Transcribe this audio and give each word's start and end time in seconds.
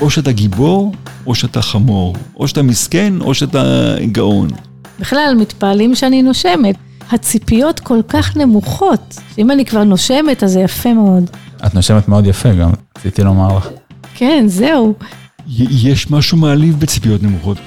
או 0.00 0.10
שאתה 0.10 0.32
גיבור, 0.32 0.92
או 1.26 1.34
שאתה 1.34 1.62
חמור. 1.62 2.16
או 2.36 2.48
שאתה 2.48 2.62
מסכן, 2.62 3.12
או 3.20 3.34
שאתה 3.34 3.94
גאון. 4.12 4.48
בכלל, 5.00 5.36
מתפעלים 5.38 5.94
שאני 5.94 6.22
נושמת. 6.22 6.76
הציפיות 7.10 7.80
כל 7.80 8.00
כך 8.08 8.36
נמוכות, 8.36 9.20
שאם 9.36 9.50
אני 9.50 9.64
כבר 9.64 9.84
נושמת, 9.84 10.42
אז 10.42 10.52
זה 10.52 10.60
יפה 10.60 10.94
מאוד. 10.94 11.30
את 11.66 11.74
נושמת 11.74 12.08
מאוד 12.08 12.26
יפה 12.26 12.52
גם, 12.52 12.70
רציתי 12.98 13.22
לומר 13.22 13.56
לך. 13.56 13.68
כן, 14.14 14.44
זהו. 14.48 14.94
יש 15.70 16.10
משהו 16.10 16.38
מעליב 16.38 16.80
בציפיות 16.80 17.22
נמוכות. 17.22 17.58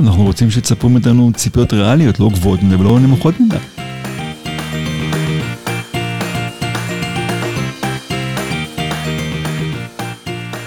אנחנו 0.00 0.24
רוצים 0.24 0.50
שתספרו 0.50 0.90
מאיתנו 0.90 1.30
ציפיות 1.34 1.72
ריאליות, 1.72 2.20
לא 2.20 2.28
גבוהות 2.32 2.62
מדי 2.62 2.74
ולא 2.74 3.00
נמוכות 3.00 3.34
מדי. 3.40 3.56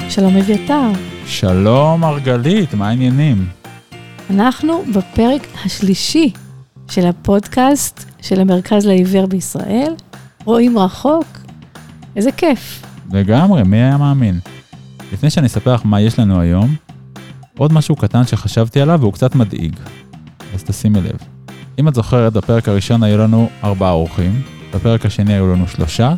שלום 0.10 0.38
אביתר. 0.38 1.09
שלום 1.30 2.02
מרגלית, 2.02 2.74
מה 2.74 2.88
העניינים? 2.88 3.48
אנחנו 4.30 4.84
בפרק 4.96 5.48
השלישי 5.66 6.32
של 6.92 7.08
הפודקאסט 7.08 8.06
של 8.22 8.42
המרכז 8.42 8.86
לעיוור 8.86 9.26
בישראל. 9.26 9.94
רואים 10.46 10.80
רחוק, 10.80 11.26
איזה 12.16 12.32
כיף. 12.32 12.84
לגמרי, 13.12 13.64
מי 13.64 13.78
היה 13.78 13.98
מאמין? 13.98 14.40
לפני 15.14 15.30
שאני 15.30 15.48
אספר 15.48 15.74
לך 15.74 15.82
מה 15.86 16.02
יש 16.02 16.20
לנו 16.20 16.42
היום, 16.42 16.76
עוד 17.58 17.74
משהו 17.74 17.96
קטן 17.96 18.26
שחשבתי 18.26 18.82
עליו 18.82 19.00
והוא 19.02 19.14
קצת 19.14 19.36
מדאיג. 19.36 19.76
אז 20.54 20.64
תשימי 20.64 21.02
לב. 21.02 21.18
אם 21.80 21.88
את 21.88 21.96
זוכרת, 21.96 22.34
בפרק 22.34 22.70
הראשון 22.70 23.04
היו 23.04 23.18
לנו 23.18 23.50
ארבעה 23.64 23.92
אורחים, 23.92 24.42
בפרק 24.74 25.06
השני 25.06 25.34
היו 25.34 25.54
לנו 25.54 25.68
שלושה, 25.68 26.14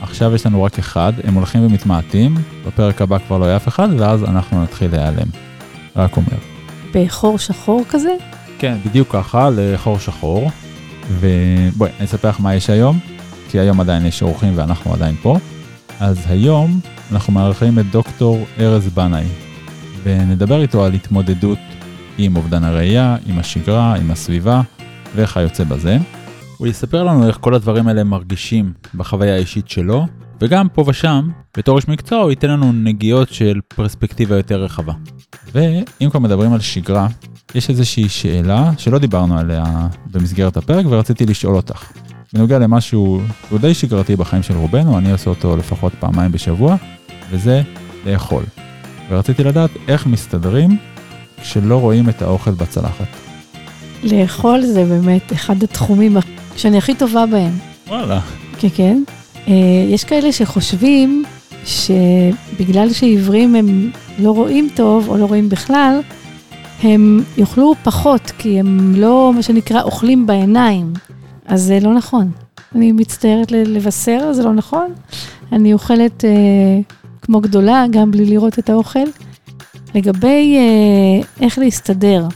עכשיו 0.00 0.34
יש 0.34 0.46
לנו 0.46 0.62
רק 0.62 0.78
אחד, 0.78 1.12
הם 1.24 1.34
הולכים 1.34 1.66
ומתמעטים, 1.66 2.34
בפרק 2.66 3.02
הבא 3.02 3.18
כבר 3.18 3.38
לא 3.38 3.44
יהיה 3.44 3.56
אף 3.56 3.68
אחד, 3.68 3.88
ואז 3.98 4.24
אנחנו 4.24 4.62
נתחיל 4.62 4.90
להיעלם. 4.90 5.28
רק 5.96 6.16
אומר. 6.16 6.38
בחור 6.94 7.38
שחור 7.38 7.84
כזה? 7.88 8.10
כן, 8.58 8.76
בדיוק 8.86 9.08
ככה, 9.12 9.48
לחור 9.56 9.98
שחור. 9.98 10.50
ובואי, 11.10 11.90
אני 11.98 12.06
אספר 12.06 12.28
לך 12.28 12.40
מה 12.40 12.54
יש 12.54 12.70
היום, 12.70 12.98
כי 13.50 13.58
היום 13.58 13.80
עדיין 13.80 14.06
יש 14.06 14.22
אורחים 14.22 14.52
ואנחנו 14.56 14.94
עדיין 14.94 15.14
פה. 15.22 15.38
אז 16.00 16.18
היום 16.28 16.80
אנחנו 17.12 17.32
מארחים 17.32 17.78
את 17.78 17.90
דוקטור 17.90 18.46
ארז 18.60 18.88
בנאי, 18.88 19.24
ונדבר 20.02 20.62
איתו 20.62 20.84
על 20.84 20.92
התמודדות 20.92 21.58
עם 22.18 22.36
אובדן 22.36 22.64
הראייה, 22.64 23.16
עם 23.26 23.38
השגרה, 23.38 23.94
עם 23.94 24.10
הסביבה 24.10 24.60
וכיוצא 25.14 25.64
בזה. 25.64 25.98
הוא 26.60 26.66
יספר 26.66 27.04
לנו 27.04 27.28
איך 27.28 27.38
כל 27.40 27.54
הדברים 27.54 27.88
האלה 27.88 28.04
מרגישים 28.04 28.72
בחוויה 28.94 29.34
האישית 29.34 29.68
שלו, 29.68 30.06
וגם 30.40 30.68
פה 30.68 30.84
ושם, 30.86 31.28
בתור 31.56 31.76
איש 31.76 31.88
מקצוע 31.88 32.18
הוא 32.18 32.30
ייתן 32.30 32.50
לנו 32.50 32.72
נגיעות 32.72 33.28
של 33.28 33.60
פרספקטיבה 33.68 34.36
יותר 34.36 34.62
רחבה. 34.62 34.92
ואם 35.52 36.10
כבר 36.10 36.20
מדברים 36.20 36.52
על 36.52 36.60
שגרה, 36.60 37.08
יש 37.54 37.70
איזושהי 37.70 38.08
שאלה 38.08 38.70
שלא 38.78 38.98
דיברנו 38.98 39.38
עליה 39.38 39.64
במסגרת 40.10 40.56
הפרק 40.56 40.86
ורציתי 40.88 41.26
לשאול 41.26 41.56
אותך. 41.56 41.92
בנוגע 42.32 42.58
למשהו 42.58 43.20
שהוא 43.48 43.58
די 43.58 43.74
שגרתי 43.74 44.16
בחיים 44.16 44.42
של 44.42 44.54
רובנו, 44.54 44.98
אני 44.98 45.12
עושה 45.12 45.30
אותו 45.30 45.56
לפחות 45.56 45.92
פעמיים 46.00 46.32
בשבוע, 46.32 46.76
וזה 47.30 47.62
לאכול. 48.06 48.42
ורציתי 49.10 49.44
לדעת 49.44 49.70
איך 49.88 50.06
מסתדרים 50.06 50.78
כשלא 51.42 51.80
רואים 51.80 52.08
את 52.08 52.22
האוכל 52.22 52.50
בצלחת. 52.50 53.08
לאכול 54.04 54.62
זה 54.62 54.84
באמת 54.84 55.32
אחד 55.32 55.62
התחומים 55.62 56.16
שאני 56.60 56.78
הכי 56.78 56.94
טובה 56.94 57.26
בהם. 57.26 57.52
וואלה. 57.88 58.20
כן, 58.58 58.68
כן. 58.74 59.02
אה, 59.48 59.52
יש 59.88 60.04
כאלה 60.04 60.32
שחושבים 60.32 61.24
שבגלל 61.64 62.92
שעיוורים 62.92 63.54
הם 63.54 63.90
לא 64.18 64.30
רואים 64.30 64.68
טוב 64.74 65.08
או 65.08 65.16
לא 65.16 65.24
רואים 65.24 65.48
בכלל, 65.48 66.00
הם 66.82 67.24
יאכלו 67.36 67.74
פחות, 67.82 68.32
כי 68.38 68.60
הם 68.60 68.94
לא, 68.96 69.32
מה 69.34 69.42
שנקרא, 69.42 69.82
אוכלים 69.82 70.26
בעיניים. 70.26 70.92
אז 71.46 71.62
זה 71.62 71.78
לא 71.82 71.94
נכון. 71.94 72.30
אני 72.74 72.92
מצטערת 72.92 73.50
לבשר, 73.52 74.32
זה 74.32 74.42
לא 74.42 74.52
נכון. 74.52 74.92
אני 75.52 75.72
אוכלת 75.72 76.24
אה, 76.24 76.30
כמו 77.22 77.40
גדולה, 77.40 77.84
גם 77.90 78.10
בלי 78.10 78.24
לראות 78.24 78.58
את 78.58 78.70
האוכל. 78.70 79.08
לגבי 79.94 80.56
אה, 80.56 81.28
איך 81.40 81.58
להסתדר, 81.58 82.26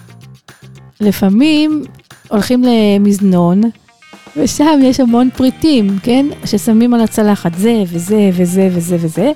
לפעמים 1.01 1.83
הולכים 2.29 2.65
למזנון, 2.65 3.61
ושם 4.37 4.81
יש 4.83 5.01
המון 5.01 5.31
פריטים, 5.37 5.99
כן? 6.03 6.27
ששמים 6.45 6.95
על 6.95 7.01
הצלחת 7.01 7.55
זה 7.55 7.83
וזה 7.87 8.31
וזה 8.33 8.69
וזה 8.73 8.97
וזה, 9.01 9.33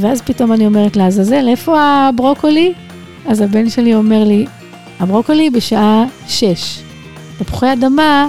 ואז 0.00 0.22
פתאום 0.22 0.52
אני 0.52 0.66
אומרת 0.66 0.96
לעזאזל, 0.96 1.48
איפה 1.48 1.80
הברוקולי? 1.80 2.72
אז 3.26 3.40
הבן 3.40 3.70
שלי 3.70 3.94
אומר 3.94 4.24
לי, 4.24 4.46
הברוקולי 5.00 5.50
בשעה 5.50 6.04
6, 6.28 6.80
תפוחי 7.38 7.72
אדמה 7.72 8.28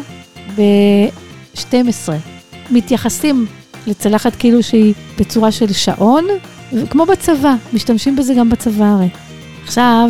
ב-12. 0.58 2.10
מתייחסים 2.72 3.46
לצלחת 3.88 4.36
כאילו 4.36 4.64
שהיא 4.64 4.94
בצורה 5.20 5.52
של 5.52 5.74
שעון, 5.74 6.26
כמו 6.90 7.06
בצבא, 7.06 7.56
משתמשים 7.74 8.16
בזה 8.16 8.34
גם 8.34 8.50
בצבא 8.50 8.86
הרי. 8.86 9.10
עכשיו, 9.64 10.10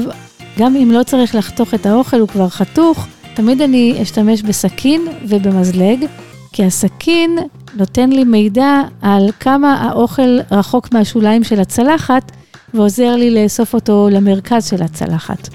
גם 0.59 0.75
אם 0.75 0.91
לא 0.91 1.03
צריך 1.03 1.35
לחתוך 1.35 1.73
את 1.73 1.85
האוכל, 1.85 2.19
הוא 2.19 2.27
כבר 2.27 2.49
חתוך, 2.49 3.07
תמיד 3.33 3.61
אני 3.61 3.99
אשתמש 4.01 4.41
בסכין 4.41 5.01
ובמזלג, 5.27 6.05
כי 6.53 6.65
הסכין 6.65 7.37
נותן 7.75 8.09
לי 8.09 8.23
מידע 8.23 8.81
על 9.01 9.29
כמה 9.39 9.73
האוכל 9.73 10.39
רחוק 10.51 10.93
מהשוליים 10.93 11.43
של 11.43 11.59
הצלחת, 11.59 12.31
ועוזר 12.73 13.15
לי 13.15 13.31
לאסוף 13.43 13.73
אותו 13.73 14.09
למרכז 14.11 14.69
של 14.69 14.83
הצלחת. 14.83 15.49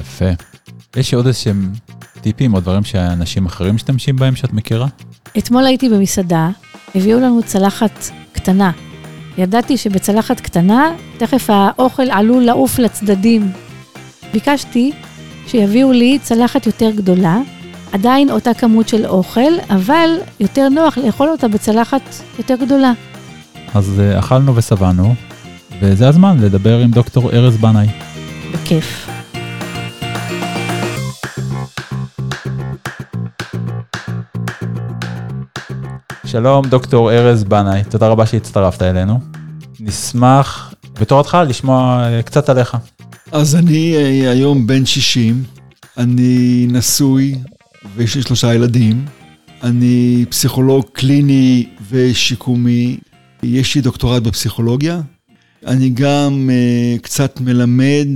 יפה. 0.00 0.30
יש 0.96 1.14
עוד 1.14 1.26
איזשהם 1.26 1.72
טיפים 2.20 2.54
או 2.54 2.60
דברים 2.60 2.84
שאנשים 2.84 3.46
אחרים 3.46 3.74
משתמשים 3.74 4.16
בהם 4.16 4.36
שאת 4.36 4.52
מכירה? 4.52 4.86
אתמול 5.38 5.66
הייתי 5.66 5.88
במסעדה, 5.88 6.50
הביאו 6.94 7.20
לנו 7.20 7.42
צלחת 7.42 8.10
קטנה. 8.32 8.70
ידעתי 9.38 9.76
שבצלחת 9.76 10.40
קטנה, 10.40 10.92
תכף 11.18 11.50
האוכל 11.50 12.10
עלול 12.10 12.42
לעוף 12.42 12.78
לצדדים. 12.78 13.52
ביקשתי 14.32 14.92
שיביאו 15.46 15.92
לי 15.92 16.18
צלחת 16.22 16.66
יותר 16.66 16.90
גדולה, 16.90 17.38
עדיין 17.92 18.30
אותה 18.30 18.54
כמות 18.54 18.88
של 18.88 19.06
אוכל, 19.06 19.40
אבל 19.70 20.08
יותר 20.40 20.68
נוח 20.68 20.98
לאכול 20.98 21.28
אותה 21.28 21.48
בצלחת 21.48 22.02
יותר 22.38 22.54
גדולה. 22.60 22.92
אז 23.74 24.00
אה, 24.00 24.18
אכלנו 24.18 24.56
ושבענו, 24.56 25.14
וזה 25.80 26.08
הזמן 26.08 26.36
לדבר 26.40 26.78
עם 26.78 26.90
דוקטור 26.90 27.30
ארז 27.32 27.56
בנאי. 27.56 27.86
בכיף. 28.52 29.08
שלום, 36.26 36.66
דוקטור 36.66 37.12
ארז 37.12 37.44
בנאי, 37.44 37.84
תודה 37.90 38.08
רבה 38.08 38.26
שהצטרפת 38.26 38.82
אלינו. 38.82 39.20
נשמח 39.80 40.74
בתור 41.00 41.20
התחלה 41.20 41.44
לשמוע 41.44 42.08
אה, 42.10 42.22
קצת 42.22 42.48
עליך. 42.48 42.76
אז 43.32 43.56
אני 43.56 43.96
אה, 43.96 44.30
היום 44.30 44.66
בן 44.66 44.86
60, 44.86 45.44
אני 45.98 46.66
נשוי 46.70 47.34
ויש 47.96 48.16
לי 48.16 48.22
שלושה 48.22 48.54
ילדים. 48.54 49.04
אני 49.62 50.24
פסיכולוג 50.28 50.84
קליני 50.92 51.66
ושיקומי, 51.90 52.96
יש 53.42 53.74
לי 53.74 53.80
דוקטורט 53.80 54.22
בפסיכולוגיה. 54.22 55.00
אני 55.66 55.90
גם 55.90 56.50
uh, 56.50 57.02
קצת 57.02 57.40
מלמד, 57.40 58.06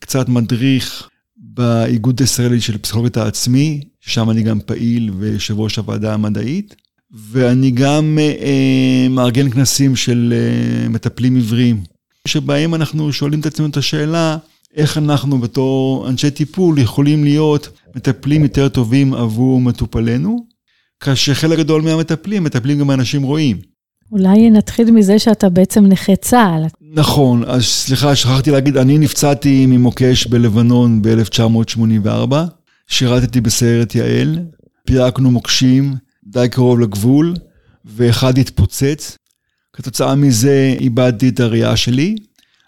קצת 0.00 0.28
מדריך 0.28 1.08
באיגוד 1.36 2.20
הישראלי 2.20 2.60
של 2.60 2.78
פסיכולוגית 2.78 3.16
העצמי, 3.16 3.80
שם 4.00 4.30
אני 4.30 4.42
גם 4.42 4.60
פעיל 4.60 5.10
ויושב 5.18 5.60
ראש 5.60 5.76
הוועדה 5.76 6.14
המדעית. 6.14 6.74
ואני 7.30 7.70
גם 7.70 8.18
uh, 8.18 9.08
מארגן 9.10 9.50
כנסים 9.50 9.96
של 9.96 10.34
uh, 10.34 10.88
מטפלים 10.88 11.36
עבריים, 11.36 11.82
שבהם 12.28 12.74
אנחנו 12.74 13.12
שואלים 13.12 13.40
את 13.40 13.46
עצמנו 13.46 13.68
את 13.68 13.76
השאלה, 13.76 14.36
איך 14.76 14.98
אנחנו 14.98 15.38
בתור 15.38 16.08
אנשי 16.08 16.30
טיפול 16.30 16.78
יכולים 16.78 17.24
להיות 17.24 17.68
מטפלים 17.96 18.42
יותר 18.42 18.68
טובים 18.68 19.14
עבור 19.14 19.60
מטופלינו, 19.60 20.46
כאשר 21.00 21.34
חלק 21.34 21.58
גדול 21.58 21.82
מהמטפלים 21.82 22.44
מטפלים 22.44 22.78
גם 22.78 22.86
באנשים 22.86 23.22
רואים. 23.22 23.56
אולי 24.12 24.50
נתחיל 24.50 24.90
מזה 24.90 25.18
שאתה 25.18 25.48
בעצם 25.48 25.86
נכה 25.86 26.16
צה"ל. 26.16 26.66
נכון, 26.94 27.44
אז 27.46 27.64
סליחה, 27.64 28.16
שכחתי 28.16 28.50
להגיד, 28.50 28.76
אני 28.76 28.98
נפצעתי 28.98 29.66
ממוקש 29.66 30.26
בלבנון 30.26 31.02
ב-1984, 31.02 32.34
שירתתי 32.86 33.40
בסיירת 33.40 33.94
יעל, 33.94 34.38
פירקנו 34.86 35.30
מוקשים 35.30 35.94
די 36.24 36.48
קרוב 36.50 36.80
לגבול, 36.80 37.34
ואחד 37.84 38.38
התפוצץ. 38.38 39.16
כתוצאה 39.72 40.14
מזה 40.14 40.74
איבדתי 40.80 41.28
את 41.28 41.40
הראייה 41.40 41.76
שלי. 41.76 42.16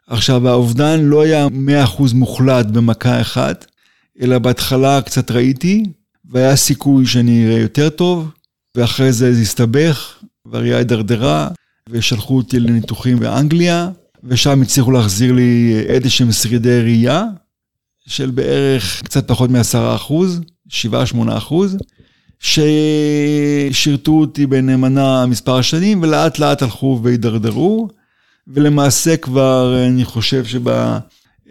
עכשיו, 0.07 0.49
האובדן 0.49 1.01
לא 1.01 1.23
היה 1.23 1.47
100% 1.97 2.15
מוחלט 2.15 2.67
במכה 2.67 3.21
אחת, 3.21 3.67
אלא 4.21 4.39
בהתחלה 4.39 5.03
קצת 5.03 5.31
ראיתי, 5.31 5.85
והיה 6.25 6.57
סיכוי 6.57 7.07
שאני 7.07 7.47
אראה 7.47 7.59
יותר 7.59 7.89
טוב, 7.89 8.31
ואחרי 8.75 9.13
זה 9.13 9.35
זה 9.35 9.41
הסתבך, 9.41 10.15
והראייה 10.47 10.79
הידרדרה, 10.79 11.49
ושלחו 11.89 12.37
אותי 12.37 12.61
לניתוחים 12.61 13.19
באנגליה, 13.19 13.91
ושם 14.25 14.63
הצליחו 14.63 14.91
להחזיר 14.91 15.33
לי 15.33 15.83
איזה 15.87 16.11
שהם 16.11 16.33
שרידי 16.33 16.81
ראייה, 16.81 17.25
של 18.07 18.31
בערך 18.31 19.03
קצת 19.05 19.29
פחות 19.29 19.51
מ-10 19.51 19.97
אחוז, 19.97 20.41
7-8 20.69 20.73
אחוז, 21.29 21.77
ששירתו 22.41 24.13
אותי 24.13 24.47
בנאמנה 24.47 25.27
מספר 25.27 25.63
שנים, 25.63 26.03
ולאט 26.03 26.39
לאט 26.39 26.63
הלכו 26.63 27.01
והידרדרו, 27.03 27.89
ולמעשה 28.49 29.17
כבר, 29.17 29.85
אני 29.87 30.05
חושב 30.05 30.45
שב-20 30.45 31.51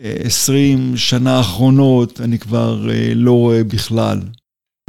שנה 0.96 1.38
האחרונות 1.38 2.22
אני 2.22 2.40
כבר 2.40 2.90
אה, 2.92 3.12
לא 3.16 3.32
רואה 3.32 3.64
בכלל. 3.64 4.20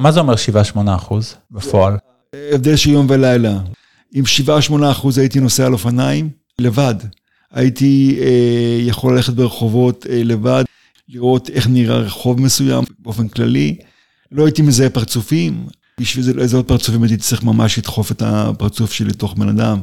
מה 0.00 0.12
זה 0.12 0.20
אומר 0.20 0.34
7-8 0.74 0.78
אחוז 0.96 1.34
בפועל? 1.50 1.96
הבדל 2.52 2.76
של 2.76 2.90
יום 2.90 3.06
ולילה. 3.08 3.58
עם 4.14 4.24
7-8 4.70 4.90
אחוז 4.90 5.18
הייתי 5.18 5.40
נוסע 5.40 5.66
על 5.66 5.72
אופניים 5.72 6.30
לבד. 6.58 6.94
הייתי 7.52 8.18
אה, 8.20 8.78
יכול 8.80 9.16
ללכת 9.16 9.32
ברחובות 9.32 10.06
אה, 10.10 10.22
לבד, 10.24 10.64
לראות 11.08 11.50
איך 11.50 11.68
נראה 11.68 11.96
רחוב 11.96 12.40
מסוים 12.40 12.84
באופן 12.98 13.28
כללי. 13.28 13.76
לא 14.32 14.44
הייתי 14.44 14.62
מזהה 14.62 14.90
פרצופים, 14.90 15.66
בשביל 16.00 16.24
זה 16.24 16.34
לזהות 16.34 16.68
פרצופים 16.68 17.02
הייתי 17.02 17.16
צריך 17.16 17.42
ממש 17.42 17.78
לדחוף 17.78 18.12
את 18.12 18.22
הפרצוף 18.22 18.92
שלי 18.92 19.08
לתוך 19.08 19.34
בן 19.34 19.48
אדם. 19.48 19.80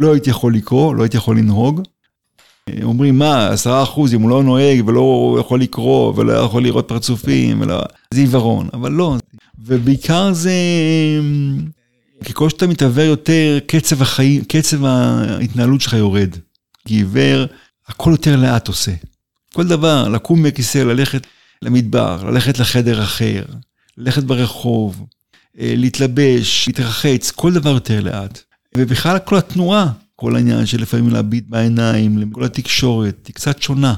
לא 0.00 0.12
הייתי 0.12 0.30
יכול 0.30 0.54
לקרוא, 0.54 0.94
לא 0.94 1.02
הייתי 1.02 1.16
יכול 1.16 1.38
לנהוג. 1.38 1.82
אומרים, 2.82 3.18
מה, 3.18 3.48
עשרה 3.48 3.82
אחוז, 3.82 4.14
אם 4.14 4.22
הוא 4.22 4.30
לא 4.30 4.42
נוהג 4.42 4.88
ולא 4.88 5.36
יכול 5.40 5.60
לקרוא 5.60 6.12
ולא 6.16 6.32
יכול 6.32 6.62
לראות 6.62 6.88
פרצופים, 6.88 7.60
ולא... 7.60 7.82
זה 8.14 8.20
עיוורון, 8.20 8.68
אבל 8.72 8.92
לא. 8.92 9.16
ובעיקר 9.58 10.32
זה, 10.32 10.52
ככל 12.24 12.48
שאתה 12.48 12.66
מתעוור 12.66 13.04
יותר, 13.04 13.58
קצב 13.66 14.02
החיים, 14.02 14.44
קצב 14.44 14.84
ההתנהלות 14.84 15.80
שלך 15.80 15.92
יורד. 15.92 16.36
כי 16.88 16.94
עיוור, 16.94 17.44
הכל 17.88 18.10
יותר 18.10 18.36
לאט 18.36 18.68
עושה. 18.68 18.92
כל 19.52 19.66
דבר, 19.66 20.08
לקום 20.08 20.42
מהכיסא, 20.42 20.78
ללכת 20.78 21.26
למדבר, 21.62 22.30
ללכת 22.30 22.58
לחדר 22.58 23.02
אחר, 23.02 23.42
ללכת 23.96 24.22
ברחוב, 24.22 25.04
אה, 25.58 25.74
להתלבש, 25.76 26.68
להתרחץ, 26.68 27.30
כל 27.30 27.52
דבר 27.52 27.70
יותר 27.70 28.00
לאט. 28.00 28.42
ובכלל 28.76 29.18
כל 29.18 29.36
התנועה, 29.36 29.92
כל 30.16 30.36
העניין 30.36 30.66
של 30.66 30.82
לפעמים 30.82 31.08
להביט 31.08 31.44
בעיניים, 31.48 32.30
כל 32.32 32.44
התקשורת, 32.44 33.26
היא 33.26 33.34
קצת 33.34 33.62
שונה. 33.62 33.94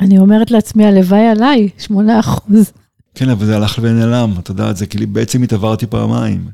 אני 0.00 0.18
אומרת 0.18 0.50
לעצמי, 0.50 0.84
הלוואי 0.84 1.26
עליי, 1.26 1.68
8 1.78 2.20
אחוז. 2.20 2.72
כן, 3.14 3.28
אבל 3.28 3.46
זה 3.46 3.56
הלך 3.56 3.78
ונעלם, 3.82 4.34
אתה 4.38 4.50
יודע, 4.50 4.72
זה 4.72 4.86
כאילו 4.86 5.06
בעצם 5.06 5.42
התעברתי 5.42 5.86
פעמיים. 5.86 6.48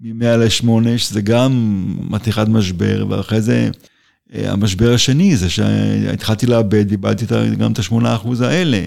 מ-100 0.00 0.36
ל-8, 0.36 0.98
שזה 0.98 1.20
גם 1.20 1.84
מתיחת 2.10 2.48
משבר, 2.48 3.06
ואחרי 3.08 3.40
זה 3.40 3.70
אה, 4.34 4.52
המשבר 4.52 4.94
השני 4.94 5.36
זה 5.36 5.50
שהתחלתי 5.50 6.46
לאבד, 6.46 6.90
איבדתי 6.90 7.24
גם 7.58 7.72
את 7.72 7.78
ה-8% 7.78 8.44
האלה. 8.44 8.86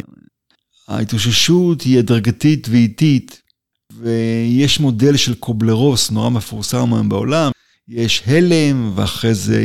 ההתאוששות 0.87 1.81
היא 1.81 1.99
הדרגתית 1.99 2.67
ואיטית, 2.71 3.41
ויש 3.99 4.79
מודל 4.79 5.17
של 5.17 5.33
קובלרוס 5.33 6.11
נורא 6.11 6.29
מפורסם 6.29 6.93
היום 6.93 7.09
בעולם, 7.09 7.51
יש 7.87 8.23
הלם, 8.27 8.91
ואחרי 8.95 9.33
זה 9.33 9.61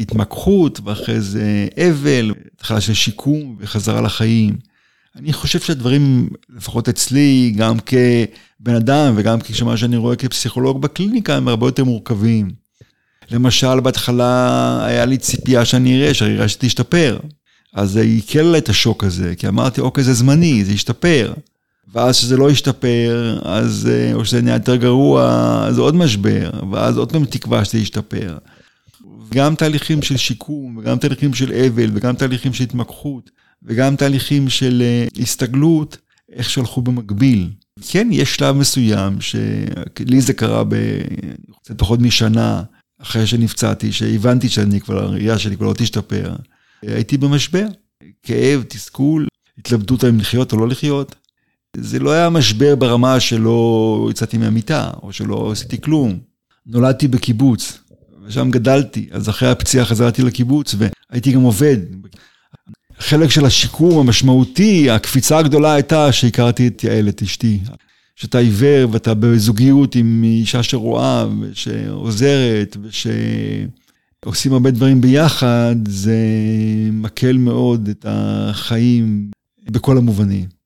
התמקחות, 0.00 0.80
ואחרי 0.84 1.20
זה 1.20 1.68
אבל, 1.76 2.34
התחלה 2.54 2.80
של 2.80 2.94
שיקום 2.94 3.56
וחזרה 3.60 4.00
לחיים. 4.00 4.56
אני 5.16 5.32
חושב 5.32 5.60
שהדברים, 5.60 6.28
לפחות 6.56 6.88
אצלי, 6.88 7.54
גם 7.56 7.76
כבן 7.78 8.74
אדם 8.74 9.14
וגם 9.16 9.40
כשמה 9.40 9.76
שאני 9.76 9.96
רואה 9.96 10.16
כפסיכולוג 10.16 10.82
בקליניקה, 10.82 11.36
הם 11.36 11.48
הרבה 11.48 11.66
יותר 11.66 11.84
מורכבים. 11.84 12.50
למשל, 13.30 13.80
בהתחלה 13.80 14.84
היה 14.86 15.04
לי 15.04 15.18
ציפייה 15.18 15.64
שאני 15.64 15.96
אראה, 15.96 16.14
שהראייה 16.14 16.48
שתשתפר. 16.48 17.18
אז 17.74 17.90
זה 17.90 18.00
עיכל 18.00 18.54
את 18.58 18.68
השוק 18.68 19.04
הזה, 19.04 19.34
כי 19.36 19.48
אמרתי, 19.48 19.80
אוקיי, 19.80 20.04
זה 20.04 20.14
זמני, 20.14 20.64
זה 20.64 20.72
ישתפר. 20.72 21.32
ואז 21.92 22.18
כשזה 22.18 22.36
לא 22.36 22.50
ישתפר, 22.50 23.38
אז, 23.42 23.88
אה, 23.92 24.14
או 24.14 24.24
שזה 24.24 24.42
נהיה 24.42 24.56
יותר 24.56 24.76
גרוע, 24.76 25.24
אז 25.66 25.78
עוד 25.78 25.94
משבר, 25.94 26.50
ואז 26.72 26.98
עוד 26.98 27.12
פעם 27.12 27.24
תקווה 27.24 27.64
שזה 27.64 27.78
ישתפר. 27.78 28.38
גם 29.34 29.54
תהליכים 29.54 30.02
של 30.02 30.16
שיקום, 30.16 30.76
וגם 30.76 30.98
תהליכים 30.98 31.34
של 31.34 31.52
אבל, 31.52 31.90
וגם 31.94 32.16
תהליכים 32.16 32.52
של 32.52 32.64
התמקחות, 32.64 33.30
וגם 33.62 33.96
תהליכים 33.96 34.48
של 34.48 34.82
אה, 34.82 35.22
הסתגלות, 35.22 35.96
איך 36.32 36.50
שהלכו 36.50 36.82
במקביל. 36.82 37.50
כן, 37.88 38.08
יש 38.12 38.34
שלב 38.34 38.56
מסוים, 38.56 39.20
שלי 39.20 40.20
זה 40.20 40.32
קרה 40.32 40.64
בקצת 40.68 41.78
פחות 41.78 42.00
משנה, 42.00 42.62
אחרי 43.02 43.26
שנפצעתי, 43.26 43.92
שהבנתי 43.92 44.48
שאני 44.48 44.80
כבר, 44.80 45.04
הראייה 45.04 45.38
שלי 45.38 45.56
כבר 45.56 45.66
לא 45.66 45.74
תשתפר. 45.74 46.34
הייתי 46.82 47.16
במשבר, 47.18 47.66
כאב, 48.22 48.62
תסכול, 48.68 49.26
התלבטות 49.58 50.04
האם 50.04 50.18
לחיות 50.18 50.52
או 50.52 50.58
לא 50.58 50.68
לחיות. 50.68 51.14
זה 51.76 51.98
לא 51.98 52.10
היה 52.10 52.30
משבר 52.30 52.74
ברמה 52.74 53.20
שלא 53.20 54.08
יצאתי 54.10 54.38
מהמיטה, 54.38 54.90
או 55.02 55.12
שלא 55.12 55.52
עשיתי 55.52 55.80
כלום. 55.80 56.18
נולדתי 56.66 57.08
בקיבוץ, 57.08 57.78
ושם 58.24 58.50
גדלתי, 58.50 59.08
אז 59.10 59.28
אחרי 59.28 59.50
הפציעה 59.50 59.84
חזרתי 59.84 60.22
לקיבוץ, 60.22 60.74
והייתי 60.78 61.32
גם 61.32 61.40
עובד. 61.40 61.76
חלק 62.98 63.30
של 63.30 63.44
השיקום 63.44 63.98
המשמעותי, 63.98 64.90
הקפיצה 64.90 65.38
הגדולה 65.38 65.74
הייתה 65.74 66.12
שהכרתי 66.12 66.66
את 66.66 66.84
יעל, 66.84 67.08
את 67.08 67.22
אשתי. 67.22 67.60
שאתה 68.16 68.38
עיוור 68.38 68.88
ואתה 68.92 69.14
בזוגיות 69.14 69.94
עם 69.94 70.22
אישה 70.24 70.62
שרואה 70.62 71.26
ושעוזרת 71.40 72.76
ושעושים 72.82 74.52
הרבה 74.52 74.70
דברים 74.70 75.00
ביחד, 75.00 75.76
זה 75.88 76.18
מקל 76.92 77.36
מאוד 77.36 77.88
את 77.88 78.06
החיים 78.08 79.30
בכל 79.70 79.98
המובנים. 79.98 80.59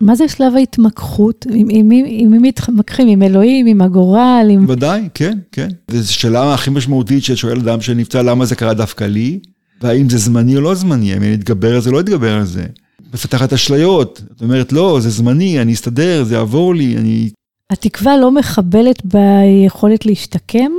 מה 0.00 0.14
זה 0.14 0.28
שלב 0.28 0.54
ההתמקחות? 0.56 1.46
עם, 1.50 1.68
עם, 1.70 1.90
עם 2.06 2.30
מי 2.30 2.38
מתמקחים? 2.38 3.08
עם 3.08 3.22
אלוהים? 3.22 3.66
עם 3.66 3.80
הגורל? 3.80 4.46
עם... 4.50 4.64
ודאי, 4.68 5.08
כן, 5.14 5.38
כן. 5.52 5.68
זו 5.90 6.14
שאלה 6.14 6.54
הכי 6.54 6.70
משמעותית 6.70 7.24
ששואל 7.24 7.58
אדם 7.58 7.80
שנפצע, 7.80 8.22
למה 8.22 8.44
זה 8.44 8.56
קרה 8.56 8.74
דווקא 8.74 9.04
לי? 9.04 9.38
והאם 9.80 10.10
זה 10.10 10.18
זמני 10.18 10.56
או 10.56 10.60
לא 10.60 10.74
זמני? 10.74 11.12
האם 11.12 11.22
אני 11.22 11.34
אתגבר 11.34 11.74
על 11.74 11.80
זה 11.80 11.90
או 11.90 11.94
לא 11.94 12.00
אתגבר 12.00 12.34
על 12.34 12.44
זה? 12.44 12.66
מפתחת 13.14 13.52
אשליות. 13.52 14.22
את 14.36 14.42
אומרת, 14.42 14.72
לא, 14.72 14.98
זה 15.00 15.10
זמני, 15.10 15.62
אני 15.62 15.74
אסתדר, 15.74 16.24
זה 16.24 16.34
יעבור 16.34 16.74
לי, 16.74 16.96
אני... 16.96 17.30
התקווה 17.70 18.16
לא 18.16 18.30
מחבלת 18.30 19.02
ביכולת 19.04 20.06
להשתקם? 20.06 20.70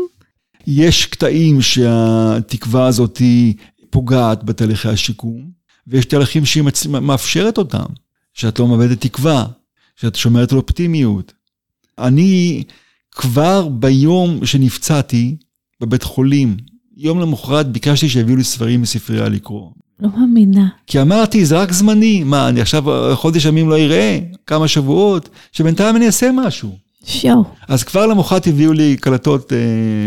יש 0.68 1.06
קטעים 1.06 1.62
שהתקווה 1.62 2.88
הזאת 2.88 3.22
פוגעת 3.90 4.44
בתהליכי 4.44 4.90
השיקום, 4.90 5.42
ויש 5.88 6.06
תהליכים 6.06 6.46
שהיא 6.46 6.64
מאפשרת 7.02 7.58
אותם, 7.58 7.86
שאת 8.38 8.60
לא 8.60 8.68
מאבדת 8.68 9.02
תקווה, 9.02 9.46
שאת 9.96 10.16
שומרת 10.16 10.52
על 10.52 10.58
אופטימיות. 10.58 11.34
אני 12.00 12.64
כבר 13.12 13.68
ביום 13.68 14.46
שנפצעתי 14.46 15.36
בבית 15.82 16.04
חולים, 16.04 16.58
יום 16.98 17.20
למחרת 17.20 17.72
ביקשתי 17.72 18.10
שיביאו 18.10 18.38
לי 18.38 18.44
ספרים 18.44 18.82
מספרייה 18.82 19.30
לקרוא. 19.30 19.70
לא 20.00 20.10
מאמינה. 20.18 20.68
כי 20.88 21.02
אמרתי, 21.02 21.46
זה 21.46 21.58
רק 21.58 21.72
זמני. 21.72 22.24
מה, 22.24 22.50
אני 22.50 22.62
עכשיו 22.62 22.84
חודש 23.16 23.46
ימים 23.46 23.70
לא 23.70 23.78
אראה? 23.78 24.20
כמה 24.46 24.68
שבועות? 24.68 25.30
שבינתיים 25.52 25.96
אני 25.96 26.06
אעשה 26.06 26.30
משהו. 26.34 26.78
שואו. 27.06 27.44
אז 27.68 27.84
כבר 27.84 28.06
למחרת 28.06 28.48
הביאו 28.48 28.74
לי 28.74 28.98
קלטות 28.98 29.54
אה, 29.54 29.58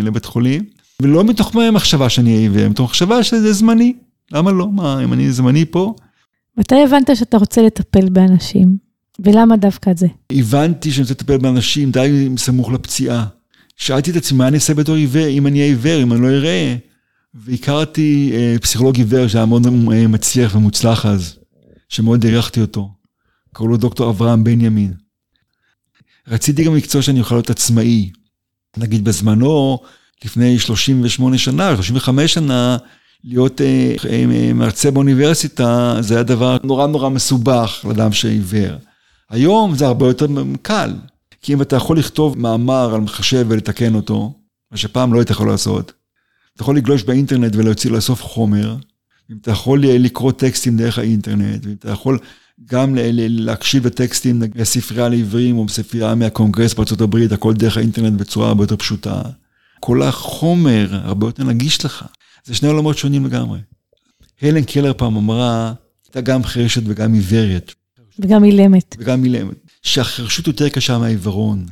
לבית 0.02 0.24
חולים, 0.24 0.64
ולא 1.02 1.24
מתוך 1.24 1.54
מחשבה 1.54 2.08
שאני 2.08 2.30
אהיה 2.30 2.40
עיוור, 2.40 2.68
מתוך 2.68 2.90
מחשבה 2.90 3.22
שזה 3.22 3.52
זמני. 3.52 3.92
למה 4.32 4.52
לא? 4.52 4.68
מה, 4.68 5.04
אם 5.04 5.12
אני 5.12 5.32
זמני 5.32 5.64
פה? 5.64 5.94
מתי 6.56 6.82
הבנת 6.82 7.16
שאתה 7.16 7.36
רוצה 7.36 7.62
לטפל 7.62 8.08
באנשים? 8.08 8.76
ולמה 9.24 9.56
דווקא 9.56 9.90
את 9.90 9.98
זה? 9.98 10.06
הבנתי 10.32 10.92
שאני 10.92 11.02
רוצה 11.02 11.14
לטפל 11.14 11.38
באנשים 11.38 11.90
די 11.90 12.28
סמוך 12.36 12.72
לפציעה. 12.72 13.26
שאלתי 13.76 14.10
את 14.10 14.16
עצמי, 14.16 14.38
מה 14.38 14.48
אני 14.48 14.56
אעשה 14.56 14.74
בתור 14.74 14.94
עיוור, 14.94 15.26
אם 15.26 15.46
אני 15.46 15.58
אהיה 15.58 15.70
עיוור, 15.70 16.02
אם 16.02 16.12
אני 16.12 16.22
לא 16.22 16.28
אראה? 16.28 16.76
והכרתי 17.34 18.32
אה, 18.34 18.56
פסיכולוג 18.60 18.96
עיוור 18.96 19.28
שהיה 19.28 19.46
מאוד 19.46 19.66
אה, 19.66 20.06
מצליח 20.06 20.54
ומוצלח 20.54 21.06
אז, 21.06 21.36
שמאוד 21.88 22.26
הערכתי 22.26 22.60
אותו. 22.60 22.90
קראו 23.52 23.68
לו 23.68 23.76
דוקטור 23.76 24.10
אברהם 24.10 24.44
בנימין. 24.44 24.92
רציתי 26.28 26.64
גם 26.64 26.74
מקצוע 26.74 27.02
שאני 27.02 27.20
אוכל 27.20 27.34
להיות 27.34 27.50
עצמאי. 27.50 28.10
נגיד 28.76 29.04
בזמנו, 29.04 29.78
לפני 30.24 30.58
38 30.58 31.38
שנה, 31.38 31.74
35 31.74 32.34
שנה, 32.34 32.76
להיות 33.24 33.60
אה, 33.60 33.94
אה, 34.10 34.52
מרצה 34.54 34.90
באוניברסיטה, 34.90 35.96
זה 36.00 36.14
היה 36.14 36.22
דבר 36.22 36.56
נורא 36.64 36.86
נורא 36.86 37.08
מסובך 37.08 37.84
לאדם 37.88 38.12
שעיוור. 38.12 38.76
היום 39.30 39.74
זה 39.74 39.86
הרבה 39.86 40.06
יותר 40.06 40.26
קל, 40.62 40.94
כי 41.42 41.54
אם 41.54 41.62
אתה 41.62 41.76
יכול 41.76 41.98
לכתוב 41.98 42.38
מאמר 42.38 42.94
על 42.94 43.00
מחשב 43.00 43.46
ולתקן 43.48 43.94
אותו, 43.94 44.34
מה 44.70 44.76
שפעם 44.76 45.12
לא 45.12 45.18
היית 45.18 45.30
יכול 45.30 45.48
לעשות, 45.48 45.92
אתה 46.54 46.62
יכול 46.62 46.76
לגלוש 46.76 47.02
באינטרנט 47.02 47.56
ולהוציא 47.56 47.90
לאסוף 47.90 48.22
חומר, 48.22 48.76
אם 49.30 49.36
אתה 49.42 49.50
יכול 49.50 49.82
לקרוא 49.86 50.32
טקסטים 50.32 50.76
דרך 50.76 50.98
האינטרנט, 50.98 51.66
ואם 51.66 51.74
אתה 51.78 51.90
יכול 51.90 52.18
גם 52.64 52.94
להקשיב 53.18 53.86
לטקסטים 53.86 54.42
בספרייה 54.56 55.08
לעברים 55.08 55.58
או 55.58 55.64
בספרייה 55.64 56.14
מהקונגרס 56.14 56.74
בארצות 56.74 57.00
הברית, 57.00 57.32
הכל 57.32 57.54
דרך 57.54 57.76
האינטרנט 57.76 58.20
בצורה 58.20 58.48
הרבה 58.48 58.64
יותר 58.64 58.76
פשוטה. 58.76 59.22
כל 59.80 60.02
החומר 60.02 60.88
הרבה 61.04 61.26
יותר 61.26 61.44
נגיש 61.44 61.84
לך. 61.84 62.04
זה 62.44 62.54
שני 62.54 62.68
עולמות 62.68 62.98
שונים 62.98 63.26
לגמרי. 63.26 63.58
הלן 64.42 64.64
קלר 64.64 64.92
פעם 64.96 65.16
אמרה, 65.16 65.72
הייתה 66.06 66.20
גם 66.20 66.44
חרשת 66.44 66.82
וגם 66.86 67.14
עיוורת. 67.14 67.74
וגם 68.18 68.44
אילמת. 68.44 68.96
וגם 68.98 69.24
אילמת. 69.24 69.54
שהחרשות 69.82 70.46
יותר 70.46 70.68
קשה 70.68 70.98
מהעיוורון. 70.98 71.66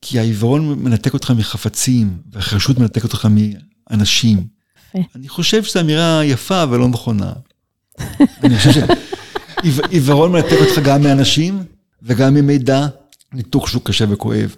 כי 0.00 0.18
העיוורון 0.18 0.78
מנתק 0.78 1.14
אותך 1.14 1.30
מחפצים, 1.30 2.18
והחרשות 2.32 2.78
מנתק 2.78 3.04
אותך 3.04 3.28
מאנשים. 3.90 4.46
יפה. 4.88 4.98
אני 5.16 5.28
חושב 5.28 5.64
שזו 5.64 5.80
אמירה 5.80 6.24
יפה 6.24 6.62
אבל 6.62 6.78
לא 6.78 6.88
נכונה. 6.88 7.32
אני 8.44 8.56
חושב 8.58 8.70
שעיוורון 9.64 10.32
מנתק 10.32 10.56
אותך 10.60 10.78
גם 10.84 11.02
מאנשים 11.02 11.64
וגם 12.02 12.34
ממידע, 12.34 12.86
ניתוק 13.32 13.68
שהוא 13.68 13.82
קשה 13.84 14.04
וכואב. 14.08 14.56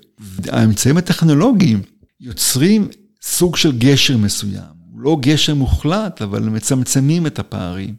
האמצעים 0.48 0.96
הטכנולוגיים 0.96 1.82
יוצרים 2.20 2.88
סוג 3.22 3.56
של 3.56 3.78
גשר 3.78 4.16
מסוים. 4.16 4.73
לא 5.04 5.16
גשר 5.20 5.54
מוחלט, 5.54 6.22
אבל 6.22 6.42
מצמצמים 6.42 7.26
את 7.26 7.38
הפערים. 7.38 7.94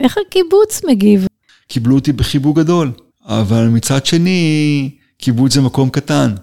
איך 0.00 0.16
הקיבוץ 0.26 0.80
מגיב? 0.90 1.26
קיבלו 1.68 1.94
אותי 1.94 2.12
בחיבוק 2.12 2.58
גדול, 2.58 2.92
אבל 3.24 3.68
מצד 3.68 4.06
שני, 4.06 4.90
קיבוץ 5.18 5.54
זה 5.54 5.60
מקום 5.60 5.90
קטן, 5.90 6.34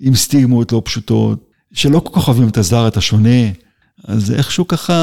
עם 0.00 0.14
סטיגמות 0.14 0.72
לא 0.72 0.82
פשוטות, 0.84 1.50
שלא 1.72 2.00
כל 2.00 2.20
כך 2.20 2.28
אוהבים 2.28 2.48
את 2.48 2.56
הזר, 2.56 2.88
את 2.88 2.96
השונה. 2.96 3.50
אז 4.04 4.32
איכשהו 4.32 4.68
ככה 4.68 4.94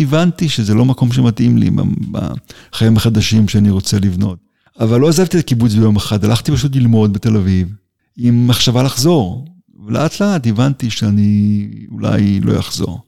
הבנתי 0.00 0.48
שזה 0.48 0.74
לא 0.74 0.84
מקום 0.84 1.12
שמתאים 1.12 1.58
לי 1.58 1.70
בחיים 2.10 2.96
החדשים 2.96 3.48
שאני 3.48 3.70
רוצה 3.70 3.98
לבנות. 3.98 4.38
אבל 4.80 5.00
לא 5.00 5.08
עזבתי 5.08 5.38
את 5.38 5.42
הקיבוץ 5.44 5.74
ביום 5.74 5.96
אחד, 5.96 6.24
הלכתי 6.24 6.52
פשוט 6.52 6.76
ללמוד 6.76 7.12
בתל 7.12 7.36
אביב, 7.36 7.68
עם 8.16 8.46
מחשבה 8.46 8.82
לחזור. 8.82 9.46
ולאט 9.86 10.20
לאט 10.20 10.46
הבנתי 10.46 10.90
שאני 10.90 11.68
אולי 11.90 12.40
לא 12.40 12.58
אחזור. 12.58 13.07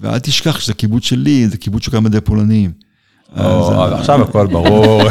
ואל 0.00 0.18
תשכח 0.18 0.60
שזה 0.60 0.74
קיבוץ 0.74 1.04
שלי, 1.04 1.48
זה 1.48 1.56
קיבוץ 1.56 1.82
שקם 1.82 2.04
בידי 2.04 2.20
פולנים. 2.20 2.72
או, 3.36 3.84
אז 3.84 3.92
עכשיו 3.92 4.22
הכל 4.22 4.46
ברור. 4.46 5.02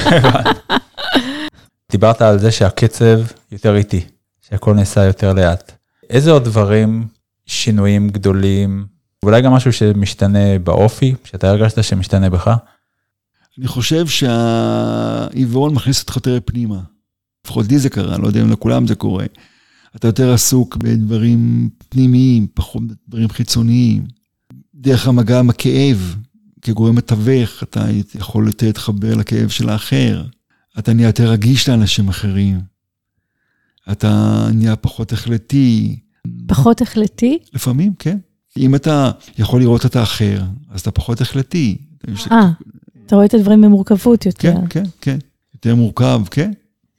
דיברת 1.91 2.21
על 2.21 2.39
זה 2.39 2.51
שהקצב 2.51 3.19
יותר 3.51 3.75
איטי, 3.75 4.01
שהכל 4.49 4.73
נעשה 4.73 5.03
יותר 5.03 5.33
לאט. 5.33 5.71
איזה 6.09 6.31
עוד 6.31 6.43
דברים, 6.43 7.07
שינויים 7.45 8.09
גדולים, 8.09 8.85
ואולי 9.23 9.41
גם 9.41 9.51
משהו 9.51 9.73
שמשתנה 9.73 10.59
באופי, 10.59 11.15
שאתה 11.23 11.49
הרגשת 11.49 11.83
שמשתנה 11.83 12.29
בך? 12.29 12.55
אני 13.59 13.67
חושב 13.67 14.07
שהעיוורון 14.07 15.73
מכניס 15.73 16.01
אותך 16.01 16.15
יותר 16.15 16.39
פנימה. 16.45 16.79
לפחות 17.45 17.67
לי 17.69 17.79
זה 17.79 17.89
קרה, 17.89 18.17
לא 18.17 18.27
יודע 18.27 18.41
אם 18.41 18.51
לכולם 18.51 18.87
זה 18.87 18.95
קורה. 18.95 19.25
אתה 19.95 20.07
יותר 20.07 20.33
עסוק 20.33 20.77
בדברים 20.77 21.69
פנימיים, 21.89 22.47
פחות 22.53 22.83
בדברים 23.07 23.29
חיצוניים. 23.29 24.07
דרך 24.85 25.07
המגע 25.07 25.39
עם 25.39 25.49
הכאב, 25.49 26.15
כגורם 26.61 26.95
מתווך, 26.95 27.63
אתה 27.63 27.85
יכול 28.15 28.47
יותר 28.47 28.65
להתחבר 28.65 29.15
לכאב 29.15 29.49
של 29.49 29.69
האחר. 29.69 30.23
אתה 30.79 30.93
נהיה 30.93 31.07
יותר 31.07 31.29
רגיש 31.31 31.69
לאנשים 31.69 32.09
אחרים. 32.09 32.59
אתה 33.91 34.43
נהיה 34.53 34.75
פחות 34.75 35.13
החלטי. 35.13 35.99
פחות 36.47 36.81
החלטי? 36.81 37.39
לפעמים, 37.53 37.93
כן. 37.99 38.17
אם 38.57 38.75
אתה 38.75 39.11
יכול 39.37 39.61
לראות 39.61 39.85
את 39.85 39.95
האחר, 39.95 40.41
אז 40.69 40.81
אתה 40.81 40.91
פחות 40.91 41.21
החלטי. 41.21 41.77
אה, 42.31 42.49
אתה 43.05 43.15
רואה 43.15 43.25
את 43.25 43.33
הדברים 43.33 43.61
במורכבות 43.61 44.25
יותר. 44.25 44.53
כן, 44.53 44.67
כן, 44.69 44.83
כן. 45.01 45.17
יותר 45.53 45.75
מורכב, 45.75 46.21
כן. 46.31 46.51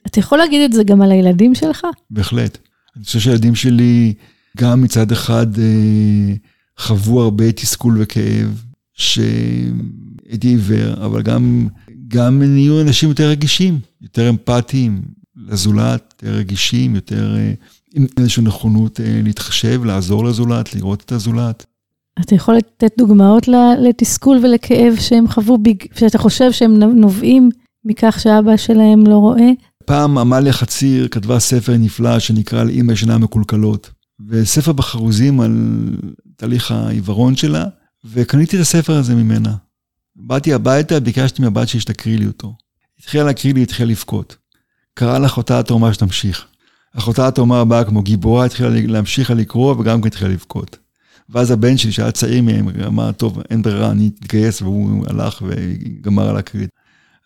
אתה 0.07 0.19
יכול 0.19 0.37
להגיד 0.37 0.61
את 0.61 0.73
זה 0.73 0.83
גם 0.83 1.01
על 1.01 1.11
הילדים 1.11 1.55
שלך? 1.55 1.87
בהחלט. 2.11 2.57
אני 2.95 3.05
חושב 3.05 3.19
שהילדים 3.19 3.55
שלי, 3.55 4.13
גם 4.57 4.81
מצד 4.81 5.11
אחד 5.11 5.59
אה, 5.59 6.33
חוו 6.77 7.21
הרבה 7.21 7.51
תסכול 7.51 7.97
וכאב, 7.99 8.63
שהייתי 8.93 10.47
עיוור, 10.47 11.05
אבל 11.05 11.21
גם, 11.21 11.67
גם 12.07 12.43
נהיו 12.43 12.81
אנשים 12.81 13.09
יותר 13.09 13.29
רגישים, 13.29 13.79
יותר 14.01 14.29
אמפתיים 14.29 15.01
לזולת, 15.47 16.13
יותר 16.23 16.37
רגישים, 16.37 16.95
יותר 16.95 17.35
אה, 17.35 17.53
עם 17.95 18.05
איזושהי 18.19 18.43
נכונות 18.43 18.99
אה, 18.99 19.21
להתחשב, 19.23 19.83
לעזור 19.83 20.25
לזולת, 20.25 20.75
לראות 20.75 21.01
את 21.05 21.11
הזולת. 21.11 21.65
אתה 22.21 22.35
יכול 22.35 22.55
לתת 22.55 22.97
דוגמאות 22.97 23.47
לתסכול 23.79 24.37
ולכאב 24.43 24.95
שהם 24.99 25.27
חוו, 25.27 25.57
שאתה 25.95 26.17
חושב 26.17 26.51
שהם 26.51 26.79
נובעים 26.79 27.49
מכך 27.85 28.19
שאבא 28.19 28.57
שלהם 28.57 29.07
לא 29.07 29.15
רואה? 29.15 29.49
פעם 29.85 30.17
עמליה 30.17 30.53
חציר 30.53 31.07
כתבה 31.07 31.39
ספר 31.39 31.77
נפלא 31.77 32.19
שנקרא 32.19 32.61
על 32.61 32.69
אימא 32.69 32.91
ישנה 32.91 33.17
מקולקלות, 33.17 33.89
וספר 34.29 34.71
בחרוזים 34.71 35.39
על 35.39 35.89
תהליך 36.35 36.71
העיוורון 36.71 37.35
שלה, 37.35 37.65
וקניתי 38.05 38.55
את 38.55 38.61
הספר 38.61 38.93
הזה 38.93 39.15
ממנה. 39.15 39.55
באתי 40.15 40.53
הביתה, 40.53 40.99
ביקשתי 40.99 41.41
מהבת 41.41 41.67
שלי 41.67 41.79
שתקריא 41.79 42.17
לי 42.17 42.27
אותו. 42.27 42.55
התחילה 42.99 43.23
להקריא 43.23 43.53
לי, 43.53 43.63
התחילה 43.63 43.89
לבכות. 43.89 44.35
קרא 44.93 45.19
לאחותה 45.19 45.59
התאומה 45.59 45.93
שתמשיך. 45.93 46.45
אחותה 46.97 47.27
התאומה 47.27 47.61
הבאה 47.61 47.83
כמו 47.83 48.01
גיבורה, 48.01 48.45
התחילה 48.45 48.69
להמשיך 48.69 49.31
לקרוא 49.31 49.75
וגם 49.75 50.01
כן 50.01 50.07
התחילה 50.07 50.31
לבכות. 50.31 50.77
ואז 51.29 51.51
הבן 51.51 51.77
שלי, 51.77 51.91
שהיה 51.91 52.11
צעיר 52.11 52.41
מהם, 52.41 52.69
אמר, 52.87 53.11
טוב, 53.11 53.41
אין 53.49 53.61
ברירה, 53.61 53.91
אני 53.91 54.09
אתגייס, 54.19 54.61
והוא 54.61 55.05
הלך 55.07 55.41
וגמר 55.47 56.29
על 56.29 56.37
הקריא. 56.37 56.67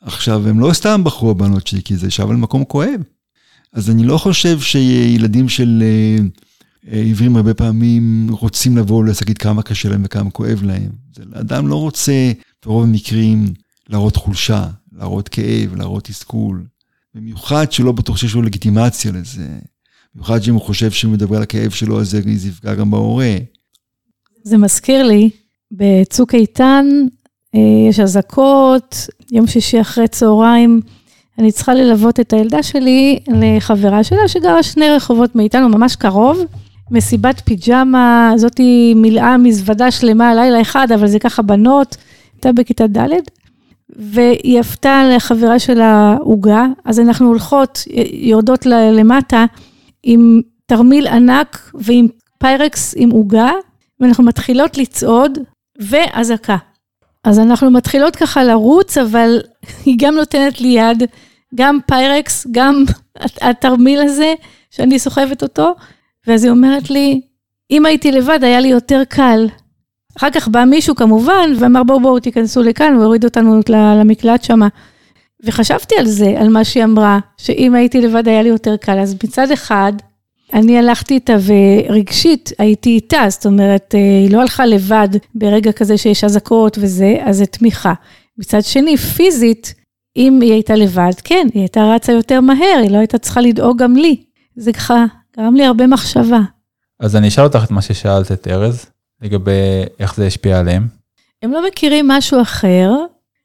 עכשיו, 0.02 0.48
הם 0.48 0.60
לא 0.60 0.74
סתם 0.74 1.04
בחרו 1.04 1.32
הבנות 1.32 1.68
שלי, 1.68 1.82
כי 1.84 1.98
זה 1.98 2.12
שב 2.12 2.30
על 2.30 2.36
מקום 2.36 2.64
כואב. 2.64 3.02
אז 3.74 3.90
אני 3.90 4.04
לא 4.04 4.18
חושב 4.18 4.60
שילדים 4.60 5.50
של 5.50 5.84
אה, 5.86 6.24
עיוורים 6.90 7.36
הרבה 7.36 7.54
פעמים 7.54 8.28
רוצים 8.32 8.78
לבוא 8.78 8.98
ולהגיד 8.98 9.38
כמה 9.38 9.64
קשה 9.64 9.90
להם 9.90 10.02
וכמה 10.06 10.32
כואב 10.32 10.64
להם. 10.64 10.90
אדם 11.34 11.68
לא 11.68 11.76
רוצה, 11.76 12.32
ברוב 12.66 12.84
המקרים, 12.84 13.46
להראות 13.90 14.16
חולשה, 14.16 14.68
להראות 14.92 15.30
כאב, 15.30 15.76
להראות 15.76 16.04
תסכול. 16.04 16.64
במיוחד 17.16 17.72
שלא 17.72 17.92
בטוח 17.92 18.18
שיש 18.18 18.34
לו 18.34 18.42
לגיטימציה 18.42 19.12
לזה. 19.12 19.48
במיוחד 20.16 20.40
שאם 20.42 20.54
הוא 20.54 20.62
חושב 20.62 20.92
שהוא 20.92 21.14
מדבר 21.14 21.38
על 21.38 21.44
הכאב 21.44 21.72
שלו, 21.72 22.02
אז 22.02 22.10
זה 22.10 22.48
יפגע 22.50 22.76
גם 22.76 22.92
בהורה. 22.92 23.36
זה 24.44 24.58
מזכיר 24.58 25.04
לי, 25.04 25.30
בצוק 25.72 26.36
איתן 26.36 26.86
אה, 27.56 27.90
יש 27.90 28.00
אזעקות, 28.00 28.96
יום 29.32 29.48
שישי 29.48 29.82
אחרי 29.82 30.08
צהריים, 30.08 30.82
אני 31.40 31.52
צריכה 31.52 31.74
ללוות 31.74 32.20
את 32.20 32.34
הילדה 32.34 32.64
שלי 32.64 33.20
לחברה 33.28 34.04
שלה 34.04 34.28
שגרה 34.28 34.64
שני 34.64 34.90
רחובות 34.90 35.36
מאיתנו, 35.36 35.70
ממש 35.70 35.96
קרוב. 35.96 36.40
מסיבת 36.92 37.42
פיג'מה, 37.46 38.34
זאתי 38.36 38.94
מילאה 38.96 39.38
מזוודה 39.38 39.92
שלמה 39.92 40.36
לילה 40.36 40.62
אחד, 40.62 40.92
אבל 40.92 41.08
זה 41.08 41.20
ככה 41.20 41.42
בנות, 41.42 41.98
הייתה 42.34 42.52
בכיתה 42.52 42.88
ד', 42.88 43.10
והיא 43.90 44.60
עפתה 44.60 45.04
לחברה 45.16 45.60
שלה 45.60 46.16
עוגה, 46.20 46.66
אז 46.86 47.00
אנחנו 47.00 47.28
הולכות, 47.28 47.84
יורדות 48.12 48.66
למטה 48.66 49.46
עם 50.04 50.42
תרמיל 50.66 51.08
ענק 51.08 51.72
ועם 51.74 52.08
פיירקס 52.38 52.94
עם 52.98 53.10
עוגה, 53.10 53.52
ואנחנו 54.00 54.24
מתחילות 54.24 54.78
לצעוד, 54.78 55.38
ואזעקה. 55.80 56.58
אז 57.24 57.40
אנחנו 57.40 57.72
מתחילות 57.72 58.16
ככה 58.16 58.44
לרוץ, 58.44 58.98
אבל 58.98 59.42
היא 59.86 59.96
גם 60.00 60.16
נותנת 60.16 60.62
לי 60.62 60.68
יד, 60.68 61.04
גם 61.56 61.78
פיירקס, 61.88 62.48
גם 62.52 62.84
התרמיל 63.50 64.02
הזה, 64.02 64.34
שאני 64.72 65.00
סוחבת 65.00 65.44
אותו, 65.44 65.76
ואז 66.28 66.44
היא 66.44 66.52
אומרת 66.52 66.90
לי, 66.90 67.22
אם 67.72 67.86
הייתי 67.86 68.12
לבד, 68.12 68.40
היה 68.44 68.60
לי 68.60 68.68
יותר 68.68 69.02
קל. 69.10 69.48
אחר 70.18 70.30
כך 70.30 70.48
בא 70.48 70.66
מישהו 70.66 70.96
כמובן, 70.96 71.54
ואמר 71.60 71.84
בואו 71.84 72.00
בואו 72.00 72.20
תיכנסו 72.20 72.64
לכאן, 72.64 72.98
והוריד 72.98 73.26
אותנו 73.26 73.60
למקלט 73.70 74.44
שמה. 74.44 74.68
וחשבתי 75.44 75.96
על 76.00 76.06
זה, 76.06 76.34
על 76.38 76.50
מה 76.50 76.64
שהיא 76.64 76.84
אמרה, 76.84 77.20
שאם 77.38 77.76
הייתי 77.76 78.02
לבד 78.02 78.28
היה 78.28 78.42
לי 78.42 78.50
יותר 78.50 78.78
קל. 78.78 79.00
אז 79.00 79.16
מצד 79.24 79.52
אחד, 79.52 79.94
אני 80.54 80.78
הלכתי 80.78 81.14
איתה 81.14 81.36
ורגשית 81.46 82.52
הייתי 82.60 82.90
איתה, 82.90 83.26
זאת 83.30 83.46
אומרת, 83.46 83.96
אה, 83.96 84.00
היא 84.00 84.32
לא 84.32 84.42
הלכה 84.42 84.66
לבד 84.66 85.10
ברגע 85.36 85.72
כזה 85.72 85.98
שיש 85.98 86.24
אזעקות 86.24 86.78
וזה, 86.82 87.16
אז 87.22 87.38
זה 87.38 87.46
תמיכה. 87.46 87.94
מצד 88.38 88.62
שני, 88.62 88.98
פיזית, 88.98 89.74
אם 90.18 90.40
היא 90.42 90.52
הייתה 90.52 90.76
לבד, 90.76 91.12
כן, 91.24 91.48
היא 91.54 91.62
הייתה 91.62 91.94
רצה 91.96 92.12
יותר 92.12 92.42
מהר, 92.42 92.80
היא 92.82 92.92
לא 92.92 92.98
הייתה 92.98 93.18
צריכה 93.18 93.42
לדאוג 93.42 93.84
גם 93.84 93.96
לי. 93.96 94.16
זה 94.56 94.74
ככה 94.74 95.06
גרם 95.42 95.56
לי 95.56 95.66
הרבה 95.66 95.88
מחשבה. 95.88 96.40
אז 97.00 97.16
אני 97.16 97.28
אשאל 97.28 97.44
אותך 97.44 97.64
את 97.64 97.72
מה 97.72 97.82
ששאלת 97.82 98.32
את 98.32 98.48
ארז, 98.48 98.86
לגבי 99.22 99.84
איך 100.00 100.16
זה 100.16 100.28
השפיע 100.28 100.60
עליהם. 100.60 100.88
הם 101.44 101.52
לא 101.52 101.68
מכירים 101.68 102.08
משהו 102.08 102.42
אחר. 102.42 102.92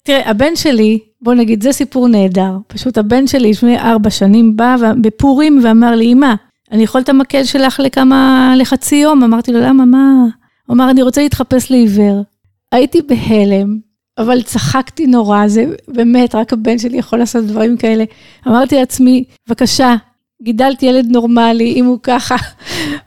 תראה, 0.02 0.30
הבן 0.30 0.56
שלי, 0.56 0.98
בוא 1.22 1.34
נגיד, 1.34 1.62
זה 1.62 1.72
סיפור 1.72 2.08
נהדר. 2.08 2.52
פשוט 2.66 2.98
הבן 2.98 3.26
שלי 3.26 3.50
לפני 3.50 3.78
ארבע 3.78 4.10
שנים 4.10 4.56
בא 4.56 4.76
בפורים 5.02 5.60
ואמר 5.64 5.94
לי, 5.94 6.04
אמא, 6.04 6.34
אני 6.72 6.82
יכול 6.82 7.00
את 7.00 7.08
המקל 7.08 7.44
שלך 7.44 7.80
לכמה, 7.80 8.54
לחצי 8.58 8.96
יום? 8.96 9.22
אמרתי 9.22 9.52
לו, 9.52 9.60
למה, 9.60 9.84
מה? 9.84 10.24
הוא 10.66 10.74
אמר, 10.74 10.90
אני 10.90 11.02
רוצה 11.02 11.22
להתחפש 11.22 11.70
לעיוור. 11.70 12.24
הייתי 12.72 13.02
בהלם, 13.02 13.78
אבל 14.18 14.42
צחקתי 14.42 15.06
נורא, 15.06 15.48
זה 15.48 15.64
באמת, 15.88 16.34
רק 16.34 16.52
הבן 16.52 16.78
שלי 16.78 16.98
יכול 16.98 17.18
לעשות 17.18 17.44
דברים 17.44 17.76
כאלה. 17.76 18.04
אמרתי 18.46 18.76
לעצמי, 18.76 19.24
בבקשה, 19.48 19.94
גידלתי 20.42 20.86
ילד 20.86 21.06
נורמלי, 21.10 21.72
אם 21.72 21.84
הוא 21.84 21.98
ככה. 22.02 22.36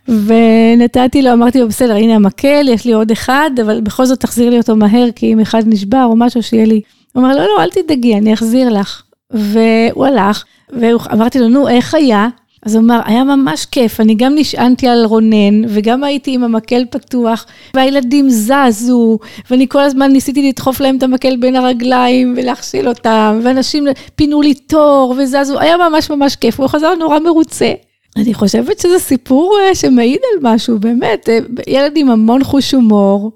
ונתתי 0.07 1.21
לו, 1.21 1.33
אמרתי 1.33 1.59
לו, 1.59 1.67
בסדר, 1.67 1.95
הנה 1.95 2.15
המקל, 2.15 2.67
יש 2.69 2.86
לי 2.86 2.93
עוד 2.93 3.12
אחד, 3.12 3.51
אבל 3.62 3.81
בכל 3.81 4.05
זאת 4.05 4.19
תחזיר 4.19 4.50
לי 4.50 4.57
אותו 4.57 4.75
מהר, 4.75 5.07
כי 5.15 5.33
אם 5.33 5.39
אחד 5.39 5.63
נשבר 5.65 6.03
או 6.03 6.15
משהו, 6.15 6.43
שיהיה 6.43 6.65
לי. 6.65 6.81
הוא 7.13 7.24
אמר, 7.24 7.36
לא, 7.36 7.43
לא, 7.43 7.63
אל 7.63 7.69
תדאגי, 7.69 8.15
אני 8.15 8.33
אחזיר 8.33 8.69
לך. 8.69 9.03
והוא 9.31 10.05
הלך, 10.05 10.43
ואמרתי 10.69 11.39
לו, 11.39 11.48
נו, 11.48 11.67
איך 11.67 11.95
היה? 11.95 12.27
אז 12.65 12.75
הוא 12.75 12.83
אמר, 12.83 12.99
היה 13.05 13.23
ממש 13.23 13.65
כיף, 13.65 13.99
אני 13.99 14.15
גם 14.15 14.35
נשענתי 14.35 14.87
על 14.87 15.05
רונן, 15.05 15.65
וגם 15.67 16.03
הייתי 16.03 16.31
עם 16.33 16.43
המקל 16.43 16.85
פתוח, 16.91 17.45
והילדים 17.73 18.29
זזו, 18.29 19.19
ואני 19.49 19.67
כל 19.67 19.79
הזמן 19.81 20.11
ניסיתי 20.11 20.49
לדחוף 20.49 20.79
להם 20.79 20.97
את 20.97 21.03
המקל 21.03 21.37
בין 21.37 21.55
הרגליים 21.55 22.33
ולהכשיל 22.37 22.87
אותם, 22.87 23.39
ואנשים 23.43 23.87
פינו 24.15 24.41
לי 24.41 24.53
תור 24.53 25.15
וזזו, 25.17 25.59
היה 25.59 25.77
ממש 25.77 26.09
ממש 26.09 26.35
כיף, 26.35 26.59
הוא 26.59 26.67
חזר 26.67 26.95
נורא 26.95 27.19
מרוצה. 27.19 27.73
אני 28.17 28.33
חושבת 28.33 28.79
שזה 28.79 28.99
סיפור 28.99 29.57
אה, 29.61 29.75
שמעיד 29.75 30.19
על 30.33 30.53
משהו, 30.53 30.79
באמת, 30.79 31.29
אה, 31.29 31.39
ילד 31.67 31.93
עם 31.95 32.09
המון 32.09 32.43
חוש 32.43 32.73
הומור. 32.73 33.31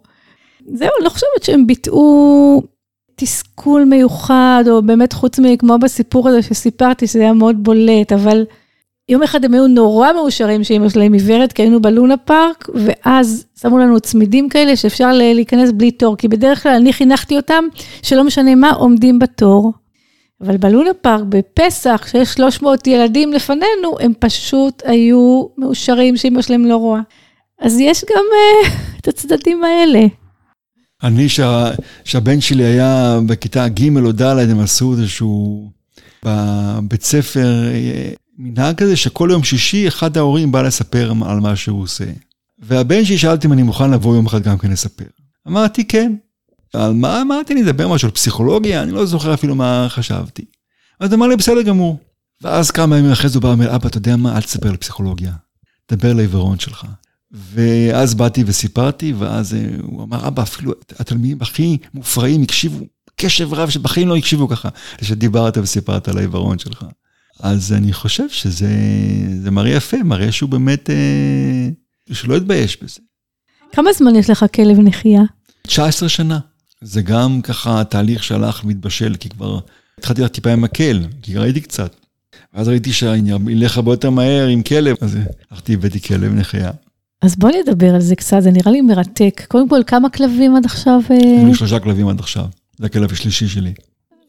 זהו, 0.65 0.89
אני 0.97 1.05
לא 1.05 1.09
חושבת 1.09 1.43
שהם 1.43 1.67
ביטאו 1.67 2.61
תסכול 3.15 3.83
מיוחד, 3.83 4.63
או 4.69 4.81
באמת 4.81 5.13
חוץ 5.13 5.39
מכמו 5.39 5.77
בסיפור 5.79 6.29
הזה 6.29 6.41
שסיפרתי, 6.41 7.07
שזה 7.07 7.19
היה 7.19 7.33
מאוד 7.33 7.63
בולט, 7.63 8.11
אבל... 8.11 8.45
יום 9.09 9.23
אחד 9.23 9.45
הם 9.45 9.53
היו 9.53 9.67
נורא 9.67 10.13
מאושרים 10.13 10.63
שאימא 10.63 10.89
שלהם 10.89 11.13
עיוורת, 11.13 11.53
כי 11.53 11.61
היינו 11.61 11.81
בלונה 11.81 12.17
פארק, 12.17 12.69
ואז 12.73 13.45
שמו 13.61 13.77
לנו 13.77 13.99
צמידים 13.99 14.49
כאלה 14.49 14.75
שאפשר 14.75 15.11
להיכנס 15.13 15.71
בלי 15.71 15.91
תור, 15.91 16.17
כי 16.17 16.27
בדרך 16.27 16.63
כלל 16.63 16.71
אני 16.75 16.93
חינכתי 16.93 17.37
אותם, 17.37 17.63
שלא 18.01 18.23
משנה 18.23 18.55
מה, 18.55 18.71
עומדים 18.71 19.19
בתור. 19.19 19.73
אבל 20.41 20.57
בלונה 20.57 20.93
פארק, 21.01 21.23
בפסח, 21.29 22.07
שיש 22.11 22.29
300 22.29 22.87
ילדים 22.87 23.33
לפנינו, 23.33 23.97
הם 23.99 24.13
פשוט 24.19 24.83
היו 24.85 25.45
מאושרים 25.57 26.17
שאימא 26.17 26.41
שלהם 26.41 26.65
לא 26.65 26.75
רואה. 26.75 27.01
אז 27.61 27.79
יש 27.79 28.05
גם 28.09 28.23
uh, 28.31 28.69
את 28.99 29.07
הצדדים 29.07 29.63
האלה. 29.63 30.05
אני, 31.03 31.27
שהבן 32.03 32.41
שלי 32.41 32.63
היה 32.63 33.19
בכיתה 33.25 33.67
ג' 33.67 33.97
או 33.97 34.11
ד', 34.11 34.21
הם 34.21 34.59
עשו 34.59 34.93
איזשהו, 34.93 35.69
בבית 36.25 37.03
ספר, 37.03 37.47
אה, 37.73 38.09
מנהג 38.37 38.75
כזה 38.75 38.95
שכל 38.95 39.29
יום 39.31 39.43
שישי 39.43 39.87
אחד 39.87 40.17
ההורים 40.17 40.51
בא 40.51 40.61
לספר 40.61 41.13
על 41.25 41.39
מה 41.39 41.55
שהוא 41.55 41.81
עושה. 41.81 42.05
והבן 42.59 43.05
שלי 43.05 43.17
שאלתי 43.17 43.47
אם 43.47 43.53
אני 43.53 43.63
מוכן 43.63 43.91
לבוא 43.91 44.15
יום 44.15 44.25
אחד 44.25 44.43
גם 44.43 44.57
כן 44.57 44.71
לספר. 44.71 45.05
אמרתי 45.47 45.87
כן. 45.87 46.15
על 46.73 46.93
מה 46.93 47.21
אמרתי 47.21 47.55
לדבר 47.55 47.87
משהו 47.87 48.07
על 48.07 48.11
פסיכולוגיה? 48.11 48.83
אני 48.83 48.91
לא 48.91 49.05
זוכר 49.05 49.33
אפילו 49.33 49.55
מה 49.55 49.87
חשבתי. 49.89 50.45
אז 50.99 51.13
אמר 51.13 51.27
לי 51.27 51.35
בסדר 51.35 51.61
גמור. 51.61 51.99
ואז 52.41 52.71
כמה 52.71 52.97
ימים 52.97 53.11
אחרי 53.11 53.29
זה 53.29 53.37
הוא 53.37 53.43
בא 53.43 53.47
ואומר, 53.47 53.75
אבא, 53.75 53.87
אתה 53.87 53.97
יודע 53.97 54.15
מה? 54.15 54.35
אל 54.35 54.41
תספר 54.41 54.69
על 54.69 54.77
פסיכולוגיה. 54.77 55.33
דבר 55.91 56.09
על 56.09 56.19
העיוורון 56.19 56.59
שלך. 56.59 56.85
ואז 57.31 58.13
באתי 58.13 58.43
וסיפרתי, 58.47 59.13
ואז 59.13 59.53
אה, 59.53 59.65
הוא 59.81 60.03
אמר, 60.03 60.27
אבא, 60.27 60.43
אפילו 60.43 60.73
התלמידים 60.99 61.37
הכי 61.41 61.77
מופרעים 61.93 62.43
הקשיבו 62.43 62.85
קשב 63.15 63.53
רב 63.53 63.69
שבחיים 63.69 64.07
לא 64.07 64.15
הקשיבו 64.15 64.47
ככה, 64.47 64.69
שדיברת 65.01 65.57
וסיפרת 65.57 66.07
על 66.07 66.17
העיוורון 66.17 66.59
שלך. 66.59 66.85
אז 67.39 67.73
אני 67.73 67.93
חושב 67.93 68.29
שזה 68.29 69.51
מראה 69.51 69.71
יפה, 69.71 69.97
מראה 70.03 70.31
שהוא 70.31 70.49
באמת, 70.49 70.89
אה, 70.89 71.69
שלא 72.11 72.37
התבייש 72.37 72.77
בזה. 72.83 72.99
כמה 73.71 73.93
זמן 73.93 74.15
יש 74.15 74.29
לך 74.29 74.45
כלב 74.55 74.79
נחייה? 74.79 75.21
19 75.67 76.09
שנה. 76.09 76.39
זה 76.81 77.01
גם 77.01 77.41
ככה 77.41 77.83
תהליך 77.83 78.23
שהלך 78.23 78.61
והתבשל, 78.65 79.15
כי 79.15 79.29
כבר 79.29 79.59
התחלתי 79.99 80.21
לך 80.21 80.27
טיפה 80.27 80.51
עם 80.51 80.61
מקל, 80.61 80.99
כי 81.21 81.37
ראיתי 81.37 81.61
קצת. 81.61 81.95
ואז 82.53 82.67
ראיתי 82.67 82.93
שאני 82.93 83.33
אלך 83.33 83.77
הרבה 83.77 83.91
יותר 83.91 84.09
מהר 84.09 84.47
עם 84.47 84.63
כלב, 84.63 84.95
אז 85.01 85.17
הלכתי 85.51 85.73
הבאתי 85.73 86.01
כלב 86.01 86.33
נחייה. 86.33 86.71
אז 87.21 87.35
בוא 87.35 87.49
נדבר 87.49 87.95
על 87.95 88.01
זה 88.01 88.15
קצת, 88.15 88.37
זה 88.41 88.51
נראה 88.51 88.71
לי 88.71 88.81
מרתק. 88.81 89.41
קודם 89.47 89.69
כל, 89.69 89.81
כמה 89.87 90.09
כלבים 90.09 90.55
עד 90.55 90.65
עכשיו? 90.65 90.99
אה? 91.11 91.15
היו 91.15 91.47
לי 91.47 91.55
שלושה 91.55 91.79
כלבים 91.79 92.07
עד 92.07 92.19
עכשיו, 92.19 92.45
זה 92.77 92.85
הכלב 92.85 93.11
השלישי 93.11 93.47
שלי. 93.47 93.73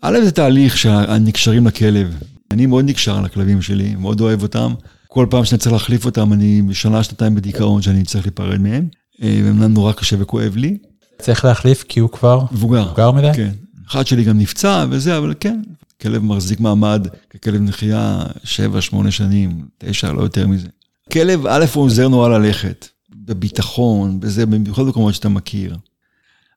א', 0.00 0.18
זה 0.24 0.30
תהליך 0.30 0.78
שנקשרים 0.78 1.66
לכלב. 1.66 2.18
אני 2.54 2.66
מאוד 2.66 2.84
נקשר 2.84 3.20
לכלבים 3.20 3.62
שלי, 3.62 3.94
מאוד 3.94 4.20
אוהב 4.20 4.42
אותם. 4.42 4.74
כל 5.08 5.26
פעם 5.30 5.44
שאני 5.44 5.58
צריך 5.58 5.72
להחליף 5.72 6.04
אותם, 6.04 6.32
אני 6.32 6.62
שנה, 6.72 7.02
שנתיים 7.02 7.34
בדיכאון 7.34 7.82
שאני 7.82 8.04
צריך 8.04 8.26
להיפרד 8.26 8.60
מהם. 8.60 8.88
אה, 9.22 9.40
והם 9.44 9.62
נורא 9.62 9.92
קשה 9.92 10.16
וכואב 10.18 10.56
לי. 10.56 10.78
צריך 11.18 11.44
להחליף 11.44 11.84
כי 11.88 12.00
הוא 12.00 12.10
כבר 12.10 12.44
מבוגר. 12.52 12.84
מבוגר 12.84 13.10
מדי? 13.10 13.30
כן. 13.36 13.50
אחד 13.88 14.06
שלי 14.06 14.24
גם 14.24 14.38
נפצע 14.38 14.84
וזה, 14.90 15.18
אבל 15.18 15.34
כן, 15.40 15.62
כלב 16.02 16.22
מחזיק 16.22 16.60
מעמד 16.60 17.08
ככלב 17.30 17.60
נחייה 17.60 18.22
7-8 18.44 19.10
שנים, 19.10 19.66
9, 19.78 20.12
לא 20.12 20.22
יותר 20.22 20.46
מזה. 20.46 20.68
כלב, 21.12 21.46
א', 21.46 21.64
הוא 21.74 21.84
עוזר 21.84 22.08
נורא 22.08 22.38
ללכת, 22.38 22.88
בביטחון, 23.10 24.20
בזה, 24.20 24.46
במיוחד 24.46 24.82
במקומות 24.82 25.14
שאתה 25.14 25.28
מכיר. 25.28 25.76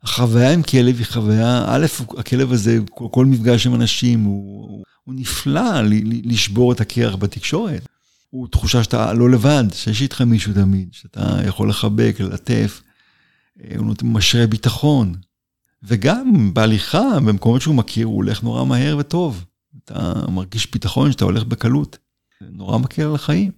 החוויה 0.03 0.53
עם 0.53 0.63
כלב 0.63 0.97
היא 0.97 1.05
חוויה, 1.05 1.65
א', 1.67 1.85
הכלב 2.17 2.51
הזה, 2.51 2.79
כל, 2.91 3.07
כל 3.11 3.25
מפגש 3.25 3.67
עם 3.67 3.75
אנשים, 3.75 4.23
הוא, 4.23 4.83
הוא 5.07 5.15
נפלא 5.17 5.81
לשבור 6.23 6.71
את 6.71 6.81
הקרח 6.81 7.15
בתקשורת. 7.15 7.87
הוא 8.29 8.47
תחושה 8.47 8.83
שאתה 8.83 9.13
לא 9.13 9.29
לבד, 9.29 9.63
שיש 9.73 10.01
איתך 10.01 10.21
מישהו 10.21 10.53
תמיד, 10.53 10.87
שאתה 10.91 11.39
יכול 11.45 11.69
לחבק, 11.69 12.15
ללטף, 12.19 12.81
אה, 13.63 13.77
הוא 13.77 13.95
משרה 14.03 14.47
ביטחון. 14.47 15.13
וגם 15.83 16.53
בהליכה, 16.53 17.19
במקומות 17.25 17.61
שהוא 17.61 17.75
מכיר, 17.75 18.05
הוא 18.05 18.15
הולך 18.15 18.43
נורא 18.43 18.63
מהר 18.63 18.97
וטוב. 18.99 19.45
אתה 19.85 20.13
מרגיש 20.31 20.71
ביטחון 20.71 21.11
שאתה 21.11 21.25
הולך 21.25 21.43
בקלות. 21.43 21.97
זה 22.41 22.47
נורא 22.51 22.77
מקל 22.77 23.01
על 23.01 23.15
החיים. 23.15 23.51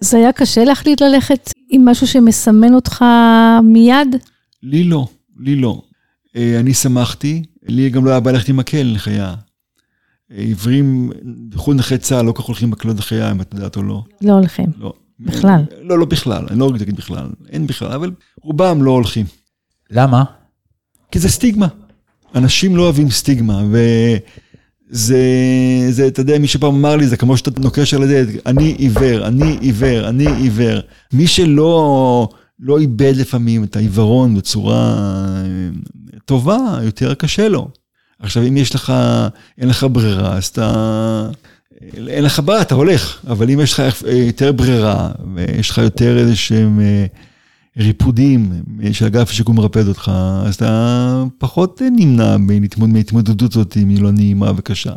זה 0.00 0.16
היה 0.16 0.32
קשה 0.32 0.64
להחליט 0.64 1.02
ללכת 1.02 1.50
עם 1.70 1.88
משהו 1.88 2.06
שמסמן 2.06 2.74
אותך 2.74 3.04
מיד? 3.62 4.16
לי 4.62 4.84
לא, 4.84 5.08
לי 5.36 5.56
לא. 5.56 5.82
אה, 6.36 6.60
אני 6.60 6.74
שמחתי, 6.74 7.42
לי 7.62 7.90
גם 7.90 8.04
לא 8.04 8.10
היה 8.10 8.20
בא 8.20 8.30
ללכת 8.30 8.48
עם 8.48 8.56
מקל 8.56 8.92
לחיה. 8.94 9.34
עיוורים, 10.30 11.10
בייחוד 11.22 11.76
נכי 11.76 11.98
צה"ל, 11.98 12.24
לא 12.24 12.32
כל 12.32 12.42
כך 12.42 12.48
הולכים 12.48 12.70
בקלות 12.70 12.98
החיה, 12.98 13.30
אם 13.30 13.40
את 13.40 13.54
יודעת 13.54 13.76
או 13.76 13.82
לא. 13.82 14.02
לא 14.22 14.32
הולכים. 14.32 14.66
לא. 14.78 14.92
בכלל. 15.20 15.64
לא, 15.82 15.98
לא 15.98 16.04
בכלל, 16.04 16.46
אני 16.50 16.58
לא 16.58 16.64
רוצה 16.64 16.78
להגיד 16.78 16.96
בכלל, 16.96 17.26
אין 17.48 17.66
בכלל, 17.66 17.92
אבל 17.92 18.10
רובם 18.42 18.82
לא 18.82 18.90
הולכים. 18.90 19.26
למה? 19.90 20.24
כי 21.10 21.18
זה 21.18 21.28
סטיגמה. 21.28 21.68
אנשים 22.34 22.76
לא 22.76 22.82
אוהבים 22.82 23.10
סטיגמה, 23.10 23.62
וזה, 24.90 25.18
זה, 25.90 26.06
אתה 26.06 26.20
יודע, 26.20 26.38
מי 26.38 26.46
שפעם 26.46 26.74
אמר 26.74 26.96
לי, 26.96 27.06
זה 27.06 27.16
כמו 27.16 27.36
שאתה 27.36 27.60
נוקש 27.60 27.94
על 27.94 28.02
הדלת, 28.02 28.46
אני 28.46 28.74
עיוור, 28.78 29.26
אני 29.26 29.58
עיוור, 29.60 30.08
אני 30.08 30.26
עיוור. 30.36 30.80
מי 31.12 31.26
שלא 31.26 32.28
לא 32.60 32.78
איבד 32.78 33.12
לפעמים 33.16 33.64
את 33.64 33.76
העיוורון 33.76 34.34
בצורה 34.34 34.96
טובה, 36.24 36.78
יותר 36.82 37.14
קשה 37.14 37.48
לו. 37.48 37.68
עכשיו, 38.20 38.42
אם 38.48 38.56
יש 38.56 38.74
לך, 38.74 38.92
אין 39.58 39.68
לך 39.68 39.86
ברירה, 39.92 40.36
אז 40.36 40.44
אתה... 40.44 41.30
אין 42.08 42.24
לך 42.24 42.40
בעיה, 42.40 42.62
אתה 42.62 42.74
הולך, 42.74 43.24
אבל 43.26 43.50
אם 43.50 43.60
יש 43.60 43.72
לך 43.72 43.82
יותר 44.06 44.52
ברירה, 44.52 45.10
ויש 45.34 45.70
לך 45.70 45.78
יותר 45.78 46.18
איזה 46.18 46.36
שהם 46.36 46.80
אה, 46.80 47.06
ריפודים 47.76 48.62
שאגף 48.92 49.30
השיקום 49.30 49.56
מרפד 49.56 49.88
אותך, 49.88 50.10
אז 50.46 50.54
אתה 50.54 51.24
פחות 51.38 51.82
נמנע 51.96 52.36
מהתמודדות 52.86 53.52
הזאת, 53.52 53.76
אם 53.76 53.88
היא 53.88 54.02
לא 54.02 54.10
נעימה 54.10 54.52
וקשה. 54.56 54.92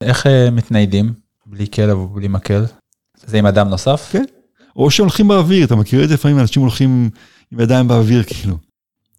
איך 0.00 0.26
אה, 0.26 0.50
מתניידים 0.50 1.12
בלי 1.46 1.66
כלב 1.74 1.96
או 1.96 2.08
בלי 2.08 2.28
מקל? 2.28 2.64
זה 3.26 3.38
עם 3.38 3.46
אדם 3.46 3.68
נוסף? 3.68 4.08
כן. 4.12 4.24
או 4.76 4.90
שהולכים 4.90 5.28
באוויר, 5.28 5.64
אתה 5.66 5.76
מכיר 5.76 6.04
את 6.04 6.08
זה 6.08 6.14
לפעמים, 6.14 6.38
אנשים 6.38 6.62
הולכים 6.62 7.10
עם 7.52 7.60
ידיים 7.60 7.88
באוויר, 7.88 8.22
כאילו. 8.22 8.56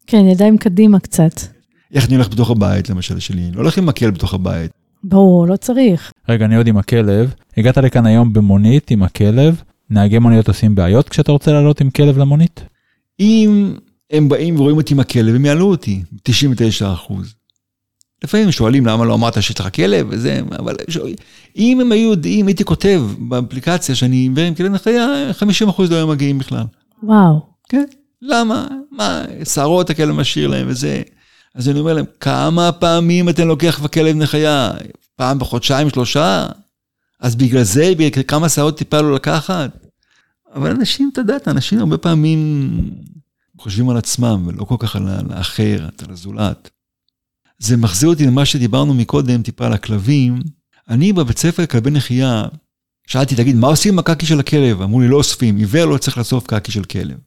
כן, 0.07 0.25
ידיים 0.25 0.57
קדימה 0.57 0.99
קצת. 0.99 1.60
איך 1.93 2.07
אני 2.07 2.15
הולך 2.15 2.29
בתוך 2.29 2.51
הבית, 2.51 2.89
למשל, 2.89 3.19
שלי? 3.19 3.51
לא 3.53 3.61
הולך 3.61 3.77
עם 3.77 3.85
מקל 3.85 4.11
בתוך 4.11 4.33
הבית. 4.33 4.71
ברור, 5.03 5.47
לא 5.47 5.55
צריך. 5.55 6.11
רגע, 6.29 6.45
אני 6.45 6.55
עוד 6.55 6.67
עם 6.67 6.77
הכלב. 6.77 7.33
הגעת 7.57 7.77
לכאן 7.77 8.05
היום 8.05 8.33
במונית 8.33 8.91
עם 8.91 9.03
הכלב. 9.03 9.61
נהגי 9.89 10.19
מוניות 10.19 10.47
עושים 10.47 10.75
בעיות 10.75 11.09
כשאתה 11.09 11.31
רוצה 11.31 11.51
לעלות 11.51 11.81
עם 11.81 11.89
כלב 11.89 12.17
למונית? 12.17 12.63
אם 13.19 13.75
הם 14.11 14.29
באים 14.29 14.59
ורואים 14.59 14.77
אותי 14.77 14.93
עם 14.93 14.99
הכלב, 14.99 15.35
הם 15.35 15.45
יעלו 15.45 15.69
אותי, 15.69 16.03
99 16.23 16.93
אחוז. 16.93 17.33
לפעמים 18.23 18.51
שואלים 18.51 18.85
למה 18.85 19.05
לא 19.05 19.13
אמרת 19.13 19.43
שיש 19.43 19.59
לך 19.59 19.75
כלב 19.75 20.07
וזה, 20.09 20.41
אבל 20.59 20.75
אם 21.57 21.81
הם 21.81 21.91
היו 21.91 22.09
יודעים, 22.09 22.47
הייתי 22.47 22.63
כותב 22.63 23.03
באפליקציה 23.17 23.95
שאני 23.95 24.15
עיוור 24.15 24.43
עם 24.43 24.55
כלב 24.55 24.71
נחיה, 24.71 25.07
50 25.31 25.69
אחוז 25.69 25.91
לא 25.91 25.95
היו 25.95 26.07
מגיעים 26.07 26.37
בכלל. 26.37 26.63
וואו. 27.03 27.41
כן, 27.69 27.85
למה? 28.21 28.67
מה, 28.91 29.23
שערות 29.53 29.89
הכלב 29.89 30.15
משאיר 30.15 30.47
להם 30.47 30.67
וזה. 30.69 31.01
אז 31.55 31.69
אני 31.69 31.79
אומר 31.79 31.93
להם, 31.93 32.05
כמה 32.19 32.71
פעמים 32.71 33.29
אתם 33.29 33.47
לוקח 33.47 33.79
בכלב 33.79 34.15
נחיה? 34.15 34.71
פעם 35.15 35.39
בחודשיים, 35.39 35.89
שלושה? 35.89 36.47
אז 37.19 37.35
בגלל 37.35 37.63
זה, 37.63 37.93
בגלל 37.97 38.23
כמה 38.23 38.49
שערות 38.49 38.77
טיפה 38.77 39.01
לא 39.01 39.15
לקחת? 39.15 39.71
אבל 40.55 40.69
אנשים, 40.69 41.09
אתה 41.13 41.21
יודע, 41.21 41.37
אנשים 41.47 41.79
הרבה 41.79 41.97
פעמים 41.97 42.69
חושבים 43.57 43.89
על 43.89 43.97
עצמם, 43.97 44.43
ולא 44.47 44.63
כל 44.63 44.75
כך 44.79 44.95
על 44.95 45.07
האחר, 45.29 45.87
על 46.07 46.11
הזולת. 46.13 46.69
זה 47.59 47.77
מחזיר 47.77 48.09
אותי 48.09 48.25
למה 48.25 48.45
שדיברנו 48.45 48.93
מקודם, 48.93 49.41
טיפה 49.41 49.65
על 49.65 49.73
הכלבים. 49.73 50.39
אני 50.89 51.13
בבית 51.13 51.37
ספר 51.37 51.63
לכלבי 51.63 51.91
נחייה, 51.91 52.45
שאלתי, 53.07 53.35
תגיד, 53.35 53.55
מה 53.55 53.67
עושים 53.67 53.93
עם 53.93 53.99
הקקי 53.99 54.25
של 54.25 54.39
הכלב? 54.39 54.81
אמרו 54.81 55.01
לי, 55.01 55.07
לא 55.07 55.17
אוספים, 55.17 55.57
עיוור 55.57 55.85
לא 55.85 55.97
צריך 55.97 56.17
לאסוף 56.17 56.47
קקי 56.47 56.71
של 56.71 56.83
כלב. 56.83 57.17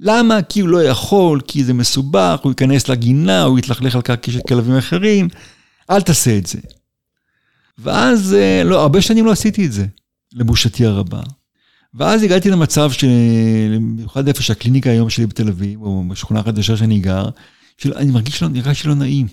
למה? 0.00 0.42
כי 0.42 0.60
הוא 0.60 0.68
לא 0.68 0.84
יכול, 0.84 1.40
כי 1.46 1.64
זה 1.64 1.74
מסובך, 1.74 2.40
הוא 2.42 2.50
ייכנס 2.50 2.88
לגינה, 2.88 3.42
הוא 3.42 3.58
יתלכלך 3.58 3.94
על 3.94 4.02
קקי 4.02 4.32
של 4.32 4.40
כלבים 4.48 4.76
אחרים, 4.76 5.28
אל 5.90 6.00
תעשה 6.00 6.38
את 6.38 6.46
זה. 6.46 6.58
ואז, 7.78 8.34
אה, 8.34 8.62
לא, 8.64 8.82
הרבה 8.82 9.00
שנים 9.00 9.26
לא 9.26 9.32
עשיתי 9.32 9.66
את 9.66 9.72
זה, 9.72 9.86
לבושתי 10.32 10.86
הרבה. 10.86 11.20
ואז 11.94 12.22
הגעתי 12.22 12.50
למצב 12.50 12.90
במיוחד 13.80 14.28
איפה 14.28 14.42
שהקליניקה 14.42 14.90
היום 14.90 15.10
שלי 15.10 15.26
בתל 15.26 15.48
אביב, 15.48 15.82
או 15.82 16.04
בשכונה 16.08 16.40
החדשה 16.40 16.76
שאני 16.76 16.98
גר, 16.98 17.28
שאני 17.78 18.10
מרגיש 18.10 18.38
שלא, 18.38 18.48
נראה 18.48 18.74
שלא 18.74 18.94
נעים. 18.94 19.26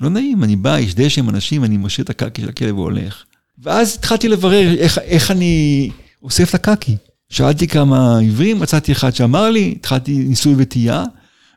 לא 0.00 0.10
נעים, 0.10 0.44
אני 0.44 0.56
בא, 0.56 0.78
יש 0.78 0.94
דשא 0.94 1.20
עם 1.20 1.28
אנשים, 1.28 1.64
אני 1.64 1.76
משאיר 1.76 2.04
את 2.04 2.10
הקקי 2.10 2.42
של 2.42 2.48
הכלב 2.48 2.78
והולך. 2.78 3.24
ואז 3.58 3.94
התחלתי 3.94 4.28
לברר 4.28 4.74
איך, 4.78 4.98
איך 4.98 5.30
אני 5.30 5.90
אוסף 6.22 6.48
את 6.48 6.54
הקקי. 6.54 6.96
שאלתי 7.28 7.68
כמה 7.68 8.18
עיוורים, 8.18 8.60
מצאתי 8.60 8.92
אחד 8.92 9.14
שאמר 9.14 9.50
לי, 9.50 9.74
התחלתי 9.76 10.18
ניסוי 10.18 10.54
וטעייה, 10.58 11.04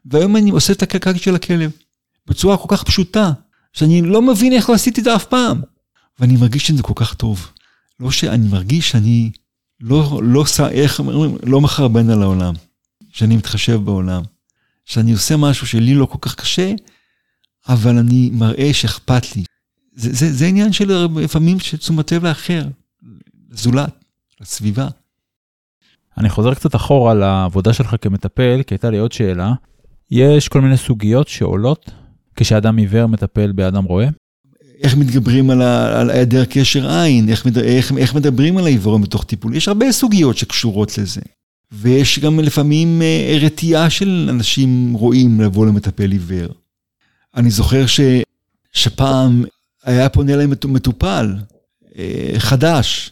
והיום 0.05 0.35
אני 0.35 0.51
אוסף 0.51 0.73
את 0.73 0.81
הקקי 0.81 1.19
של 1.19 1.35
הכלב. 1.35 1.71
בצורה 2.27 2.57
כל 2.57 2.75
כך 2.75 2.83
פשוטה, 2.83 3.31
שאני 3.73 4.01
לא 4.01 4.21
מבין 4.21 4.53
איך 4.53 4.69
לא 4.69 4.75
עשיתי 4.75 4.99
את 4.99 5.05
זה 5.05 5.15
אף 5.15 5.25
פעם. 5.25 5.61
ואני 6.19 6.37
מרגיש 6.37 6.67
שזה 6.67 6.83
כל 6.83 6.93
כך 6.95 7.13
טוב. 7.13 7.51
לא 7.99 8.11
שאני 8.11 8.47
מרגיש 8.47 8.89
שאני 8.89 9.31
לא, 9.81 10.21
לא, 10.23 10.45
איך 10.71 10.99
אומרים, 10.99 11.37
לא 11.43 11.61
מחרבן 11.61 12.09
על 12.09 12.21
העולם, 12.21 12.53
שאני 13.11 13.37
מתחשב 13.37 13.79
בעולם, 13.83 14.23
שאני 14.85 15.11
עושה 15.11 15.37
משהו 15.37 15.67
שלי 15.67 15.95
לא 15.95 16.05
כל 16.05 16.17
כך 16.21 16.35
קשה, 16.35 16.73
אבל 17.67 17.97
אני 17.97 18.29
מראה 18.33 18.73
שאכפת 18.73 19.35
לי. 19.35 19.43
זה, 19.95 20.13
זה, 20.13 20.33
זה 20.33 20.45
עניין 20.45 20.73
של 20.73 21.07
לפעמים 21.15 21.59
של 21.59 21.77
תשומת 21.77 22.11
לב 22.11 22.25
לאחר, 22.25 22.67
לזולת, 23.49 24.03
לסביבה. 24.41 24.87
אני 26.19 26.29
חוזר 26.29 26.53
קצת 26.53 26.75
אחורה 26.75 27.13
לעבודה 27.13 27.73
שלך 27.73 27.95
כמטפל, 28.01 28.61
כי 28.67 28.73
הייתה 28.73 28.89
לי 28.89 28.97
עוד 28.97 29.11
שאלה. 29.11 29.53
יש 30.11 30.47
כל 30.47 30.61
מיני 30.61 30.77
סוגיות 30.77 31.27
שעולות 31.27 31.91
כשאדם 32.35 32.77
עיוור 32.77 33.05
מטפל 33.05 33.51
באדם 33.51 33.83
רואה? 33.83 34.07
איך 34.83 34.97
מתגברים 34.97 35.49
על, 35.49 35.61
על 35.61 36.09
היעדר 36.09 36.45
קשר 36.45 36.89
עין, 36.91 37.29
איך, 37.29 37.47
איך, 37.63 37.91
איך 37.97 38.15
מדברים 38.15 38.57
על 38.57 38.65
העיוורון 38.65 39.01
בתוך 39.01 39.23
טיפול. 39.23 39.55
יש 39.55 39.67
הרבה 39.67 39.91
סוגיות 39.91 40.37
שקשורות 40.37 40.97
לזה. 40.97 41.21
ויש 41.71 42.19
גם 42.19 42.39
לפעמים 42.39 43.01
אה, 43.01 43.37
רתיעה 43.41 43.89
של 43.89 44.27
אנשים 44.29 44.93
רואים 44.93 45.41
לבוא 45.41 45.65
למטפל 45.65 46.11
עיוור. 46.11 46.53
אני 47.35 47.49
זוכר 47.49 47.85
ש, 47.85 47.99
שפעם 48.73 49.43
היה 49.83 50.09
פונה 50.09 50.33
אליי 50.33 50.47
מטופל 50.65 51.35
אה, 51.97 52.33
חדש. 52.37 53.11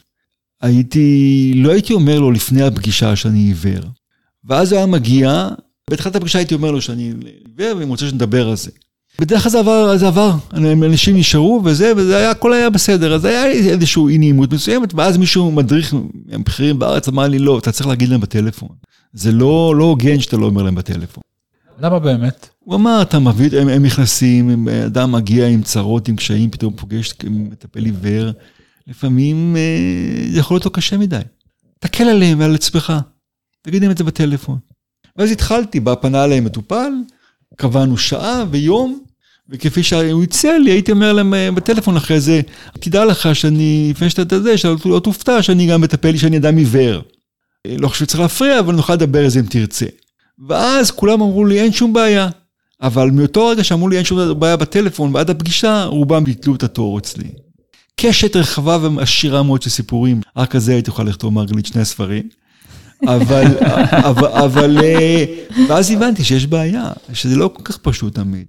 הייתי, 0.61 1.53
לא 1.55 1.71
הייתי 1.71 1.93
אומר 1.93 2.19
לו 2.19 2.31
לפני 2.31 2.63
הפגישה 2.63 3.15
שאני 3.15 3.39
עיוור. 3.39 3.83
ואז 4.45 4.71
הוא 4.71 4.77
היה 4.77 4.85
מגיע, 4.85 5.49
בתחילת 5.89 6.15
הפגישה 6.15 6.39
הייתי 6.39 6.55
אומר 6.55 6.71
לו 6.71 6.81
שאני 6.81 7.13
עיוור 7.57 7.77
ואני 7.77 7.89
רוצה 7.89 8.09
שנדבר 8.09 8.49
על 8.49 8.55
זה. 8.55 8.71
בדרך 9.21 9.43
כלל 9.43 9.51
זה 9.51 9.59
עבר, 9.59 9.97
זה 9.97 10.07
עבר, 10.07 10.31
אנשים 10.53 11.17
נשארו 11.17 11.61
וזה, 11.65 11.93
וזה 11.97 12.17
היה, 12.17 12.31
הכל 12.31 12.53
היה 12.53 12.69
בסדר, 12.69 13.15
אז 13.15 13.25
היה 13.25 13.45
איזושהי 13.45 14.03
אי 14.09 14.17
נעימות 14.17 14.53
מסוימת, 14.53 14.93
ואז 14.93 15.17
מישהו 15.17 15.51
מדריך, 15.51 15.93
הם 16.31 16.43
בכירים 16.43 16.79
בארץ, 16.79 17.07
אמר 17.07 17.27
לי, 17.27 17.39
לא, 17.39 17.57
אתה 17.57 17.71
צריך 17.71 17.87
להגיד 17.87 18.09
להם 18.09 18.21
בטלפון. 18.21 18.69
זה 19.13 19.31
לא, 19.31 19.75
לא 19.77 19.83
הוגן 19.83 20.19
שאתה 20.19 20.37
לא 20.37 20.45
אומר 20.45 20.63
להם 20.63 20.75
בטלפון. 20.75 21.23
למה 21.79 21.99
באמת? 21.99 22.49
הוא 22.59 22.75
אמר, 22.75 23.01
אתה 23.01 23.19
מביא, 23.19 23.61
הם, 23.61 23.67
הם 23.67 23.85
נכנסים, 23.85 24.67
אדם 24.85 25.11
מגיע 25.11 25.47
עם 25.47 25.61
צרות, 25.61 26.07
עם 26.07 26.15
קשיים, 26.15 26.49
פתאום 26.49 26.73
פוגש 26.75 27.13
מטפל 27.29 27.85
עיוור, 27.85 28.31
לפעמים 28.87 29.55
אה, 29.57 30.31
זה 30.31 30.39
יכול 30.39 30.55
להיות 30.55 30.65
לו 30.65 30.71
קשה 30.71 30.97
מדי. 30.97 31.19
תקל 31.79 32.03
עליהם 32.03 32.39
ועל 32.39 32.55
עצמך, 32.55 32.93
תגיד 33.61 33.81
להם 33.81 33.91
את 33.91 33.97
זה 33.97 34.03
בטלפון. 34.03 34.57
ואז 35.17 35.31
התחלתי, 35.31 35.79
בא 35.79 35.95
פנה 35.95 36.23
אליהם 36.23 36.45
מטופל, 36.45 36.91
קבענו 37.55 37.97
שעה 37.97 38.43
ויום, 38.51 38.99
וכפי 39.49 39.83
שהוא 39.83 40.23
הציע 40.23 40.57
לי, 40.57 40.71
הייתי 40.71 40.91
אומר 40.91 41.13
להם 41.13 41.33
אה, 41.33 41.51
בטלפון 41.51 41.97
אחרי 41.97 42.19
זה, 42.19 42.41
תדע 42.79 43.05
לך 43.05 43.35
שאני, 43.35 43.87
לפני 43.91 44.09
שאתה 44.09 44.35
יודע, 44.35 44.57
שלא 44.57 45.01
תופתע 45.03 45.43
שאני 45.43 45.67
גם 45.67 45.81
מטפל 45.81 46.17
שאני 46.17 46.37
אדם 46.37 46.57
עיוור. 46.57 47.01
אה, 47.65 47.75
לא 47.79 47.87
חושב 47.87 48.05
שצריך 48.05 48.19
להפריע, 48.19 48.59
אבל 48.59 48.75
נוכל 48.75 48.93
לדבר 48.93 49.23
על 49.23 49.29
זה 49.29 49.39
אם 49.39 49.45
תרצה. 49.45 49.85
ואז 50.47 50.91
כולם 50.91 51.21
אמרו 51.21 51.45
לי, 51.45 51.59
אין 51.59 51.71
שום 51.71 51.93
בעיה. 51.93 52.29
אבל 52.81 53.11
מאותו 53.11 53.47
רגע 53.47 53.63
שאמרו 53.63 53.89
לי 53.89 53.97
אין 53.97 54.05
שום 54.05 54.39
בעיה 54.39 54.57
בטלפון, 54.57 55.15
ועד 55.15 55.29
הפגישה, 55.29 55.83
רובם 55.83 56.23
ביטלו 56.23 56.55
את 56.55 56.63
התור 56.63 56.99
אצלי. 56.99 57.29
קשת 58.01 58.35
רחבה 58.35 58.77
ועשירה 58.81 59.43
מאוד 59.43 59.61
של 59.61 59.69
סיפורים, 59.69 60.21
רק 60.37 60.55
על 60.55 60.61
זה 60.61 60.71
הייתי 60.71 60.89
יכול 60.89 61.07
לכתוב 61.07 61.33
מרגלית 61.33 61.65
שני 61.65 61.85
ספרים. 61.85 62.29
אבל, 63.03 63.45
אבל, 64.09 64.27
אבל, 64.27 64.77
אה, 64.83 65.25
ואז 65.67 65.91
הבנתי 65.91 66.23
שיש 66.23 66.45
בעיה, 66.45 66.91
שזה 67.13 67.35
לא 67.35 67.49
כל 67.53 67.63
כך 67.63 67.77
פשוט 67.77 68.15
תמיד. 68.15 68.47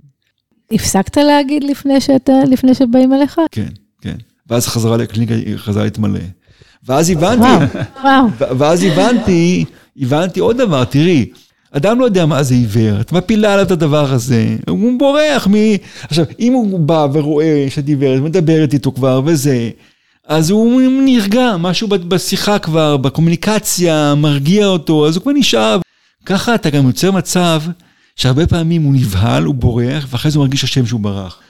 הפסקת 0.73 1.17
להגיד 1.17 1.65
לפני 1.65 2.01
שאתה, 2.01 2.33
לפני 2.51 2.75
שבאים 2.75 3.13
אליך? 3.15 3.41
כן, 3.51 3.69
כן. 4.01 4.17
ואז 4.47 4.67
חזרה 4.67 4.97
לקליניקה, 4.97 5.35
חזרה 5.57 5.85
להתמלא. 5.85 6.21
ואז 6.85 7.11
הבנתי. 7.11 7.79
ואז 8.59 8.83
הבנתי, 8.83 9.65
הבנתי 10.01 10.41
עוד 10.41 10.57
דבר, 10.57 10.85
תראי, 10.85 11.31
אדם 11.73 12.01
לא 12.01 12.05
יודע 12.05 12.27
מה 12.27 12.43
זה 12.43 12.55
עיוור, 12.55 13.01
את 13.01 13.13
מפילה 13.13 13.53
עליו 13.53 13.67
את 13.67 13.71
הדבר 13.71 14.13
הזה, 14.13 14.57
הוא 14.69 14.99
בורח 14.99 15.49
מ... 15.51 15.55
עכשיו, 16.03 16.25
אם 16.41 16.53
הוא 16.53 16.81
בא 16.81 17.07
ורואה 17.13 17.67
שאת 17.71 17.89
עיוורת, 17.89 18.23
מדברת 18.23 18.73
איתו 18.73 18.93
כבר 18.93 19.21
וזה, 19.25 19.71
אז 20.29 20.51
הוא 20.51 20.83
נרגע, 21.05 21.57
משהו 21.59 21.89
בשיחה 21.89 22.59
כבר, 22.59 22.97
בקומוניקציה, 22.97 24.15
מרגיע 24.15 24.67
אותו, 24.67 25.09
אז 25.09 25.17
הוא 25.17 25.23
כבר 25.23 25.33
נשאר. 25.33 25.79
ככה 26.27 26.55
אתה 26.55 26.71
גם 26.71 26.87
יוצר 26.87 27.11
מצב 27.13 27.63
שהרבה 28.17 28.47
פעמים 28.47 28.83
הוא 28.83 28.95
נבהל, 28.95 29.45
הוא 29.45 29.55
בורח, 29.55 30.07
ואחרי 30.11 30.31
זה 30.31 30.39
הוא 30.39 30.45
מרגיש 30.45 30.65
אשם 30.65 30.87
שהוא 30.87 31.01
ברח. 31.01 31.41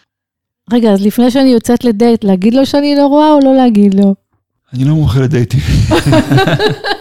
רגע, 0.73 0.93
אז 0.93 1.07
לפני 1.07 1.31
שאני 1.31 1.49
יוצאת 1.49 1.85
לדייט, 1.85 2.25
להגיד 2.25 2.55
לו 2.55 2.67
שאני 2.67 2.97
לא 2.97 3.07
רואה 3.07 3.33
או 3.33 3.41
לא 3.45 3.57
להגיד 3.57 3.95
לו? 3.95 4.15
אני 4.73 4.85
לא 4.85 4.95
מומחה 4.95 5.21
לדייטים. 5.21 5.61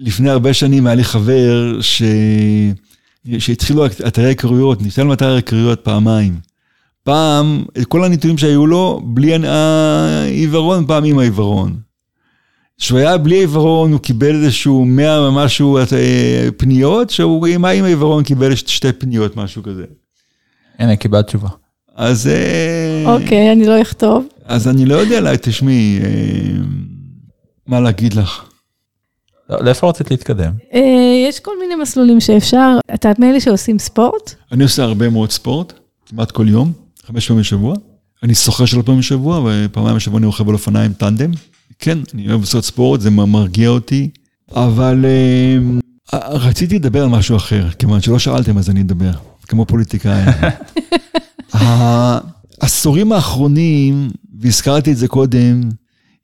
לפני 0.00 0.30
הרבה 0.30 0.54
שנים 0.54 0.86
היה 0.86 0.94
לי 0.94 1.04
חבר 1.04 1.80
ש... 1.80 2.02
שהתחילו 3.38 3.86
אתרי 3.86 4.24
היכרויות, 4.24 4.82
ניתן 4.82 5.06
לו 5.06 5.12
אתרי 5.12 5.34
היכרויות 5.34 5.80
פעמיים. 5.80 6.40
פעם, 7.02 7.64
כל 7.88 8.04
הנתונים 8.04 8.38
שהיו 8.38 8.66
לו, 8.66 9.00
בלי 9.04 9.46
העיוורון, 9.46 10.86
פעם 10.86 11.04
עם 11.04 11.18
העיוורון. 11.18 11.76
כשהוא 12.78 12.98
היה 12.98 13.18
בלי 13.18 13.36
עיוורון, 13.36 13.92
הוא 13.92 14.00
קיבל 14.00 14.34
איזשהו 14.34 14.84
100 14.84 15.20
ומשהו 15.20 15.78
אה, 15.78 15.82
פניות, 16.56 17.10
שהוא 17.10 17.46
עם 17.46 17.64
העיוורון 17.64 18.24
קיבל 18.24 18.54
שתי 18.54 18.92
פניות, 18.92 19.36
משהו 19.36 19.62
כזה. 19.62 19.84
הנה, 20.78 20.96
קיבלת 20.96 21.26
תשובה. 21.26 21.48
אז... 21.94 22.26
אה, 22.26 23.04
אוקיי, 23.06 23.52
אני 23.52 23.66
לא 23.66 23.82
אכתוב. 23.82 24.26
אז 24.44 24.68
אני 24.68 24.86
לא 24.86 24.94
יודע, 24.94 25.36
תשמעי, 25.36 25.98
אה, 26.02 26.62
מה 27.66 27.80
להגיד 27.80 28.14
לך. 28.14 28.49
לא, 29.50 29.64
לאיפה 29.64 29.88
רצית 29.88 30.10
להתקדם? 30.10 30.52
יש 31.28 31.40
כל 31.40 31.52
מיני 31.60 31.74
מסלולים 31.74 32.20
שאפשר. 32.20 32.78
אתה 32.94 33.12
מאלה 33.18 33.40
שעושים 33.40 33.78
ספורט? 33.78 34.34
אני 34.52 34.62
עושה 34.62 34.82
הרבה 34.82 35.08
מאוד 35.08 35.30
ספורט, 35.30 35.72
כמעט 36.06 36.30
כל 36.30 36.48
יום. 36.48 36.72
חמש 37.06 37.28
פעמים 37.28 37.40
בשבוע. 37.40 37.74
אני 38.22 38.34
שוחה 38.34 38.66
שלוש 38.66 38.84
פעמים 38.84 39.00
בשבוע, 39.00 39.40
ופעמיים 39.44 39.96
בשבוע 39.96 40.18
אני 40.18 40.26
רוכב 40.26 40.48
על 40.48 40.54
אופניים 40.54 40.92
טנדם. 40.92 41.30
כן, 41.78 41.98
אני 42.14 42.28
אוהב 42.28 42.40
לעשות 42.40 42.64
ספורט, 42.64 43.00
זה 43.00 43.10
מרגיע 43.10 43.68
אותי, 43.68 44.10
אבל 44.54 45.04
uh, 46.12 46.16
רציתי 46.16 46.74
לדבר 46.74 47.02
על 47.02 47.08
משהו 47.08 47.36
אחר, 47.36 47.70
כיוון 47.78 48.00
שלא 48.00 48.18
שאלתם 48.18 48.58
אז 48.58 48.70
אני 48.70 48.80
אדבר, 48.80 49.10
כמו 49.48 49.66
פוליטיקאי. 49.66 50.22
העשורים 51.52 53.12
האחרונים, 53.12 54.10
והזכרתי 54.40 54.92
את 54.92 54.96
זה 54.96 55.08
קודם, 55.08 55.60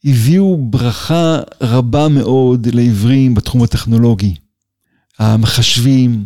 הביאו 0.04 0.56
ברכה 0.60 1.38
רבה 1.60 2.08
מאוד 2.08 2.66
לעיוורים 2.74 3.34
בתחום 3.34 3.62
הטכנולוגי. 3.62 4.34
המחשבים, 5.18 6.24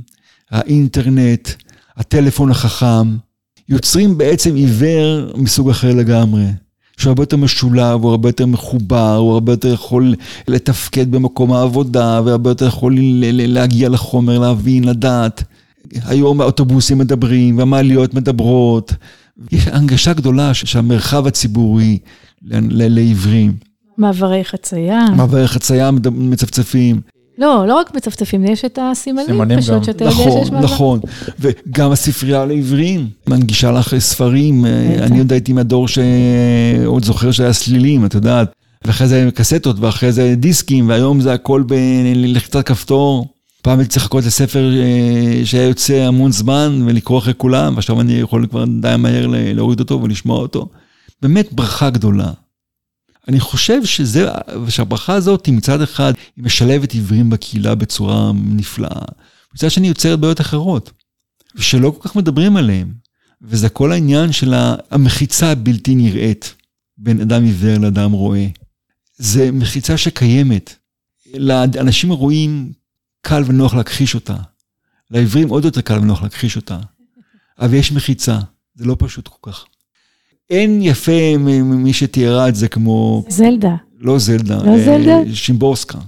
האינטרנט, 0.50 1.48
הטלפון 1.96 2.50
החכם. 2.50 3.16
יוצרים 3.68 4.18
בעצם 4.18 4.54
עיוור 4.54 5.36
מסוג 5.36 5.70
אחר 5.70 5.94
לגמרי. 5.94 6.44
שהוא 6.96 7.10
הרבה 7.10 7.22
יותר 7.22 7.36
משולב, 7.36 8.02
הוא 8.02 8.10
הרבה 8.10 8.28
יותר 8.28 8.46
מחובר, 8.46 9.16
הוא 9.16 9.32
הרבה 9.32 9.52
יותר 9.52 9.72
יכול 9.72 10.14
לתפקד 10.48 11.10
במקום 11.10 11.52
העבודה, 11.52 12.20
והרבה 12.24 12.50
יותר 12.50 12.66
יכול 12.66 12.96
להגיע 13.32 13.88
לחומר, 13.88 14.38
להבין, 14.38 14.84
לדעת. 14.84 15.44
היום 16.04 16.40
האוטובוסים 16.40 16.98
מדברים, 16.98 17.58
והמעליות 17.58 18.14
מדברות. 18.14 18.94
יש 19.52 19.66
הנגשה 19.66 20.12
גדולה 20.12 20.54
שהמרחב 20.54 21.26
הציבורי 21.26 21.98
לעיוורים. 22.42 23.52
מעברי 23.98 24.44
חצייה. 24.44 25.06
מעברי 25.16 25.48
חצייה 25.48 25.90
מצפצפים. 26.10 27.00
לא, 27.38 27.64
לא 27.68 27.74
רק 27.74 27.94
מצפצפים, 27.94 28.44
יש 28.44 28.64
את 28.64 28.78
הסימנים 28.82 29.58
פשוט, 29.58 29.84
שאתה 29.84 30.04
יודע 30.04 30.14
נכון, 30.14 30.40
שיש 30.40 30.50
מעבר. 30.50 30.64
נכון, 30.64 31.00
נכון. 31.02 31.50
וגם 31.68 31.92
הספרייה 31.92 32.44
לעבריים, 32.44 33.08
מנגישה 33.26 33.72
לך 33.72 33.98
ספרים. 33.98 34.64
אני 35.02 35.18
עוד 35.18 35.32
הייתי 35.32 35.52
מהדור 35.52 35.88
שעוד 35.88 37.04
זוכר 37.04 37.30
שהיה 37.30 37.52
סלילים, 37.52 38.04
את 38.04 38.14
יודעת. 38.14 38.52
ואחרי 38.84 39.08
זה 39.08 39.28
קסטות, 39.34 39.76
ואחרי 39.80 40.12
זה 40.12 40.34
דיסקים, 40.36 40.88
והיום 40.88 41.20
זה 41.20 41.32
הכל 41.32 41.64
בלחיצת 41.66 42.66
כפתור. 42.66 43.26
פעם 43.62 43.78
הייתי 43.78 43.92
צריך 43.92 44.04
לחכות 44.04 44.24
לספר 44.24 44.72
אה, 44.82 45.40
שהיה 45.44 45.68
יוצא 45.68 45.94
המון 45.94 46.32
זמן 46.32 46.82
ולקרוא 46.86 47.18
אחרי 47.18 47.34
כולם, 47.36 47.74
ועכשיו 47.74 48.00
אני 48.00 48.12
יכול 48.12 48.46
כבר 48.46 48.64
די 48.80 48.94
מהר 48.98 49.26
להוריד 49.28 49.80
אותו 49.80 50.02
ולשמוע 50.02 50.38
אותו. 50.38 50.68
באמת 51.22 51.52
ברכה 51.52 51.90
גדולה. 51.90 52.32
אני 53.28 53.40
חושב 53.40 53.84
שזה, 53.84 54.28
שהברכה 54.68 55.14
הזאת 55.14 55.48
מצד 55.48 55.82
אחד 55.82 56.12
היא 56.36 56.44
משלבת 56.44 56.92
עיוורים 56.92 57.30
בקהילה 57.30 57.74
בצורה 57.74 58.32
נפלאה. 58.34 59.02
מצד 59.54 59.70
שני 59.70 59.88
יוצרת 59.88 60.20
בעיות 60.20 60.40
אחרות, 60.40 60.90
שלא 61.58 61.90
כל 61.98 62.08
כך 62.08 62.16
מדברים 62.16 62.56
עליהן. 62.56 62.88
וזה 63.42 63.68
כל 63.68 63.92
העניין 63.92 64.32
של 64.32 64.54
המחיצה 64.90 65.52
הבלתי 65.52 65.94
נראית 65.94 66.54
בין 66.98 67.20
אדם 67.20 67.44
עיוור 67.44 67.78
לאדם 67.78 68.12
רואה. 68.12 68.46
זה 69.16 69.52
מחיצה 69.52 69.96
שקיימת. 69.96 70.74
לאנשים 71.34 72.10
הרואים 72.10 72.72
קל 73.22 73.42
ונוח 73.46 73.74
להכחיש 73.74 74.14
אותה. 74.14 74.36
לעיוורים 75.10 75.48
עוד 75.48 75.64
יותר 75.64 75.80
קל 75.80 75.98
ונוח 75.98 76.22
להכחיש 76.22 76.56
אותה. 76.56 76.78
אבל 77.58 77.74
יש 77.74 77.92
מחיצה, 77.92 78.38
זה 78.74 78.84
לא 78.84 78.96
פשוט 78.98 79.28
כל 79.28 79.50
כך. 79.50 79.64
אין 80.50 80.82
יפה 80.82 81.36
ממי 81.38 81.92
שתיארה 81.92 82.48
את 82.48 82.54
זה 82.54 82.68
כמו... 82.68 83.24
זלדה. 83.28 83.74
לא 84.00 84.18
זלדה. 84.18 84.56
לא 84.56 84.70
אה, 84.70 84.84
זלדה? 84.84 85.34
שימבורסקה. 85.34 85.98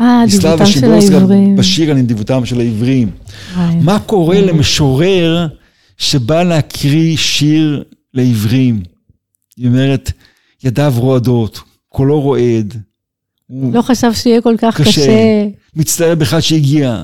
אה, 0.00 0.22
דיוותם 0.30 0.66
של 0.66 0.92
העברים. 0.92 1.56
בשיר 1.56 1.90
על 1.90 2.00
דיוותם 2.00 2.46
של 2.46 2.60
העברים. 2.60 3.10
מה 3.56 3.98
קורה 3.98 4.40
למשורר 4.40 5.46
שבא 5.96 6.42
להקריא 6.42 7.16
שיר 7.16 7.84
לעברים? 8.14 8.82
היא 9.56 9.68
אומרת, 9.68 10.12
ידיו 10.64 10.94
רועדות, 10.96 11.60
קולו 11.88 12.20
רועד. 12.20 12.74
לא 13.50 13.82
חשב 13.82 14.12
שיהיה 14.12 14.40
כל 14.40 14.54
כך 14.58 14.80
קשה. 14.80 15.46
מצטער 15.76 16.14
בכלל 16.14 16.40
שהגיע. 16.40 17.02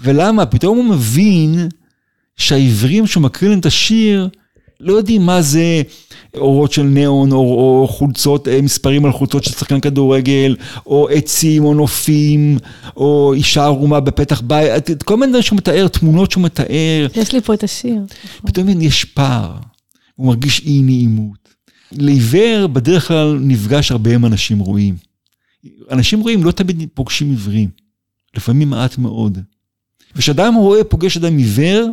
ולמה? 0.00 0.46
פתאום 0.46 0.76
הוא 0.76 0.84
מבין 0.84 1.68
שהעברים 2.36 3.06
שהוא 3.06 3.22
מקריא 3.22 3.50
להם 3.50 3.58
את 3.58 3.66
השיר, 3.66 4.28
לא 4.80 4.92
יודעים 4.92 5.22
מה 5.26 5.42
זה 5.42 5.82
אורות 6.36 6.72
של 6.72 6.82
ניאון, 6.82 7.32
או, 7.32 7.38
או 7.38 7.88
חולצות, 7.88 8.48
אה, 8.48 8.62
מספרים 8.62 9.04
על 9.04 9.12
חולצות 9.12 9.44
של 9.44 9.50
שחקן 9.50 9.80
כדורגל, 9.80 10.56
או 10.86 11.08
עצים, 11.08 11.64
או 11.64 11.74
נופים, 11.74 12.58
או 12.96 13.32
אישה 13.36 13.64
ערומה 13.64 14.00
בפתח 14.00 14.40
בית, 14.40 15.02
כל 15.02 15.16
מיני 15.16 15.30
דברים 15.30 15.42
שהוא 15.42 15.56
מתאר, 15.56 15.88
תמונות 15.88 16.30
שהוא 16.30 16.44
מתאר. 16.44 17.06
יש 17.16 17.32
לי 17.32 17.40
פה 17.40 17.54
את 17.54 17.64
השיר. 17.64 18.00
פתאום 18.46 18.68
יש 18.80 19.04
פער, 19.04 19.52
הוא 20.16 20.26
מרגיש 20.26 20.62
אי 20.66 20.82
נעימות. 20.82 21.44
לעיוור 21.92 22.66
בדרך 22.66 23.08
כלל 23.08 23.38
נפגש 23.40 23.90
הרבה 23.90 24.14
עם 24.14 24.24
אנשים 24.24 24.58
רואים. 24.58 25.13
אנשים 25.90 26.20
רואים 26.20 26.44
לא 26.44 26.52
תמיד 26.52 26.88
פוגשים 26.94 27.30
עיוורים, 27.30 27.70
לפעמים 28.36 28.70
מעט 28.70 28.98
מאוד. 28.98 29.38
וכשאדם 30.14 30.54
רואה 30.54 30.84
פוגש 30.84 31.16
אדם 31.16 31.36
עיוור, 31.36 31.90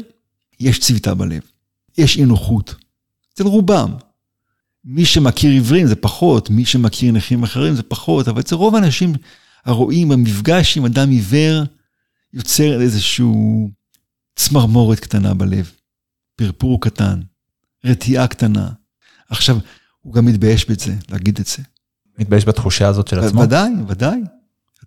יש 0.59 0.79
צביטה 0.79 1.13
בלב. 1.13 1.41
יש 1.97 2.17
אי 2.17 2.25
נוחות. 2.25 2.75
אצל 3.33 3.43
רובם. 3.43 3.93
מי 4.85 5.05
שמכיר 5.05 5.51
עיוורים 5.51 5.87
זה 5.87 5.95
פחות, 5.95 6.49
מי 6.49 6.65
שמכיר 6.65 7.11
נכים 7.11 7.43
אחרים 7.43 7.75
זה 7.75 7.83
פחות, 7.83 8.27
אבל 8.27 8.39
אצל 8.39 8.55
רוב 8.55 8.75
האנשים 8.75 9.13
הרואים 9.65 10.09
במפגש 10.09 10.77
עם 10.77 10.85
אדם 10.85 11.09
עיוור, 11.09 11.63
יוצר 12.33 12.81
איזשהו 12.81 13.69
צמרמורת 14.35 14.99
קטנה 14.99 15.33
בלב, 15.33 15.71
פרפור 16.35 16.81
קטן, 16.81 17.21
רתיעה 17.85 18.27
קטנה. 18.27 18.69
עכשיו, 19.29 19.57
הוא 20.01 20.13
גם 20.13 20.25
מתבייש 20.25 20.69
בזה, 20.69 20.95
להגיד 21.09 21.39
את 21.39 21.47
זה. 21.47 21.63
מתבייש 22.21 22.45
בתחושה 22.45 22.87
הזאת 22.87 23.07
של 23.07 23.19
עצמו? 23.19 23.41
ודאי, 23.41 23.71
ודאי. 23.87 24.19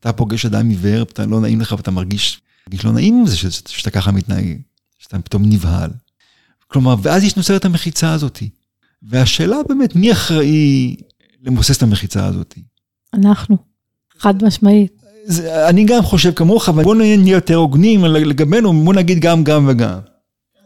אתה 0.01 0.13
פוגש 0.13 0.47
אדם 0.47 0.69
עיוור, 0.69 1.03
אתה 1.03 1.27
לא 1.27 1.41
נעים 1.41 1.61
לך 1.61 1.75
ואתה 1.77 1.91
מרגיש, 1.91 2.41
מרגיש 2.67 2.85
לא 2.85 2.93
נעים 2.93 3.19
עם 3.19 3.27
זה 3.27 3.37
שאתה 3.69 3.91
ככה 3.91 4.13
מתנהג, 4.13 4.59
שאתה 4.99 5.19
פתאום 5.19 5.43
נבהל. 5.45 5.91
כלומר, 6.69 6.95
ואז 7.03 7.25
יש 7.25 7.37
נוצרת 7.37 7.65
המחיצה 7.65 8.13
הזאת. 8.13 8.43
והשאלה 9.03 9.57
באמת, 9.69 9.97
מי 9.97 10.13
אחראי 10.13 10.97
למוסס 11.43 11.77
את 11.77 11.83
המחיצה 11.83 12.27
הזאת? 12.27 12.59
אנחנו, 13.15 13.57
חד 14.19 14.45
משמעית. 14.45 15.03
זה, 15.25 15.69
אני 15.69 15.85
גם 15.85 16.03
חושב 16.03 16.33
כמוך, 16.33 16.69
אבל 16.69 16.85
בוא 16.85 16.95
נהיה 16.95 17.33
יותר 17.33 17.55
הוגנים 17.55 18.05
לגבינו, 18.05 18.85
בוא 18.85 18.95
נגיד 18.95 19.19
גם, 19.19 19.45
גם 19.45 19.67
וגם. 19.69 19.99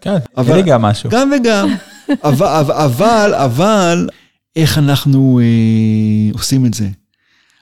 כן, 0.01 0.17
אבל, 0.37 0.63
גם 0.63 0.83
משהו. 0.83 1.11
גם 1.11 1.33
וגם. 1.37 1.69
אבל, 2.25 2.47
אבל, 2.71 3.35
אבל, 3.35 4.09
איך 4.59 4.79
אנחנו 4.79 5.41
אה, 5.43 6.33
עושים 6.33 6.67
את 6.67 6.75
זה? 6.75 6.89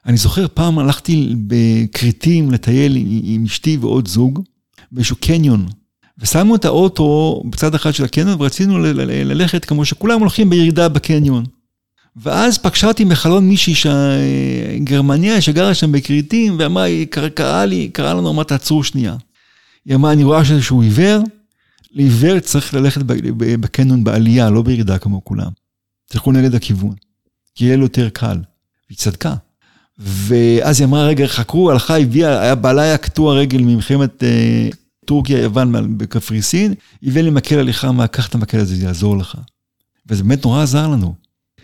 אני 0.06 0.16
זוכר 0.16 0.46
פעם 0.54 0.78
הלכתי 0.78 1.35
בכריתים 1.46 2.50
לטייל 2.50 2.96
עם 3.22 3.44
אשתי 3.44 3.76
ועוד 3.76 4.09
זוג, 4.09 4.42
באיזשהו 4.92 5.16
קניון 5.20 5.66
ושמנו 6.18 6.56
את 6.56 6.64
האוטו 6.64 7.42
בצד 7.50 7.74
אחד 7.74 7.94
של 7.94 8.04
הקניון 8.04 8.40
ורצינו 8.40 8.78
ללכת 8.78 9.64
כמו 9.64 9.85
שכולם 9.85 10.20
הולכים 10.20 10.50
בירידה 10.50 10.88
בקניון. 10.88 11.44
ואז 12.16 12.59
פגשה 12.59 12.88
אותי 12.88 13.04
מחלון 13.04 13.48
מישהי 13.48 13.74
גרמניה 14.85 15.40
שגרה 15.40 15.74
שם 15.74 15.92
בכריתים 15.92 16.56
ואמרה, 16.59 16.82
היא 16.82 17.06
קראה 17.35 17.66
לי, 17.66 17.88
קראה 17.88 18.14
לנו, 18.14 18.30
אמרה 18.30 18.44
תעצרו 18.44 18.85
שנייה. 18.85 19.16
היא 19.85 19.94
אמרה, 19.94 20.12
אני 20.12 20.24
רואה 20.24 20.42
שהוא 20.61 20.82
עיוור, 20.82 21.22
לעיוור 21.92 22.40
צריך 22.40 22.74
ללכת 22.74 23.00
בקניון 23.37 24.04
בעלייה, 24.04 24.50
לא 24.50 24.62
בירידה 24.62 24.98
כמו 24.98 25.24
כולם. 25.24 25.65
תלכו 26.06 26.32
נגד 26.32 26.54
הכיוון, 26.54 26.94
כי 27.54 27.64
יהיה 27.64 27.76
לו 27.76 27.82
יותר 27.82 28.08
קל. 28.08 28.38
והיא 28.88 28.98
צדקה. 28.98 29.34
ואז 29.98 30.80
היא 30.80 30.86
אמרה, 30.86 31.06
רגע, 31.06 31.26
חכו, 31.26 31.70
הלכה, 31.70 31.98
הביאה, 31.98 32.54
בעלה 32.54 32.82
היה 32.82 32.98
קטוע 32.98 33.34
רגל 33.34 33.58
ממלחמת 33.58 34.24
אה, 34.24 34.68
טורקיה, 35.04 35.38
יוון, 35.38 35.98
בקפריסין, 35.98 36.74
הביא 37.02 37.22
לי 37.22 37.30
מקל 37.30 37.58
הליכה, 37.58 37.92
מה, 37.92 38.06
קח 38.06 38.28
את 38.28 38.34
המקל 38.34 38.58
הזה, 38.58 38.76
זה 38.76 38.84
יעזור 38.84 39.16
לך. 39.16 39.38
וזה 40.06 40.22
באמת 40.22 40.44
נורא 40.44 40.62
עזר 40.62 40.88
לנו. 40.88 41.14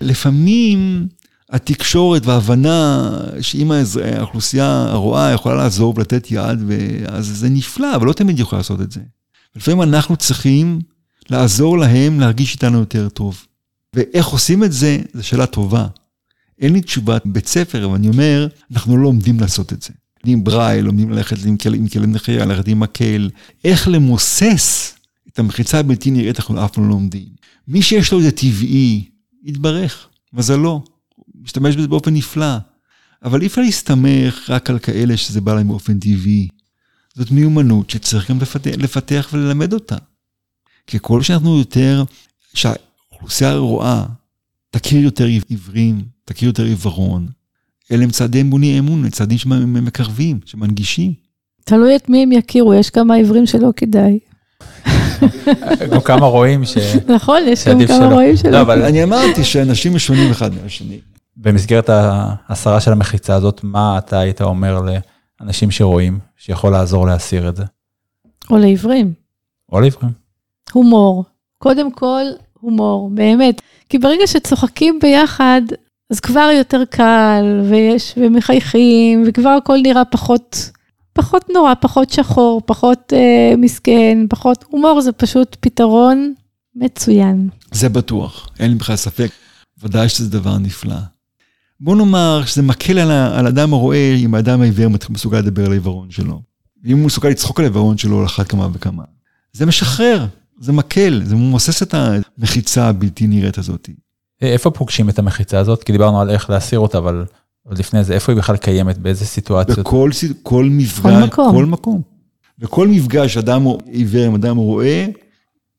לפעמים 0.01 1.09
התקשורת 1.51 2.27
וההבנה 2.27 3.11
שאם 3.41 3.73
האוכלוסייה 4.17 4.87
הרואה 4.89 5.31
יכולה 5.31 5.55
לעזור 5.55 5.95
ולתת 5.97 6.31
יד, 6.31 6.59
אז 7.07 7.27
זה 7.27 7.49
נפלא, 7.49 7.97
אבל 7.97 8.07
לא 8.07 8.13
תמיד 8.13 8.39
יכולה 8.39 8.61
לעשות 8.61 8.81
את 8.81 8.93
זה. 8.93 9.01
לפעמים 9.57 9.83
אנחנו 9.83 10.17
צריכים 10.17 10.81
לעזור 11.31 11.79
להם 11.79 12.21
להרגיש 12.21 12.53
איתנו 12.53 12.79
יותר 12.79 13.09
טוב. 13.09 13.47
ואיך 13.95 14.27
עושים 14.27 14.65
את 14.65 14.73
זה, 14.73 14.99
זו 15.13 15.23
שאלה 15.23 15.47
טובה. 15.47 15.87
אין 16.59 16.73
לי 16.73 16.81
תשובת 16.81 17.23
בית 17.27 17.47
ספר, 17.47 17.85
אבל 17.85 17.95
אני 17.95 18.09
אומר, 18.09 18.49
אנחנו 18.73 18.97
לא 18.97 19.03
לומדים 19.03 19.41
לעשות 19.41 19.73
את 19.73 19.83
זה. 19.83 19.91
לומדים 20.25 20.45
ברייל, 20.45 20.85
לומדים 20.85 21.11
ללכת 21.11 21.37
עם 21.45 21.57
כלב 21.57 22.07
נחייה, 22.07 22.45
ללכת 22.45 22.69
עם 22.69 22.81
מקל. 22.81 23.31
איך 23.65 23.89
למוסס 23.89 24.95
את 25.29 25.39
המחיצה 25.39 25.79
הבלתי 25.79 26.11
נראית, 26.11 26.37
אנחנו 26.39 26.65
אף 26.65 26.73
פעם 26.73 26.85
לא 26.85 26.91
לומדים. 26.91 27.29
מי 27.69 27.83
שיש 27.83 28.13
לו 28.13 28.19
את 28.19 28.25
זה 28.25 28.31
טבעי, 28.31 29.05
יתברך, 29.45 30.09
מזלו, 30.33 30.85
משתמש 31.43 31.77
בזה 31.77 31.89
באופן 31.89 32.15
נפלא. 32.15 32.57
אבל 33.25 33.41
אי 33.41 33.47
אפשר 33.47 33.61
להסתמך 33.61 34.51
רק 34.51 34.71
על 34.71 34.79
כאלה 34.79 35.17
שזה 35.17 35.41
בא 35.41 35.55
להם 35.55 35.69
באופן 35.69 35.99
טבעי. 35.99 36.49
זאת 37.15 37.31
מיומנות 37.31 37.91
שצריך 37.91 38.31
גם 38.31 38.39
לפתח, 38.41 38.71
לפתח 38.79 39.29
וללמד 39.33 39.73
אותה. 39.73 39.97
ככל 40.87 41.23
שאנחנו 41.23 41.59
יותר, 41.59 42.05
שהאוכלוסייה 43.29 43.57
רואה, 43.57 44.05
תכיר 44.71 45.01
יותר 45.01 45.25
עיוורים, 45.49 46.03
תכיר 46.25 46.49
יותר 46.49 46.65
עיוורון, 46.65 47.27
אלה 47.93 48.05
הם 48.05 48.11
צעדי 48.11 48.41
אמוני 48.41 48.79
אמון, 48.79 49.11
צעדים 49.11 49.39
שמקרבים, 49.39 50.41
שמנגישים. 50.45 51.13
תלוי 51.65 51.97
את 51.97 52.09
מי 52.09 52.23
הם 52.23 52.33
יכירו, 52.33 52.75
יש 52.75 52.91
כמה 52.91 53.15
עיוורים 53.15 53.47
שלא 53.47 53.71
כדאי. 53.77 54.19
גם 55.91 56.01
כמה 56.05 56.27
רואים 56.27 56.65
ש... 56.65 56.77
נכון, 57.09 57.43
יש 57.47 57.69
גם 57.69 57.87
כמה 57.87 58.07
רואים 58.07 58.37
שלא. 58.37 58.51
לא, 58.51 58.61
אבל 58.61 58.83
אני 58.83 59.05
אמרתי 59.05 59.45
שאנשים 59.45 59.95
משונים 59.95 60.31
אחד 60.31 60.51
מהשני. 60.63 61.01
במסגרת 61.37 61.89
ההסרה 61.89 62.81
של 62.81 62.93
המחיצה 62.93 63.35
הזאת, 63.35 63.61
מה 63.65 63.99
אתה 63.99 64.19
היית 64.19 64.43
אומר 64.43 64.81
לאנשים 65.41 65.71
שרואים, 65.71 66.19
שיכול 66.37 66.73
לעזור 66.73 67.07
להסיר 67.07 67.49
את 67.49 67.57
זה? 67.57 67.65
או 68.51 68.57
לעיוורים. 68.57 69.13
או 69.73 69.81
לעיוורים. 69.81 70.13
הומור. 70.73 71.25
קודם 71.59 71.93
כל, 71.93 72.23
הומור, 72.63 73.11
באמת. 73.15 73.63
כי 73.89 73.99
ברגע 73.99 74.27
שצוחקים 74.27 74.99
ביחד, 75.03 75.63
אז 76.11 76.21
כבר 76.21 76.51
יותר 76.59 76.83
קל, 76.91 77.61
ויש, 77.71 78.15
ומחייכים, 78.17 79.25
וכבר 79.27 79.49
הכל 79.49 79.79
נראה 79.83 80.05
פחות, 80.05 80.71
פחות 81.13 81.45
נורא, 81.55 81.75
פחות 81.81 82.11
שחור, 82.11 82.63
פחות 82.67 83.13
אה, 83.13 83.57
מסכן, 83.59 84.19
פחות 84.31 84.65
הומור, 84.69 85.01
זה 85.01 85.13
פשוט 85.13 85.57
פתרון 85.61 86.35
מצוין. 86.77 87.49
זה 87.73 87.89
בטוח, 87.89 88.49
אין 88.59 88.71
לי 88.71 88.77
בכלל 88.77 88.97
ספק. 88.97 89.31
ודאי 89.83 90.09
שזה 90.09 90.31
דבר 90.31 90.59
נפלא. 90.59 90.97
בוא 91.81 91.97
נאמר 91.97 92.45
שזה 92.45 92.63
מקל 92.63 92.99
על, 92.99 93.11
על 93.11 93.47
אדם 93.47 93.73
הרואה 93.73 94.15
אם 94.15 94.35
האדם 94.35 94.61
העיוור 94.61 94.91
מסוגל 95.11 95.39
לדבר 95.39 95.65
על 95.67 95.71
העיוורון 95.71 96.11
שלו. 96.11 96.43
ואם 96.85 96.99
הוא 96.99 97.07
מסוגל 97.07 97.29
לצחוק 97.29 97.59
על 97.59 97.65
העיוורון 97.65 97.99
שלו 97.99 98.21
על 98.21 98.27
אחת 98.27 98.49
כמה 98.49 98.69
וכמה. 98.73 99.03
זה 99.53 99.67
משחרר, 99.67 100.27
זה 100.61 100.73
מקל, 100.73 101.23
זה 101.25 101.35
ממוסס 101.37 101.83
את 101.83 101.95
המחיצה 101.95 102.89
הבלתי 102.89 103.27
נראית 103.27 103.59
הזאת. 103.59 103.89
איפה 104.43 104.71
פוגשים 104.71 105.09
את 105.09 105.19
המחיצה 105.19 105.59
הזאת? 105.59 105.85
כי 105.85 105.93
דיברנו 105.93 106.21
על 106.21 106.31
איך 106.31 106.51
להסיר 106.51 106.79
אותה, 106.79 106.99
אבל 106.99 107.25
עוד 107.63 107.79
לפני 107.79 108.05
זה, 108.05 108.15
איפה 108.15 108.33
היא 108.33 108.39
בכלל 108.39 108.57
קיימת? 108.57 108.99
באיזה 108.99 109.27
סיטואציות? 109.27 109.79
בכל 109.79 110.13
ס- 110.13 110.25
כל 110.43 110.69
מפגש, 110.71 111.03
כל 111.03 111.13
מקום. 111.27 111.53
כל 111.55 111.67
מקום. 111.67 112.03
בכל 112.59 112.89
מפגש 112.89 113.37
אדם 113.37 113.63
עיוור 113.87 114.25
עם 114.27 114.35
אדם 114.35 114.57
רואה, 114.57 115.07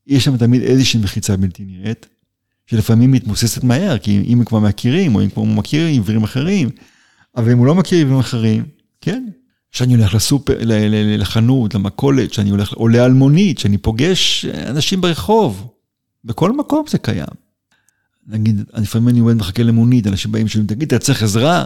יש 0.07 0.23
שם 0.23 0.37
תמיד 0.37 0.61
איזושהי 0.61 0.99
מחיצה 0.99 1.37
בלתי 1.37 1.63
נראית, 1.65 2.05
שלפעמים 2.65 3.11
מתמוססת 3.11 3.63
מהר, 3.63 3.97
כי 3.97 4.23
אם 4.27 4.37
הם 4.39 4.45
כבר 4.45 4.59
מכירים, 4.59 5.15
או 5.15 5.21
אם 5.23 5.29
כבר 5.29 5.41
הוא 5.41 5.47
מכיר 5.49 5.87
עיוורים 5.87 6.23
אחרים, 6.23 6.69
אבל 7.35 7.51
אם 7.51 7.57
הוא 7.57 7.65
לא 7.67 7.75
מכיר 7.75 7.97
עיוורים 7.97 8.19
אחרים, 8.19 8.63
כן. 9.01 9.25
כשאני 9.73 9.95
הולך 9.95 10.13
לסופר, 10.15 10.57
לחנות, 11.17 11.73
למכולת, 11.75 12.31
כשאני 12.31 12.49
הולך, 12.49 12.73
עולה 12.73 13.05
על 13.05 13.13
מונית, 13.13 13.57
כשאני 13.57 13.77
פוגש 13.77 14.45
אנשים 14.45 15.01
ברחוב, 15.01 15.67
בכל 16.25 16.51
מקום 16.51 16.85
זה 16.87 16.97
קיים. 16.97 17.25
נגיד, 18.27 18.61
לפעמים 18.73 19.09
אני 19.09 19.19
עומד 19.19 19.33
מחכה 19.33 19.63
למונית, 19.63 20.07
אנשים 20.07 20.31
באים 20.31 20.47
שואלים, 20.47 20.67
תגיד, 20.67 20.93
אתה 20.93 21.05
צריך 21.05 21.23
עזרה? 21.23 21.65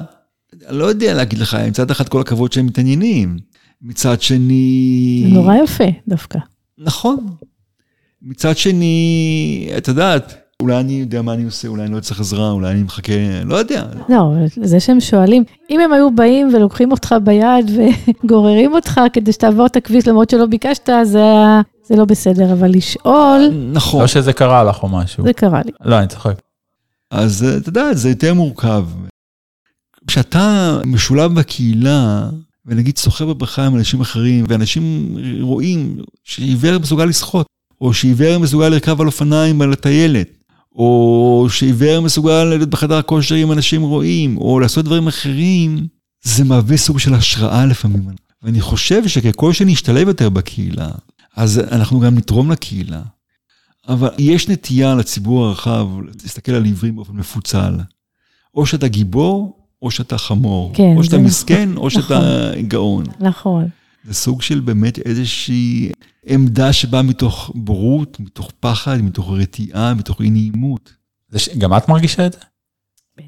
אני 0.68 0.78
לא 0.78 0.86
יודע 0.86 1.14
להגיד 1.14 1.40
לך, 1.40 1.58
מצד 1.68 1.92
אחד 1.92 2.10
כל 2.10 2.22
הכבוד 2.22 2.52
שהם 2.54 2.66
מתעניינים, 2.66 3.38
מצד 3.82 4.22
שני... 4.22 5.24
זה 5.28 5.34
נורא 5.34 5.56
יפה 5.64 5.88
דווקא. 6.08 6.40
נכון. 6.78 7.28
מצד 8.22 8.58
שני, 8.58 9.70
את 9.78 9.88
יודעת, 9.88 10.47
אולי 10.62 10.80
אני 10.80 10.94
יודע 10.94 11.22
מה 11.22 11.34
אני 11.34 11.44
עושה, 11.44 11.68
אולי 11.68 11.84
אני 11.86 11.94
לא 11.96 12.00
צריך 12.00 12.20
עזרה, 12.20 12.52
אולי 12.52 12.72
אני 12.72 12.84
מחכה, 12.84 13.14
לא 13.46 13.56
יודע. 13.56 13.86
לא, 14.10 14.34
זה 14.64 14.80
שהם 14.80 15.00
שואלים, 15.00 15.44
אם 15.70 15.80
הם 15.80 15.94
היו 15.94 16.12
באים 16.16 16.54
ולוקחים 16.56 16.92
אותך 16.92 17.16
ביד 17.24 17.72
וגוררים 18.24 18.74
אותך 18.74 19.02
כדי 19.14 19.32
שתעבור 19.32 19.66
את 19.66 19.76
הכביש 19.76 20.08
למרות 20.08 20.30
שלא 20.30 20.46
ביקשת, 20.46 20.90
זה, 21.04 21.18
היה- 21.20 21.62
זה 21.84 21.96
לא 21.96 22.06
בסדר, 22.06 22.54
אבל 22.54 22.70
לשאול, 22.72 23.42
נכון. 23.74 24.02
לא 24.02 24.08
שזה 24.08 24.34
קרה 24.34 24.64
לך 24.64 24.84
או 24.84 24.88
משהו. 24.90 25.24
זה 25.24 25.34
קרה 25.34 25.62
לי. 25.66 25.72
לא, 25.86 26.00
אני 26.00 26.08
צוחק. 26.08 26.36
אז 27.12 27.44
אה, 27.44 27.58
אתה 27.58 27.70
יודע, 27.70 27.94
זה 27.94 28.10
יותר 28.10 28.34
מורכב. 28.34 28.86
כשאתה 30.08 30.78
משולב 30.86 31.34
בקהילה, 31.40 32.30
ונגיד 32.66 32.98
סוחר 32.98 33.26
בברכה 33.26 33.66
עם 33.66 33.76
אנשים 33.76 34.02
אחרים, 34.02 34.46
ואנשים 34.48 35.16
רואים 35.42 35.98
שעיוור 36.24 36.78
מסוגל 36.80 37.06
לשחות, 37.06 37.46
או 37.82 37.94
שעיוור 37.94 38.38
מסוגל 38.38 38.70
לרכב 38.70 39.02
על 39.02 39.08
אופניים 39.08 39.62
על 39.62 39.74
הטיילת, 39.74 40.28
או 40.78 41.48
שעיוור 41.50 42.00
מסוגל 42.00 42.44
להיות 42.44 42.70
בחדר 42.70 42.98
הכושר 42.98 43.36
עם 43.36 43.52
אנשים 43.52 43.82
רואים, 43.82 44.38
או 44.38 44.60
לעשות 44.60 44.86
דברים 44.86 45.08
אחרים, 45.08 45.88
זה 46.24 46.44
מהווה 46.44 46.78
סוג 46.78 47.00
של 47.00 47.14
השראה 47.14 47.66
לפעמים. 47.66 48.04
ואני 48.44 48.62
חושב 48.62 49.08
שככל 49.08 49.54
שנשתלב 49.54 50.08
יותר 50.08 50.30
בקהילה, 50.30 50.90
אז 51.36 51.60
אנחנו 51.72 52.00
גם 52.00 52.16
נתרום 52.16 52.52
לקהילה. 52.52 53.02
אבל 53.88 54.10
יש 54.18 54.50
נטייה 54.50 54.96
לציבור 54.96 55.46
הרחב 55.46 55.88
להסתכל 56.24 56.52
על 56.52 56.66
עיוורים 56.66 56.96
באופן 56.96 57.14
מפוצל. 57.14 57.74
או 58.56 58.66
שאתה 58.66 58.88
גיבור, 58.88 59.58
או 59.82 59.92
שאתה 59.92 60.18
חמור. 60.18 60.72
כן, 60.74 60.94
או 60.98 61.04
שאתה 61.04 61.18
זה 61.18 61.24
מסכן, 61.24 61.78
או 61.78 61.90
שאתה 61.90 62.52
גאון. 62.68 63.04
נכון. 63.20 63.68
זה 64.04 64.14
סוג 64.14 64.42
של 64.42 64.60
באמת 64.60 65.00
איזושהי 65.00 65.92
עמדה 66.26 66.74
שבאה 66.74 67.02
מתוך 67.02 67.52
בורות, 67.56 68.20
מתוך 68.20 68.52
פחד, 68.60 68.98
מתוך 69.02 69.30
רתיעה, 69.32 69.94
מתוך 69.94 70.22
אי 70.22 70.30
נעימות. 70.30 70.94
זה 71.30 71.40
ש- 71.40 71.50
גם 71.58 71.78
את 71.78 71.90
מרגישה 71.90 72.26
את 72.26 72.34
זה? 72.34 72.40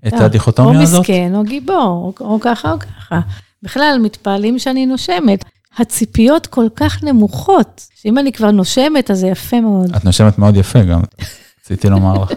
את. 0.08 0.14
הדיכוטומיה 0.14 0.82
הזאת? 0.82 0.96
או 0.96 1.02
מסכן 1.02 1.32
או 1.36 1.44
גיבור, 1.44 2.14
או, 2.20 2.26
או 2.26 2.40
ככה 2.42 2.72
או 2.72 2.80
ככה. 2.80 3.20
בכלל, 3.64 4.00
מתפעלים 4.04 4.60
שאני 4.60 4.86
נושמת. 4.86 5.46
הציפיות 5.78 6.48
כל 6.48 6.68
כך 6.76 7.04
נמוכות, 7.04 7.88
שאם 7.96 8.18
אני 8.18 8.32
כבר 8.32 8.52
נושמת, 8.52 9.12
אז 9.12 9.20
זה 9.20 9.28
יפה 9.28 9.62
מאוד. 9.62 9.96
את 9.96 10.06
נושמת 10.06 10.40
מאוד 10.40 10.56
יפה 10.58 10.84
גם, 10.84 11.02
רציתי 11.62 11.90
לומר 11.90 12.14
לך. 12.24 12.32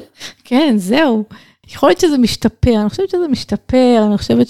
כן, 0.45 0.75
זהו. 0.79 1.25
יכול 1.69 1.89
להיות 1.89 2.01
שזה 2.01 2.19
משתפר, 2.19 2.81
אני 2.81 2.91
חושבת 2.91 3.11
שזה 3.11 3.29
משתפר, 3.31 4.05
אני 4.07 4.19
חושבת 4.19 4.49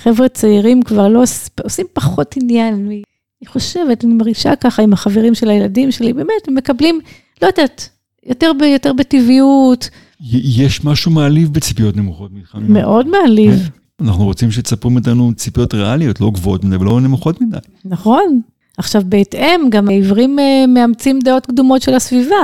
שחבר'ה 0.00 0.28
צעירים 0.28 0.82
כבר 0.82 1.08
לא 1.08 1.22
עוש- 1.22 1.48
עושים 1.64 1.86
פחות 1.92 2.34
עניין. 2.42 2.74
אני 2.74 3.02
חושבת, 3.46 4.04
אני 4.04 4.14
מרגישה 4.14 4.56
ככה 4.56 4.82
עם 4.82 4.92
החברים 4.92 5.34
של 5.34 5.50
הילדים 5.50 5.92
שלי, 5.92 6.12
באמת, 6.12 6.48
הם 6.48 6.54
מקבלים, 6.54 7.00
לא 7.42 7.46
יודעת, 7.46 7.88
יותר, 8.26 8.52
ב, 8.60 8.62
יותר 8.62 8.92
בטבעיות, 8.92 9.90
יש 10.32 10.84
משהו 10.84 11.10
מעליב 11.10 11.52
בציפיות 11.52 11.96
נמוכות 11.96 12.30
ממך. 12.32 12.56
מאוד 12.68 13.06
מעליב, 13.08 13.68
אנחנו 14.00 14.24
רוצים 14.24 14.50
שתצפו 14.50 14.90
מאיתנו 14.90 15.32
ציפיות 15.36 15.74
ריאליות, 15.74 16.20
לא 16.20 16.30
גבוהות 16.30 16.64
מדי 16.64 16.76
ולא 16.76 17.00
נמוכות 17.00 17.40
מדי. 17.40 17.56
נכון. 17.84 18.40
עכשיו, 18.78 19.02
בהתאם, 19.06 19.60
גם 19.70 19.88
העיוורים 19.88 20.38
אה, 20.38 20.64
מאמצים 20.68 21.18
דעות 21.24 21.46
קדומות 21.46 21.82
של 21.82 21.94
הסביבה. 21.94 22.36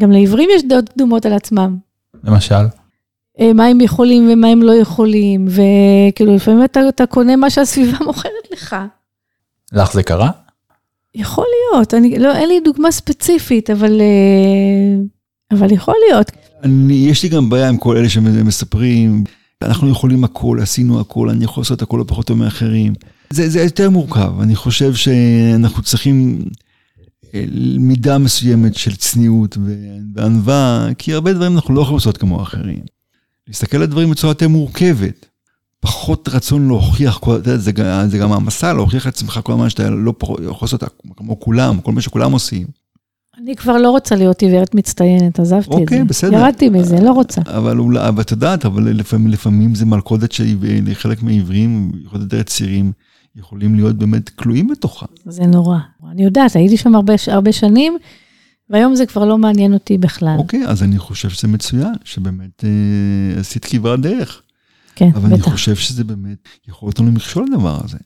גם 0.00 0.12
לעיוורים 0.12 0.48
יש 0.56 0.62
דעות 0.68 0.88
קדומות 0.88 1.26
על 1.26 1.32
עצמם. 1.32 1.76
למשל, 2.24 2.54
אה, 2.54 2.66
מה 3.54 3.66
הם 3.66 3.80
יכולים 3.80 4.28
ומה 4.32 4.48
הם 4.48 4.62
לא 4.62 4.72
יכולים, 4.72 5.48
וכאילו, 5.48 6.34
לפעמים 6.34 6.64
אתה, 6.64 6.88
אתה 6.88 7.06
קונה 7.06 7.36
מה 7.36 7.50
שהסביבה 7.50 7.98
מוכרת 8.06 8.32
לך. 8.52 8.76
לך 9.72 9.92
זה 9.92 10.02
קרה? 10.02 10.30
יכול 11.14 11.44
להיות, 11.54 11.94
אני, 11.94 12.18
לא, 12.18 12.36
אין 12.36 12.48
לי 12.48 12.60
דוגמה 12.64 12.90
ספציפית, 12.90 13.70
אבל, 13.70 14.00
אה, 14.00 15.02
אבל 15.58 15.72
יכול 15.72 15.94
להיות. 16.08 16.30
אני, 16.62 16.94
יש 16.94 17.22
לי 17.22 17.28
גם 17.28 17.50
בעיה 17.50 17.68
עם 17.68 17.76
כל 17.76 17.96
אלה 17.96 18.08
שמספרים, 18.08 19.24
אנחנו 19.62 19.90
יכולים 19.90 20.24
הכל, 20.24 20.58
עשינו 20.62 21.00
הכל, 21.00 21.28
אני 21.28 21.44
יכול 21.44 21.60
לעשות 21.60 21.82
הכל 21.82 21.96
לא 21.96 22.04
פחות 22.06 22.26
טוב 22.26 22.38
מאחרים. 22.38 22.92
זה, 23.30 23.48
זה 23.48 23.60
יותר 23.60 23.90
מורכב, 23.90 24.40
אני 24.40 24.56
חושב 24.56 24.94
שאנחנו 24.94 25.82
צריכים 25.82 26.42
אה, 27.34 27.44
מידה 27.78 28.18
מסוימת 28.18 28.74
של 28.74 28.96
צניעות 28.96 29.58
וענווה, 30.14 30.88
כי 30.98 31.14
הרבה 31.14 31.32
דברים 31.32 31.54
אנחנו 31.54 31.74
לא 31.74 31.80
יכולים 31.80 31.96
לעשות 31.96 32.16
כמו 32.16 32.40
האחרים. 32.40 32.99
להסתכל 33.50 33.76
על 33.76 33.82
הדברים 33.82 34.10
בצורה 34.10 34.30
יותר 34.30 34.48
מורכבת. 34.48 35.26
פחות 35.80 36.28
רצון 36.32 36.66
להוכיח, 36.68 37.20
זה, 37.56 37.72
גם- 37.72 38.08
זה 38.08 38.18
גם 38.18 38.32
המסע, 38.32 38.72
להוכיח 38.72 39.06
לעצמך 39.06 39.40
כל 39.44 39.52
הזמן 39.52 39.70
שאתה 39.70 39.90
לא 39.90 40.14
פחות, 40.18 40.40
יכול 40.44 40.66
לעשות 40.66 40.84
כמו 41.16 41.40
כולם, 41.40 41.80
כל 41.80 41.92
מה 41.92 42.00
שכולם 42.00 42.32
עושים. 42.32 42.66
אני 43.42 43.56
כבר 43.56 43.76
לא 43.76 43.90
רוצה 43.90 44.16
להיות 44.16 44.42
עיוורת 44.42 44.74
מצטיינת, 44.74 45.40
עזבתי 45.40 45.66
את 45.70 45.74
זה. 45.74 45.80
אוקיי, 45.80 46.04
בסדר. 46.04 46.32
ירדתי 46.38 46.68
מזה, 46.68 47.00
לא 47.00 47.12
רוצה. 47.12 47.40
אבל 47.46 47.78
אולי, 47.78 48.08
אבל 48.08 48.22
את 48.22 48.30
יודעת, 48.30 48.64
אבל 48.66 48.82
לפעמים, 48.92 49.28
לפעמים 49.28 49.74
זה 49.74 49.86
מלכודת 49.86 50.32
שחלק 50.32 51.22
מהעיוורים, 51.22 51.92
במיוחד 51.92 52.20
יותר 52.20 52.42
צעירים, 52.42 52.92
יכולים 53.36 53.74
להיות 53.74 53.96
באמת 53.96 54.28
כלואים 54.28 54.68
בתוכה. 54.68 55.06
זה 55.26 55.46
נורא. 55.46 55.78
אני 56.12 56.24
יודעת, 56.24 56.56
הייתי 56.56 56.76
שם 56.76 56.94
הרבה, 56.94 57.14
הרבה 57.26 57.52
שנים, 57.52 57.98
והיום 58.70 58.94
זה 58.94 59.06
כבר 59.06 59.24
לא 59.24 59.38
מעניין 59.38 59.74
אותי 59.74 59.98
בכלל. 59.98 60.36
אוקיי, 60.38 60.66
אז 60.66 60.82
אני 60.82 60.98
חושב 60.98 61.28
שזה 61.30 61.48
מצוין, 61.48 61.92
שבאמת 62.04 62.64
אה, 62.64 63.40
עשית 63.40 63.64
כברת 63.64 64.00
דרך. 64.00 64.42
כן, 64.94 65.10
אבל 65.14 65.26
אני 65.26 65.38
בטח. 65.38 65.50
חושב 65.50 65.76
שזה 65.76 66.04
באמת 66.04 66.48
יכול 66.68 66.86
להיות 66.86 66.98
לנו 66.98 67.12
מכשול 67.12 67.46
לדבר 67.50 67.78
הזה. 67.84 67.98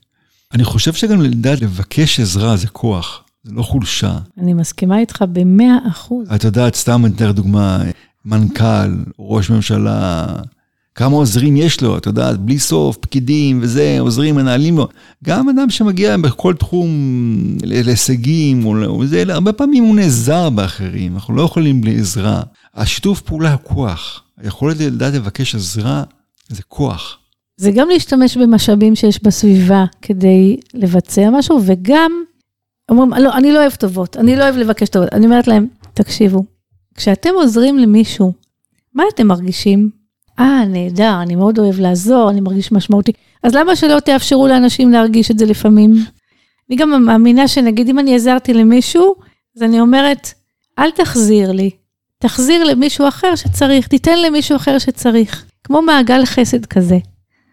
אני 0.53 0.63
חושב 0.63 0.93
שגם 0.93 1.21
לדעת 1.21 1.61
לבקש 1.61 2.19
עזרה 2.19 2.57
זה 2.57 2.67
כוח, 2.67 3.23
זה 3.43 3.51
לא 3.53 3.63
חולשה. 3.63 4.17
אני 4.37 4.53
מסכימה 4.53 4.99
איתך 4.99 5.23
במאה 5.33 5.77
אחוז. 5.87 6.27
את 6.35 6.43
יודעת, 6.43 6.75
סתם 6.75 7.05
אני 7.05 7.13
אתן 7.15 7.25
לך 7.25 7.35
דוגמה, 7.35 7.83
מנכ"ל, 8.25 9.03
ראש 9.19 9.49
ממשלה, 9.49 10.25
כמה 10.95 11.15
עוזרים 11.15 11.57
יש 11.57 11.81
לו, 11.81 11.97
את 11.97 12.05
יודעת, 12.05 12.39
בלי 12.39 12.59
סוף, 12.59 12.97
פקידים 12.97 13.59
וזה, 13.61 13.97
עוזרים, 13.99 14.35
מנהלים 14.35 14.77
לו. 14.77 14.87
גם 15.23 15.49
אדם 15.49 15.69
שמגיע 15.69 16.17
בכל 16.17 16.53
תחום 16.53 16.89
להישגים, 17.63 18.65
או 18.65 18.85
או 18.85 19.05
זה, 19.05 19.23
הרבה 19.29 19.53
פעמים 19.53 19.83
הוא 19.83 19.95
נעזר 19.95 20.49
באחרים, 20.49 21.13
אנחנו 21.13 21.35
לא 21.35 21.41
יכולים 21.41 21.81
בלי 21.81 21.99
עזרה. 21.99 22.41
השיתוף 22.73 23.21
פעולה 23.21 23.53
הוא 23.53 23.59
כוח. 23.63 24.23
היכולת 24.37 24.79
לדעת 24.79 25.13
לבקש 25.13 25.55
עזרה 25.55 26.03
זה 26.47 26.63
כוח. 26.67 27.17
זה 27.57 27.71
גם 27.71 27.87
להשתמש 27.89 28.37
במשאבים 28.37 28.95
שיש 28.95 29.23
בסביבה 29.23 29.85
כדי 30.01 30.57
לבצע 30.73 31.29
משהו, 31.33 31.61
וגם, 31.65 32.11
אומרים, 32.89 33.23
לא, 33.23 33.37
אני 33.37 33.51
לא 33.51 33.59
אוהב 33.59 33.73
טובות, 33.73 34.17
אני 34.17 34.35
לא 34.35 34.43
אוהב 34.43 34.55
לבקש 34.55 34.89
טובות. 34.89 35.09
אני 35.13 35.25
אומרת 35.25 35.47
להם, 35.47 35.67
תקשיבו, 35.93 36.45
כשאתם 36.95 37.29
עוזרים 37.35 37.77
למישהו, 37.77 38.33
מה 38.93 39.03
אתם 39.13 39.27
מרגישים? 39.27 40.04
אה, 40.39 40.65
נהדר, 40.65 41.19
אני 41.21 41.35
מאוד 41.35 41.59
אוהב 41.59 41.79
לעזור, 41.79 42.29
אני 42.29 42.41
מרגיש 42.41 42.71
משמעותי. 42.71 43.11
אז 43.43 43.55
למה 43.55 43.75
שלא 43.75 43.99
תאפשרו 43.99 44.47
לאנשים 44.47 44.91
להרגיש 44.91 45.31
את 45.31 45.39
זה 45.39 45.45
לפעמים? 45.45 46.05
אני 46.69 46.77
גם 46.77 47.05
מאמינה 47.05 47.47
שנגיד 47.47 47.89
אם 47.89 47.99
אני 47.99 48.15
עזרתי 48.15 48.53
למישהו, 48.53 49.15
אז 49.57 49.63
אני 49.63 49.79
אומרת, 49.79 50.33
אל 50.79 50.91
תחזיר 50.91 51.51
לי, 51.51 51.69
תחזיר 52.19 52.63
למישהו 52.63 53.07
אחר 53.07 53.35
שצריך, 53.35 53.87
תיתן 53.87 54.21
למישהו 54.27 54.55
אחר 54.55 54.79
שצריך. 54.79 55.45
כמו 55.63 55.81
מעגל 55.81 56.25
חסד 56.25 56.65
כזה. 56.65 56.97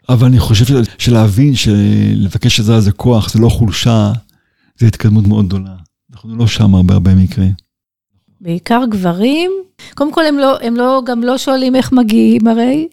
אבל 0.08 0.26
אני 0.26 0.38
חושב 0.38 0.64
של- 0.64 0.82
שלהבין 0.98 1.54
שלבקש 1.54 2.60
עזרה 2.60 2.80
זה 2.80 2.92
כוח, 2.92 3.32
זה 3.32 3.38
לא 3.38 3.48
חולשה, 3.48 4.12
זה 4.78 4.86
התקדמות 4.86 5.26
מאוד 5.26 5.46
גדולה. 5.46 5.74
אנחנו 6.12 6.36
לא 6.36 6.46
שם 6.46 6.74
הרבה 6.74 6.94
הרבה 6.94 7.14
מקרים. 7.14 7.52
בעיקר 8.42 8.82
גברים, 8.88 9.50
קודם 9.94 10.12
כל 10.12 10.26
הם, 10.26 10.38
לא, 10.38 10.56
הם 10.62 10.76
לא, 10.76 11.02
גם 11.06 11.22
לא 11.22 11.38
שואלים 11.38 11.76
איך 11.76 11.92
מגיעים 11.92 12.46
הרי, 12.46 12.88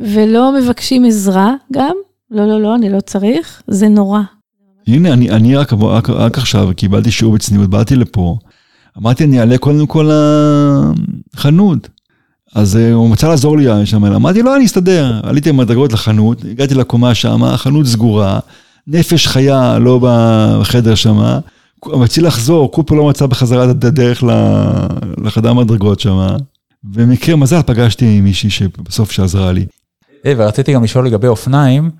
ולא 0.00 0.52
מבקשים 0.52 1.04
עזרה 1.04 1.54
גם, 1.72 1.94
לא, 2.30 2.48
לא, 2.48 2.62
לא, 2.62 2.74
אני 2.74 2.90
לא 2.90 3.00
צריך, 3.00 3.62
זה 3.68 3.88
נורא. 3.88 4.20
הנה, 4.86 5.12
אני, 5.12 5.30
אני 5.30 5.56
רק, 5.56 5.72
רק, 5.72 6.10
רק 6.10 6.38
עכשיו 6.38 6.68
קיבלתי 6.76 7.10
שיעור 7.10 7.34
בצניעות, 7.34 7.70
באתי 7.70 7.96
לפה, 7.96 8.36
אמרתי, 8.98 9.24
אני 9.24 9.40
אעלה 9.40 9.58
קודם 9.58 9.86
כל 9.86 10.10
לחנות. 11.34 11.88
אז 12.54 12.76
uh, 12.76 12.94
הוא 12.94 13.10
מצא 13.10 13.28
לעזור 13.28 13.58
לי 13.58 13.86
שם, 13.86 14.04
אמרתי 14.04 14.42
לו, 14.42 14.56
אני 14.56 14.64
אסתדר. 14.64 15.20
עליתי 15.22 15.52
במדרגות 15.52 15.92
לחנות, 15.92 16.44
הגעתי 16.44 16.74
לקומה 16.74 17.14
שם, 17.14 17.44
החנות 17.44 17.86
סגורה, 17.86 18.38
נפש 18.86 19.26
חיה 19.26 19.78
לא 19.78 20.00
בחדר 20.02 20.94
שם, 20.94 21.38
רציתי 21.86 22.26
לחזור, 22.26 22.72
קופר 22.72 22.94
לא 22.94 23.08
מצא 23.08 23.26
בחזרה 23.26 23.70
את 23.70 23.84
הדרך 23.84 24.24
לחדר 25.24 25.50
המדרגות 25.50 26.00
שם, 26.00 26.36
במקרה 26.84 27.36
מזל 27.36 27.62
פגשתי 27.62 28.20
מישהי 28.20 28.50
שבסוף 28.50 29.12
שעזרה 29.12 29.52
לי. 29.52 29.66
ורציתי 30.26 30.72
גם 30.72 30.84
לשאול 30.84 31.06
לגבי 31.06 31.26
אופניים, 31.26 31.90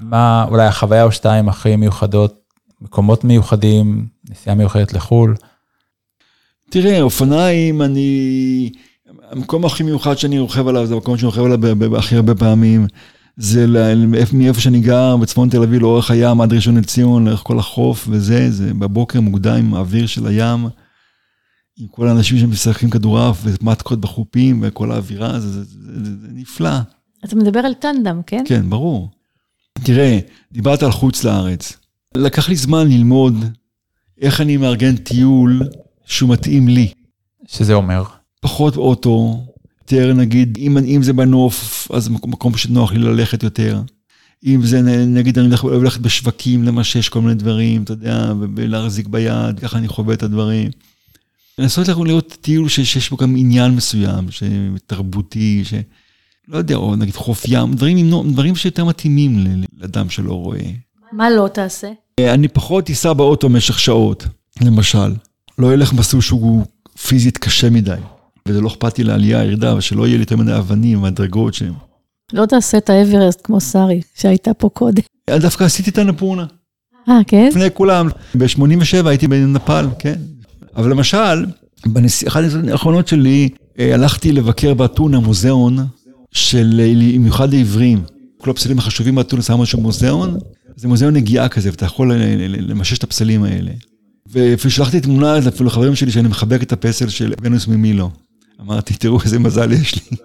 מה 0.00 0.44
אולי 0.48 0.66
החוויה 0.66 1.04
או 1.04 1.12
שתיים 1.12 1.48
הכי 1.48 1.76
מיוחדות, 1.76 2.34
מקומות 2.80 3.24
מיוחדים, 3.24 4.06
נסיעה 4.30 4.56
מיוחדת 4.56 4.92
לחו"ל? 4.92 5.34
תראה, 6.70 7.00
אופניים, 7.02 7.82
אני... 7.82 8.70
המקום 9.30 9.64
הכי 9.64 9.82
מיוחד 9.82 10.18
שאני 10.18 10.38
רוכב 10.38 10.68
עליו, 10.68 10.86
זה 10.86 10.94
המקום 10.94 11.16
שאני 11.16 11.26
רוכב 11.26 11.44
עליו 11.44 11.96
הכי 11.96 12.16
הרבה 12.16 12.34
פעמים. 12.34 12.86
זה 13.40 13.66
מאיפה 14.32 14.60
שאני 14.60 14.80
גר, 14.80 15.16
בצפון 15.16 15.48
תל 15.48 15.62
אביב, 15.62 15.82
לאורך 15.82 16.10
הים, 16.10 16.40
עד 16.40 16.52
ראשון 16.52 16.76
לציון, 16.76 17.24
לאורך 17.24 17.40
כל 17.44 17.58
החוף 17.58 18.06
וזה, 18.10 18.50
זה 18.50 18.74
בבוקר 18.74 19.20
מוקדם 19.20 19.54
עם 19.54 19.74
האוויר 19.74 20.06
של 20.06 20.26
הים, 20.26 20.68
עם 21.78 21.86
כל 21.90 22.08
האנשים 22.08 22.38
שמשחקים 22.38 22.90
כדורעף 22.90 23.40
ומטקות 23.44 24.00
בחופים 24.00 24.60
וכל 24.62 24.92
האווירה, 24.92 25.40
זה, 25.40 25.48
זה, 25.48 25.64
זה, 25.64 26.04
זה, 26.04 26.10
זה 26.20 26.28
נפלא. 26.32 26.78
אתה 27.24 27.36
מדבר 27.36 27.60
על 27.60 27.74
טנדם, 27.74 28.20
כן? 28.26 28.44
כן, 28.46 28.70
ברור. 28.70 29.10
תראה, 29.72 30.18
דיברת 30.52 30.82
על 30.82 30.90
חוץ 30.90 31.24
לארץ. 31.24 31.76
לקח 32.14 32.48
לי 32.48 32.56
זמן 32.56 32.88
ללמוד 32.88 33.44
איך 34.20 34.40
אני 34.40 34.56
מארגן 34.56 34.96
טיול 34.96 35.62
שהוא 36.04 36.30
מתאים 36.30 36.68
לי. 36.68 36.92
שזה 37.46 37.74
אומר? 37.74 38.04
פחות 38.40 38.76
אוטו, 38.76 39.44
יותר 39.92 40.14
נגיד, 40.14 40.58
אם, 40.60 40.78
אם 40.78 41.02
זה 41.02 41.12
בנוף, 41.12 41.88
אז 41.92 42.08
מקום 42.08 42.56
שנוח 42.56 42.92
לי 42.92 42.98
ללכת 42.98 43.42
יותר. 43.42 43.82
אם 44.46 44.60
זה, 44.62 44.82
נגיד, 45.06 45.38
אני 45.38 45.54
אוהב 45.62 45.82
ללכת 45.82 46.00
בשווקים, 46.00 46.64
למשש 46.64 47.08
כל 47.08 47.20
מיני 47.20 47.34
דברים, 47.34 47.82
אתה 47.82 47.92
יודע, 47.92 48.32
ולהחזיק 48.54 49.06
ביד, 49.06 49.60
ככה 49.60 49.78
אני 49.78 49.88
חווה 49.88 50.14
את 50.14 50.22
הדברים. 50.22 50.70
לנסות 51.58 51.88
לראות 51.88 52.36
טיול 52.40 52.68
שיש 52.68 53.10
בו 53.10 53.16
גם 53.16 53.34
עניין 53.36 53.70
מסוים, 53.70 54.26
תרבותי, 54.86 55.64
ש... 55.64 55.74
לא 56.48 56.58
יודע, 56.58 56.74
או 56.74 56.96
נגיד 56.96 57.14
חוף 57.14 57.44
ים, 57.48 57.74
דברים, 57.74 58.10
דברים 58.32 58.56
שיותר 58.56 58.84
מתאימים 58.84 59.44
לאדם 59.78 60.10
שלא 60.10 60.32
רואה. 60.32 60.70
מה 61.12 61.30
לא 61.30 61.48
תעשה? 61.48 61.88
אני 62.20 62.48
פחות 62.48 62.90
אסע 62.90 63.12
באוטו 63.12 63.48
במשך 63.48 63.78
שעות, 63.78 64.26
למשל. 64.60 65.14
לא 65.58 65.74
אלך 65.74 65.92
מסלול 65.92 66.22
שהוא 66.22 66.64
פיזית 67.06 67.38
קשה 67.38 67.70
מדי. 67.70 67.96
וזה 68.50 68.60
לא 68.60 68.68
אכפת 68.68 68.98
לי 68.98 69.04
לעלייה, 69.04 69.44
ירידה, 69.44 69.72
אבל 69.72 69.80
שלא 69.80 70.06
יהיה 70.06 70.16
לי 70.16 70.22
יותר 70.22 70.36
מדי 70.36 70.56
אבנים, 70.56 71.02
מדרגות 71.02 71.54
שהם. 71.54 71.74
לא 72.32 72.46
תעשה 72.46 72.78
את 72.78 72.90
האברסט 72.90 73.40
כמו 73.44 73.60
שרי, 73.60 74.00
שהייתה 74.14 74.54
פה 74.54 74.68
קודם. 74.68 75.02
דווקא 75.30 75.64
עשיתי 75.64 75.90
את 75.90 75.98
הנפורנה. 75.98 76.46
אה, 77.08 77.20
כן? 77.26 77.48
לפני 77.50 77.68
כולם. 77.74 78.08
ב-87 78.34 79.06
הייתי 79.08 79.28
בנפאל, 79.28 79.86
כן. 79.98 80.18
אבל 80.76 80.90
למשל, 80.90 81.46
באחת 81.86 82.42
האחרונות 82.68 83.08
שלי, 83.08 83.48
אה, 83.78 83.94
הלכתי 83.94 84.32
לבקר 84.32 84.74
באתונה 84.74 85.20
מוזיאון 85.20 85.78
של, 86.32 86.80
אה, 86.80 86.92
במיוחד 87.14 87.50
לעיוורים. 87.50 88.02
כל 88.38 88.50
הפסלים 88.50 88.78
החשובים 88.78 89.14
באתונה 89.14 89.42
שמו 89.42 89.66
שם 89.66 89.80
מוזיאון, 89.80 90.38
זה 90.76 90.88
מוזיאון 90.88 91.14
נגיעה 91.14 91.48
כזה, 91.48 91.70
ואתה 91.70 91.84
יכול 91.84 92.12
למשש 92.48 92.98
את 92.98 93.04
הפסלים 93.04 93.42
האלה. 93.42 93.70
ושלחתי 94.32 95.00
תמונה 95.00 95.38
אפילו 95.38 95.66
לחברים 95.66 95.94
שלי 95.94 96.10
שאני 96.10 96.28
מחבק 96.28 96.62
את 96.62 96.72
הפסל 96.72 97.08
של 97.08 97.32
ונוס 97.42 97.66
ממילו. 97.66 98.10
אמרתי, 98.60 98.94
תראו 98.94 99.22
איזה 99.24 99.38
מזל 99.38 99.72
יש 99.72 99.94
לי. 99.94 100.16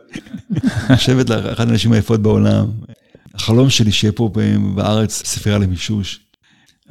לשבת 0.90 1.30
לאחת 1.30 1.60
הנשים 1.60 1.92
היפות 1.92 2.22
בעולם. 2.22 2.66
החלום 3.34 3.70
שלי 3.70 3.92
שיהיה 3.92 4.12
פה 4.12 4.30
בארץ 4.76 5.24
ספרייה 5.26 5.58
למישוש. 5.58 6.20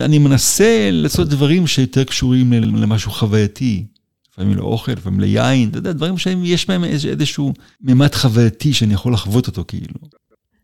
אני 0.00 0.18
מנסה 0.18 0.88
לעשות 0.92 1.28
דברים 1.28 1.66
שיותר 1.66 2.04
קשורים 2.04 2.52
למשהו 2.52 3.10
חווייתי. 3.10 3.84
לפעמים 4.32 4.56
לאוכל, 4.56 4.92
לפעמים 4.92 5.20
ליין, 5.20 5.68
אתה 5.68 5.78
יודע, 5.78 5.92
דברים 5.92 6.18
שיש 6.18 6.68
בהם 6.68 6.84
איזשהו 6.84 7.52
ממד 7.80 8.14
חווייתי 8.14 8.72
שאני 8.72 8.94
יכול 8.94 9.12
לחוות 9.12 9.46
אותו 9.46 9.64
כאילו. 9.68 9.94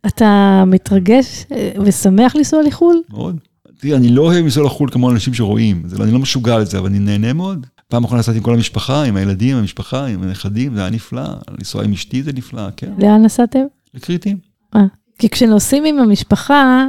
אתה 0.07 0.65
מתרגש 0.67 1.45
אה, 1.53 1.73
ושמח 1.85 2.37
לנסוע 2.37 2.63
לחו"ל? 2.63 3.03
מאוד. 3.11 3.39
תראי, 3.79 3.97
אני 3.97 4.09
לא 4.09 4.23
אוהב 4.23 4.45
לנסוע 4.45 4.65
לחו"ל 4.67 4.91
כמו 4.91 5.11
אנשים 5.11 5.35
שרואים, 5.35 5.83
אני 6.01 6.13
לא 6.13 6.19
משוגע 6.19 6.59
לזה, 6.59 6.79
אבל 6.79 6.87
אני 6.87 6.99
נהנה 6.99 7.33
מאוד. 7.33 7.67
פעם 7.91 8.05
אחרונה 8.05 8.21
נסעתי 8.21 8.39
עם 8.39 8.45
כל 8.45 8.55
המשפחה, 8.55 9.03
עם 9.03 9.17
הילדים, 9.17 9.57
עם 9.57 9.61
המשפחה, 9.61 10.07
עם 10.07 10.23
הנכדים, 10.23 10.75
זה 10.75 10.81
היה 10.81 10.91
נפלא. 10.91 11.23
לנסוע 11.59 11.85
עם 11.85 11.93
אשתי 11.93 12.23
זה 12.23 12.33
נפלא, 12.33 12.63
כן. 12.77 12.93
לאן 12.99 13.23
נסעתם? 13.23 13.65
לקריטים. 13.95 14.37
אה, 14.77 14.85
כי 15.19 15.29
כשנוסעים 15.29 15.85
עם 15.85 15.99
המשפחה, 15.99 16.87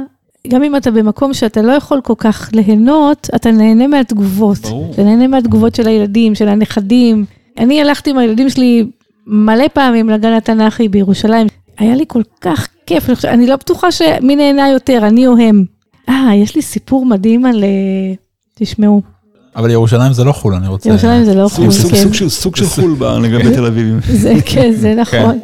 גם 0.48 0.62
אם 0.62 0.76
אתה 0.76 0.90
במקום 0.90 1.34
שאתה 1.34 1.62
לא 1.62 1.72
יכול 1.72 2.00
כל 2.04 2.14
כך 2.18 2.50
ליהנות, 2.52 3.28
אתה 3.34 3.50
נהנה 3.50 3.86
מהתגובות. 3.86 4.58
ברור. 4.58 4.92
אתה 4.94 5.02
נהנה 5.02 5.26
מהתגובות 5.26 5.74
של 5.74 5.88
הילדים, 5.88 6.34
של 6.34 6.48
הנכדים. 6.48 7.24
אני 7.58 7.80
הלכתי 7.80 8.10
עם 8.10 8.18
הילדים 8.18 8.50
שלי 8.50 8.86
מלא 9.26 9.68
פעמים 9.68 10.08
לגן 10.08 10.32
התנ"כי 10.32 10.88
בירושלים. 10.88 11.46
היה 11.78 11.96
לי 11.96 12.04
כל 12.08 12.22
כך 12.40 12.68
כיף, 12.86 13.24
אני 13.24 13.46
לא 13.46 13.56
בטוחה 13.56 13.92
שמי 13.92 14.36
נהנה 14.36 14.68
יותר, 14.68 15.06
אני 15.06 15.26
או 15.26 15.36
הם. 15.36 15.64
אה, 16.08 16.30
יש 16.34 16.56
לי 16.56 16.62
סיפור 16.62 17.06
מדהים 17.06 17.46
על... 17.46 17.64
אה, 17.64 18.14
תשמעו. 18.54 19.11
אבל 19.56 19.70
ירושלים 19.70 20.12
זה 20.12 20.24
לא 20.24 20.32
חו"ל, 20.32 20.54
אני 20.54 20.68
רוצה... 20.68 20.88
ירושלים 20.88 21.24
זה 21.24 21.34
לא 21.34 21.48
חו"ל, 21.48 21.64
כן. 21.64 22.28
סוג 22.28 22.56
של 22.56 22.64
חו"ל 22.66 22.96
לגבי 23.22 23.54
תל 23.54 23.66
אביבים. 23.66 24.00
זה, 24.22 24.34
כן, 24.46 24.72
זה 24.72 24.94
נכון. 24.94 25.38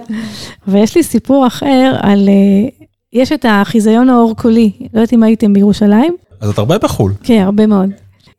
ויש 0.69 0.97
לי 0.97 1.03
סיפור 1.03 1.47
אחר 1.47 1.97
על... 2.01 2.29
אה, 2.29 2.69
יש 3.13 3.33
את 3.33 3.47
החיזיון 3.49 4.11
האור 4.11 4.37
קולי, 4.37 4.73
לא 4.81 4.87
יודעת 5.01 5.13
אם 5.13 5.23
הייתם 5.23 5.53
בירושלים. 5.53 6.17
אז 6.41 6.51
את 6.51 6.59
הרבה 6.59 6.79
בחו"ל. 6.79 7.13
כן, 7.23 7.43
הרבה 7.45 7.67
מאוד. 7.67 7.91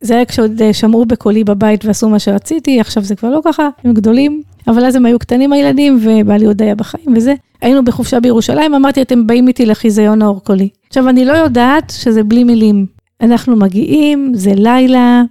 זה 0.01 0.15
היה 0.15 0.26
כשעוד 0.26 0.61
אה, 0.61 0.74
שמרו 0.74 1.05
בקולי 1.05 1.43
בבית 1.43 1.86
ועשו 1.86 2.09
מה 2.09 2.20
שרציתי, 2.20 2.80
עכשיו 2.80 3.03
זה 3.03 3.15
כבר 3.15 3.30
לא 3.30 3.41
ככה, 3.45 3.70
הם 3.84 3.93
גדולים, 3.93 4.41
אבל 4.67 4.86
אז 4.86 4.95
הם 4.95 5.05
היו 5.05 5.20
קטנים 5.20 5.53
הילדים, 5.53 5.99
ובעלי 6.03 6.45
עוד 6.45 6.61
היה 6.61 6.76
בחיים 6.76 7.13
וזה. 7.15 7.34
היינו 7.61 7.86
בחופשה 7.86 8.20
בירושלים, 8.20 8.76
אמרתי, 8.76 9.01
אתם 9.01 9.28
באים 9.28 9.47
איתי 9.47 9.65
לחיזיון 9.65 10.22
האור 10.22 10.43
קולי. 10.43 10.70
עכשיו, 10.88 11.09
אני 11.09 11.26
לא 11.26 11.34
יודעת 11.34 11.93
שזה 11.95 12.24
בלי 12.24 12.43
מילים. 12.43 12.86
אנחנו 13.22 13.55
מגיעים, 13.55 14.32
זה 14.36 14.51
לילה, 14.55 15.24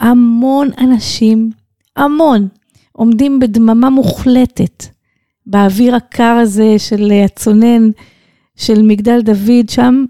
המון 0.00 0.68
אנשים, 0.78 1.50
המון, 1.96 2.48
עומדים 2.92 3.40
בדממה 3.40 3.90
מוחלטת, 3.90 4.84
באוויר 5.46 5.94
הקר 5.94 6.36
הזה 6.42 6.74
של 6.78 7.12
הצונן 7.24 7.90
של 8.56 8.82
מגדל 8.82 9.20
דוד 9.20 9.68
שם 9.68 10.04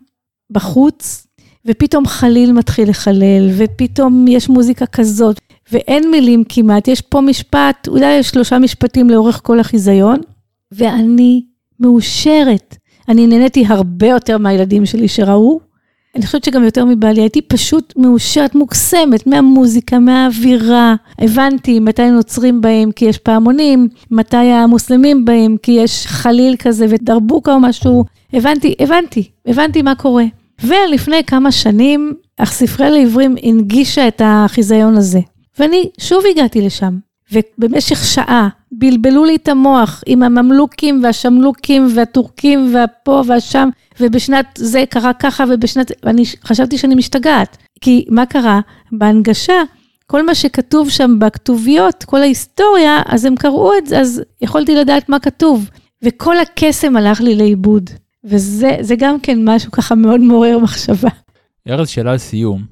בחוץ, 0.51 1.27
ופתאום 1.67 2.07
חליל 2.07 2.53
מתחיל 2.53 2.91
לחלל, 2.91 3.51
ופתאום 3.57 4.25
יש 4.29 4.49
מוזיקה 4.49 4.87
כזאת, 4.87 5.41
ואין 5.73 6.11
מילים 6.11 6.45
כמעט, 6.49 6.89
יש 6.89 7.01
פה 7.01 7.21
משפט, 7.21 7.89
אולי 7.89 8.19
יש 8.19 8.29
שלושה 8.29 8.59
משפטים 8.59 9.11
לאורך 9.11 9.41
כל 9.45 9.61
החיזיון, 9.61 10.21
ואני 10.73 11.45
מאושרת. 11.81 12.77
אני 13.09 13.27
נהניתי 13.27 13.65
הרבה 13.67 14.07
יותר 14.07 14.39
מהילדים 14.39 14.87
שלי 14.87 15.09
שראו. 15.09 15.61
אני 16.17 16.27
חושבת 16.27 16.45
שגם 16.45 16.65
יותר 16.65 16.85
מבעלי, 16.85 17.21
הייתי 17.21 17.43
פשוט 17.43 17.93
מאושרת, 17.97 18.55
מוקסמת 18.55 19.27
מהמוזיקה, 19.27 19.99
מהאווירה. 19.99 20.95
הבנתי 21.19 21.81
מתי 21.81 22.11
נוצרים 22.11 22.61
בהם 22.61 22.93
כי 22.93 23.05
יש 23.05 23.19
פעמונים, 23.19 23.89
מתי 24.11 24.37
המוסלמים 24.37 25.25
בהם 25.25 25.57
כי 25.63 25.73
יש 25.73 26.07
חליל 26.07 26.57
כזה 26.59 26.87
ודרבוקה 26.89 27.55
או 27.55 27.61
משהו. 27.61 28.05
הבנתי, 28.33 28.75
הבנתי, 28.79 29.31
הבנתי 29.47 29.83
מה 29.83 29.95
קורה. 29.95 30.25
ולפני 30.65 31.25
כמה 31.25 31.53
שנים, 31.53 32.13
ספרי 32.45 32.91
לעברים 32.91 33.37
הנגישה 33.43 34.09
את 34.09 34.23
החיזיון 34.25 34.97
הזה. 34.97 35.21
ואני 35.59 35.89
שוב 35.99 36.25
הגעתי 36.31 36.61
לשם, 36.61 36.99
ובמשך 37.33 38.05
שעה 38.05 38.49
בלבלו 38.73 39.25
לי 39.25 39.37
את 39.37 39.49
המוח 39.49 40.03
עם 40.07 40.23
הממלוכים 40.23 41.01
והשמלוקים 41.03 41.89
והטורקים 41.95 42.71
והפה 42.75 43.23
והשם, 43.27 43.69
ובשנת 44.01 44.47
זה 44.59 44.85
קרה 44.91 45.13
ככה 45.13 45.45
ובשנת, 45.51 45.93
ואני 46.03 46.25
חשבתי 46.45 46.79
שאני 46.79 46.95
משתגעת. 46.95 47.57
כי 47.81 48.05
מה 48.09 48.27
קרה? 48.27 48.61
בהנגשה, 48.93 49.63
כל 50.07 50.27
מה 50.27 50.35
שכתוב 50.35 50.91
שם 50.91 51.19
בכתוביות, 51.19 52.05
כל 52.05 52.21
ההיסטוריה, 52.21 53.03
אז 53.07 53.25
הם 53.25 53.37
קראו 53.37 53.73
את 53.79 53.87
זה, 53.87 54.01
אז 54.01 54.23
יכולתי 54.41 54.75
לדעת 54.77 55.09
מה 55.09 55.19
כתוב. 55.19 55.71
וכל 56.05 56.39
הקסם 56.39 56.97
הלך 56.97 57.21
לי 57.21 57.37
לאיבוד. 57.37 57.91
וזה 58.25 58.95
גם 58.99 59.21
כן 59.21 59.39
משהו 59.45 59.71
ככה 59.71 59.95
מאוד 59.95 60.21
מעורר 60.21 60.59
מחשבה. 60.59 61.09
ארז, 61.69 61.89
שאלה 61.89 62.15
לסיום. 62.15 62.65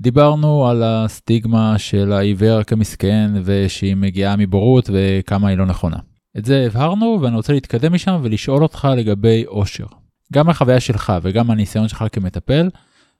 דיברנו 0.00 0.68
על 0.68 0.82
הסטיגמה 0.82 1.78
של 1.78 2.12
העיוור 2.12 2.62
כמסכן 2.62 3.30
ושהיא 3.44 3.96
מגיעה 3.96 4.36
מבורות 4.36 4.90
וכמה 4.92 5.48
היא 5.48 5.58
לא 5.58 5.66
נכונה. 5.66 5.96
את 6.38 6.44
זה 6.44 6.64
הבהרנו 6.66 7.18
ואני 7.22 7.36
רוצה 7.36 7.52
להתקדם 7.52 7.92
משם 7.92 8.20
ולשאול 8.22 8.62
אותך 8.62 8.88
לגבי 8.96 9.44
אושר. 9.46 9.86
גם 10.32 10.48
החוויה 10.48 10.80
שלך 10.80 11.12
וגם 11.22 11.50
הניסיון 11.50 11.88
שלך 11.88 12.04
כמטפל, 12.12 12.68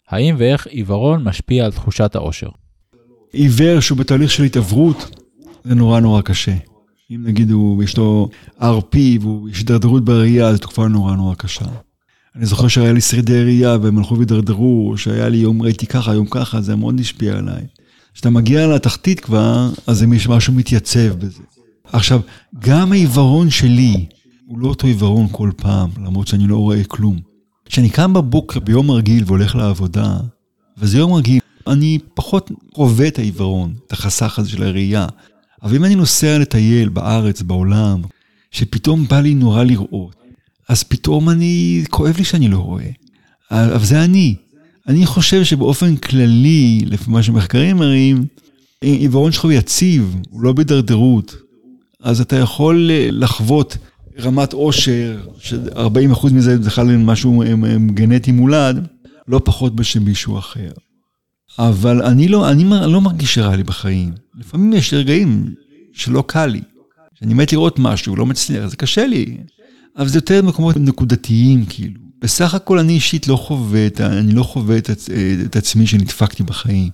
האם 0.09 0.35
ואיך 0.39 0.67
עיוורון 0.67 1.25
משפיע 1.25 1.65
על 1.65 1.73
תחושת 1.73 2.15
האושר? 2.15 2.49
עיוור 3.33 3.81
שהוא 3.81 3.99
בתהליך 3.99 4.31
של 4.31 4.43
התעוורות, 4.43 5.21
זה 5.65 5.75
נורא 5.75 6.01
נורא 6.01 6.23
קשה. 6.23 6.55
אם 7.11 7.21
נגיד 7.25 7.51
הוא, 7.51 7.83
יש 7.83 7.97
לו 7.97 8.29
RP 8.61 8.97
ויש 8.97 9.59
הידרדרות 9.59 10.05
בראייה, 10.05 10.53
זו 10.53 10.59
תקופה 10.59 10.89
נורא 10.89 11.17
נורא 11.17 11.35
קשה. 11.35 11.65
אני 12.37 12.47
זוכר 12.47 12.69
שהיה 12.69 12.93
לי 12.93 13.01
שרידי 13.01 13.43
ראייה 13.43 13.77
והם 13.83 13.99
הלכו 13.99 14.17
והידרדרו, 14.17 14.95
שהיה 14.97 15.29
לי 15.29 15.37
יום 15.37 15.63
ראיתי 15.63 15.87
ככה, 15.87 16.15
יום 16.15 16.27
ככה, 16.31 16.61
זה 16.61 16.77
מאוד 16.77 17.01
השפיע 17.01 17.39
עליי. 17.39 17.63
כשאתה 18.15 18.31
מגיע 18.31 18.67
לתחתית 18.67 19.21
כבר, 19.21 19.71
אז 19.87 20.05
אם 20.05 20.13
יש 20.13 20.29
משהו 20.29 20.53
מתייצב 20.53 21.15
בזה. 21.19 21.43
עכשיו, 21.93 22.21
גם 22.59 22.93
העיוורון 22.93 23.51
שלי 23.51 24.07
הוא 24.49 24.59
לא 24.59 24.69
אותו 24.69 24.87
עיוורון 24.87 25.27
כל 25.33 25.51
פעם, 25.57 25.91
למרות 26.05 26.29
שאני 26.29 26.47
לא 26.47 26.57
רואה 26.57 26.85
כלום. 26.85 27.19
כשאני 27.65 27.91
קם 27.91 28.13
בבוקר 28.13 28.61
ביום 28.61 28.91
רגיל 28.91 29.25
והולך 29.27 29.57
לעבודה, 29.57 30.17
וזה 30.79 30.99
יום 30.99 31.13
רגיל, 31.13 31.41
אני 31.67 31.99
פחות 32.15 32.51
חווה 32.75 33.09
את 33.09 33.19
העיוורון, 33.19 33.75
את 33.87 33.93
החסך 33.93 34.39
הזה 34.39 34.51
של 34.51 34.63
הראייה. 34.63 35.07
אבל 35.63 35.77
אם 35.77 35.85
אני 35.85 35.95
נוסע 35.95 36.39
לטייל 36.39 36.89
בארץ, 36.89 37.43
בעולם, 37.43 38.01
שפתאום 38.51 39.09
בא 39.09 39.21
לי 39.21 39.35
נורא 39.35 39.65
לראות, 39.65 40.17
אז 40.69 40.83
פתאום 40.83 41.31
אני, 41.31 41.85
כואב 41.91 42.17
לי 42.17 42.25
שאני 42.25 42.49
לא 42.49 42.59
רואה. 42.59 42.91
אבל 43.51 43.85
זה 43.85 44.05
אני. 44.05 44.35
אני 44.89 45.07
חושב 45.07 45.45
שבאופן 45.45 45.97
כללי, 45.97 46.85
לפי 46.87 47.11
מה 47.11 47.23
שמחקרים 47.23 47.77
מראים, 47.77 48.27
עיוורון 48.81 49.33
שלך 49.33 49.45
הוא 49.45 49.53
יציב, 49.53 50.17
הוא 50.31 50.43
לא 50.43 50.53
בהידרדרות. 50.53 51.37
אז 52.03 52.21
אתה 52.21 52.37
יכול 52.37 52.91
לחוות 53.11 53.77
רמת 54.21 54.53
עושר, 54.53 55.21
ש-40% 55.39 56.33
מזה 56.33 56.63
זה 56.63 56.69
בכלל 56.71 56.97
משהו 56.97 57.43
גנטי 57.95 58.33
מולד, 58.33 58.87
לא 59.29 59.41
פחות 59.45 59.77
בשם 59.77 60.05
מישהו 60.05 60.39
אחר. 60.39 60.71
אבל 61.59 62.03
אני 62.03 62.29
לא, 62.29 62.51
אני 62.51 62.65
לא 62.65 63.01
מרגיש 63.01 63.35
שרע 63.35 63.57
לי 63.57 63.63
בחיים. 63.63 64.13
לפעמים 64.39 64.73
יש 64.73 64.95
רגעים 64.95 65.55
שלא 65.93 66.25
קל 66.27 66.47
לי. 66.47 66.61
שאני 67.15 67.35
מת 67.35 67.53
לראות 67.53 67.79
משהו, 67.79 68.17
לא 68.17 68.27
מצליח, 68.27 68.67
זה 68.67 68.77
קשה 68.77 69.07
לי. 69.07 69.37
אבל 69.97 70.09
זה 70.09 70.19
יותר 70.19 70.43
מקומות 70.43 70.77
נקודתיים, 70.77 71.65
כאילו. 71.69 72.01
בסך 72.21 72.55
הכל 72.55 72.79
אני 72.79 72.93
אישית 72.93 73.29
לא 73.29 73.37
חווה, 73.37 73.87
אני 74.01 74.33
לא 74.33 74.43
חווה 74.43 74.79
את, 74.79 74.91
את 75.47 75.57
עצמי 75.57 75.87
שנדפקתי 75.87 76.43
בחיים. 76.43 76.91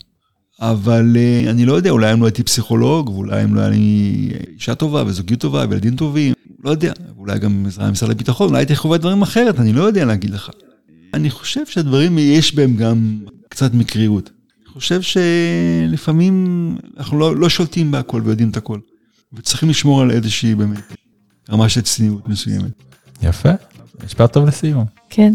אבל 0.61 1.17
uh, 1.17 1.51
אני 1.51 1.67
לא 1.67 1.73
יודע, 1.73 1.91
אולי 1.91 2.13
אם 2.13 2.21
לא 2.21 2.27
הייתי 2.27 2.43
פסיכולוג, 2.43 3.09
ואולי 3.09 3.45
אם 3.45 3.55
לא 3.55 3.61
היה 3.61 3.69
לי 3.69 4.31
אישה 4.55 4.75
טובה 4.75 5.05
וזוגיות 5.07 5.41
טובה 5.41 5.65
וילדים 5.69 5.97
טובים, 5.97 6.35
לא 6.65 6.71
יודע, 6.71 6.93
אולי 7.19 7.39
גם 7.39 7.65
עזרה 7.67 7.89
ממשרד 7.89 8.11
הביטחון, 8.11 8.49
אולי 8.49 8.61
הייתי 8.61 8.77
חווה 8.77 8.99
דברים 8.99 9.23
אחרת, 9.23 9.61
אני 9.61 9.73
לא 9.73 9.83
יודע 9.83 10.05
להגיד 10.05 10.31
לך. 10.31 10.51
אני 11.15 11.31
חושב 11.31 11.67
שהדברים, 11.67 12.19
יש 12.19 12.55
בהם 12.55 12.77
גם 12.77 13.19
קצת 13.49 13.75
מקריות. 13.75 14.31
אני 14.65 14.73
חושב 14.73 15.01
שלפעמים 15.03 16.77
אנחנו 16.99 17.19
לא, 17.19 17.37
לא 17.37 17.49
שולטים 17.49 17.91
בהכל 17.91 18.23
ויודעים 18.25 18.51
את 18.51 18.57
הכל. 18.57 18.79
וצריכים 19.33 19.69
לשמור 19.69 20.03
על 20.03 20.11
איזושהי 20.11 20.55
באמת 20.55 20.95
רמה 21.51 21.69
של 21.69 21.81
צניעות 21.81 22.29
מסוימת. 22.29 22.83
יפה, 23.23 23.51
משפט 24.05 24.33
טוב 24.33 24.47
לסיום. 24.47 24.85
כן. 25.11 25.35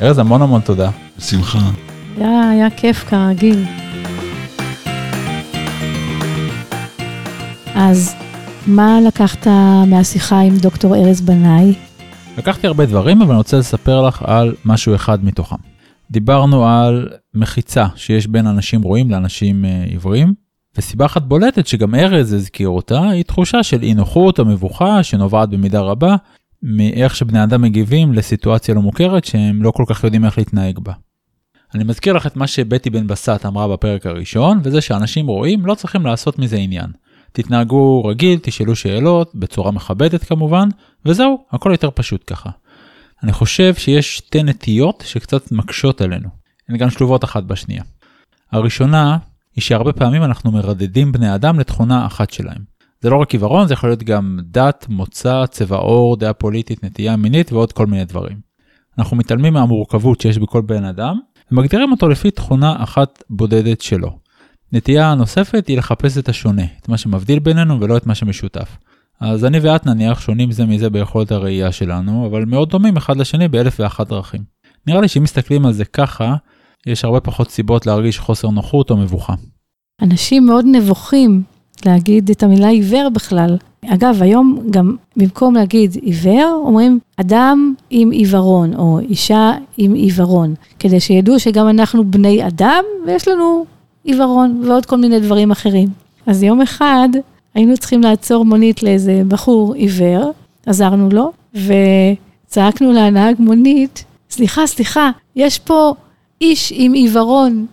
ארז, 0.00 0.18
המון 0.18 0.42
המון 0.42 0.60
תודה. 0.60 0.90
בשמחה. 1.18 1.70
היה, 2.16 2.50
היה 2.50 2.70
כיף 2.70 3.04
כרגיל. 3.08 3.64
אז 7.74 8.23
מה 8.66 9.00
לקחת 9.06 9.46
מהשיחה 9.86 10.40
עם 10.40 10.56
דוקטור 10.56 10.96
ארז 10.96 11.20
בנאי? 11.20 11.74
לקחתי 12.38 12.66
הרבה 12.66 12.86
דברים, 12.86 13.22
אבל 13.22 13.30
אני 13.30 13.38
רוצה 13.38 13.58
לספר 13.58 14.02
לך 14.02 14.22
על 14.26 14.54
משהו 14.64 14.94
אחד 14.94 15.24
מתוכם. 15.24 15.56
דיברנו 16.10 16.66
על 16.66 17.08
מחיצה 17.34 17.86
שיש 17.96 18.26
בין 18.26 18.46
אנשים 18.46 18.82
רואים 18.82 19.10
לאנשים 19.10 19.64
אה, 19.64 19.84
עיוורים, 19.84 20.34
וסיבה 20.78 21.06
אחת 21.06 21.22
בולטת 21.22 21.66
שגם 21.66 21.94
ארז 21.94 22.32
הזכיר 22.32 22.68
אותה, 22.68 23.08
היא 23.08 23.24
תחושה 23.24 23.62
של 23.62 23.82
אי 23.82 23.94
נוחות 23.94 24.38
או 24.38 24.44
מבוכה 24.44 25.02
שנובעת 25.02 25.48
במידה 25.48 25.80
רבה 25.80 26.16
מאיך 26.62 27.16
שבני 27.16 27.42
אדם 27.42 27.62
מגיבים 27.62 28.12
לסיטואציה 28.12 28.74
לא 28.74 28.82
מוכרת 28.82 29.24
שהם 29.24 29.62
לא 29.62 29.70
כל 29.70 29.84
כך 29.86 30.04
יודעים 30.04 30.24
איך 30.24 30.38
להתנהג 30.38 30.78
בה. 30.78 30.92
אני 31.74 31.84
מזכיר 31.84 32.12
לך 32.12 32.26
את 32.26 32.36
מה 32.36 32.46
שבטי 32.46 32.90
בן 32.90 33.06
בסט 33.06 33.46
אמרה 33.46 33.68
בפרק 33.68 34.06
הראשון, 34.06 34.60
וזה 34.62 34.80
שאנשים 34.80 35.26
רואים 35.26 35.66
לא 35.66 35.74
צריכים 35.74 36.06
לעשות 36.06 36.38
מזה 36.38 36.56
עניין. 36.56 36.86
תתנהגו 37.34 38.04
רגיל, 38.04 38.38
תשאלו 38.42 38.76
שאלות, 38.76 39.34
בצורה 39.34 39.72
מכבדת 39.72 40.24
כמובן, 40.24 40.68
וזהו, 41.06 41.44
הכל 41.50 41.70
יותר 41.72 41.90
פשוט 41.94 42.24
ככה. 42.26 42.50
אני 43.22 43.32
חושב 43.32 43.74
שיש 43.74 44.16
שתי 44.16 44.42
נטיות 44.42 45.02
שקצת 45.06 45.52
מקשות 45.52 46.00
עלינו, 46.00 46.28
הן 46.68 46.76
גם 46.76 46.90
שלובות 46.90 47.24
אחת 47.24 47.42
בשנייה. 47.42 47.82
הראשונה 48.52 49.18
היא 49.56 49.62
שהרבה 49.62 49.92
פעמים 49.92 50.24
אנחנו 50.24 50.52
מרדדים 50.52 51.12
בני 51.12 51.34
אדם 51.34 51.60
לתכונה 51.60 52.06
אחת 52.06 52.30
שלהם. 52.30 52.62
זה 53.00 53.10
לא 53.10 53.16
רק 53.16 53.32
עיוורון, 53.32 53.68
זה 53.68 53.74
יכול 53.74 53.90
להיות 53.90 54.02
גם 54.02 54.38
דת, 54.42 54.86
מוצא, 54.88 55.46
צבע 55.46 55.76
עור, 55.76 56.16
דעה 56.16 56.32
פוליטית, 56.32 56.84
נטייה 56.84 57.16
מינית 57.16 57.52
ועוד 57.52 57.72
כל 57.72 57.86
מיני 57.86 58.04
דברים. 58.04 58.40
אנחנו 58.98 59.16
מתעלמים 59.16 59.52
מהמורכבות 59.52 60.20
שיש 60.20 60.38
בכל 60.38 60.60
בן 60.60 60.84
אדם, 60.84 61.18
ומגדירים 61.52 61.92
אותו 61.92 62.08
לפי 62.08 62.30
תכונה 62.30 62.82
אחת 62.82 63.22
בודדת 63.30 63.80
שלו. 63.80 64.23
נטייה 64.74 65.14
נוספת 65.14 65.68
היא 65.68 65.78
לחפש 65.78 66.18
את 66.18 66.28
השונה, 66.28 66.62
את 66.80 66.88
מה 66.88 66.96
שמבדיל 66.96 67.38
בינינו 67.38 67.80
ולא 67.80 67.96
את 67.96 68.06
מה 68.06 68.14
שמשותף. 68.14 68.76
אז 69.20 69.44
אני 69.44 69.58
ואת 69.58 69.86
נניח 69.86 70.20
שונים 70.20 70.52
זה 70.52 70.66
מזה 70.66 70.90
ביכולת 70.90 71.32
הראייה 71.32 71.72
שלנו, 71.72 72.26
אבל 72.26 72.44
מאוד 72.44 72.70
דומים 72.70 72.96
אחד 72.96 73.16
לשני 73.16 73.48
באלף 73.48 73.80
ואחת 73.80 74.08
דרכים. 74.08 74.40
נראה 74.86 75.00
לי 75.00 75.08
שאם 75.08 75.22
מסתכלים 75.22 75.66
על 75.66 75.72
זה 75.72 75.84
ככה, 75.84 76.36
יש 76.86 77.04
הרבה 77.04 77.20
פחות 77.20 77.50
סיבות 77.50 77.86
להרגיש 77.86 78.18
חוסר 78.18 78.48
נוחות 78.48 78.90
או 78.90 78.96
מבוכה. 78.96 79.34
אנשים 80.02 80.46
מאוד 80.46 80.64
נבוכים 80.72 81.42
להגיד 81.86 82.30
את 82.30 82.42
המילה 82.42 82.68
עיוור 82.68 83.08
בכלל. 83.08 83.56
אגב, 83.86 84.16
היום 84.20 84.66
גם 84.70 84.96
במקום 85.16 85.54
להגיד 85.54 85.96
עיוור, 86.02 86.62
אומרים 86.66 86.98
אדם 87.16 87.74
עם 87.90 88.10
עיוורון, 88.10 88.74
או 88.74 88.98
אישה 88.98 89.52
עם 89.76 89.94
עיוורון, 89.94 90.54
כדי 90.78 91.00
שידעו 91.00 91.40
שגם 91.40 91.68
אנחנו 91.68 92.10
בני 92.10 92.46
אדם, 92.46 92.84
ויש 93.06 93.28
לנו 93.28 93.73
עיוורון 94.04 94.62
ועוד 94.64 94.86
כל 94.86 94.96
מיני 94.96 95.20
דברים 95.20 95.50
אחרים. 95.50 95.88
אז 96.26 96.42
יום 96.42 96.60
אחד 96.60 97.08
היינו 97.54 97.76
צריכים 97.76 98.00
לעצור 98.00 98.44
מונית 98.44 98.82
לאיזה 98.82 99.22
בחור 99.28 99.74
עיוור, 99.74 100.32
עזרנו 100.66 101.08
לו, 101.12 101.32
וצעקנו 101.54 102.92
לנהג 102.92 103.36
מונית, 103.38 104.04
סליחה, 104.30 104.66
סליחה, 104.66 105.10
יש 105.36 105.58
פה 105.58 105.94
איש 106.40 106.72
עם 106.76 106.92
עיוורון. 106.92 107.66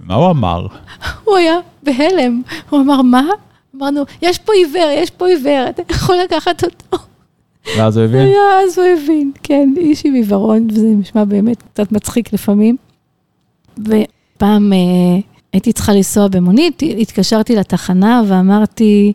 מה 0.00 0.14
הוא 0.14 0.30
אמר? 0.30 0.66
הוא 1.24 1.36
היה 1.36 1.58
בהלם, 1.82 2.42
הוא 2.70 2.80
אמר, 2.80 3.02
מה? 3.02 3.24
אמרנו, 3.76 4.04
יש 4.22 4.38
פה 4.38 4.52
עיוור, 4.52 4.90
יש 4.94 5.10
פה 5.10 5.28
עיוור, 5.28 5.66
אתה 5.68 5.82
יכול 5.90 6.16
לקחת 6.24 6.64
אותו. 6.64 7.04
ואז 7.76 7.96
הוא 7.96 8.04
הבין? 8.04 8.32
אז 8.64 8.78
הוא 8.78 8.86
הבין, 8.86 9.32
כן, 9.42 9.74
איש 9.76 10.06
עם 10.06 10.14
עיוורון, 10.14 10.66
וזה 10.70 10.86
נשמע 10.86 11.24
באמת 11.24 11.62
קצת 11.62 11.92
מצחיק 11.92 12.32
לפעמים. 12.32 12.76
ופעם 13.78 14.72
אה, 14.72 15.31
הייתי 15.52 15.72
צריכה 15.72 15.92
לנסוע 15.92 16.28
במונית, 16.28 16.82
התקשרתי 16.98 17.56
לתחנה 17.56 18.22
ואמרתי, 18.26 19.12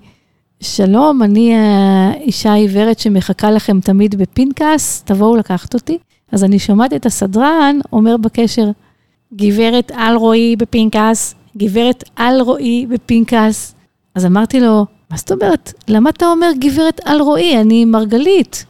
שלום, 0.62 1.24
אני 1.24 1.56
האישה 1.56 2.52
העיוורת 2.52 3.00
שמחכה 3.00 3.52
לכם 3.52 3.80
תמיד 3.80 4.16
בפנקס, 4.16 5.04
תבואו 5.06 5.36
לקחת 5.36 5.74
אותי. 5.74 5.98
אז 6.32 6.44
אני 6.44 6.60
שומעת 6.60 6.94
את 6.94 7.06
הסדרן 7.06 7.80
אומר 7.94 8.18
בקשר, 8.18 8.72
גברת 9.34 9.92
אלרועי 9.92 10.56
בפנקס, 10.56 11.36
גברת 11.58 12.04
אלרועי 12.20 12.86
בפנקס. 12.90 13.76
אז 14.16 14.26
אמרתי 14.26 14.60
לו, 14.60 14.86
מה 15.12 15.18
זאת 15.18 15.32
אומרת? 15.32 15.74
למה 15.88 16.10
אתה 16.10 16.26
אומר 16.26 16.48
גברת 16.60 17.02
אלרועי? 17.08 17.62
אני 17.62 17.86
מרגלית. 17.86 18.66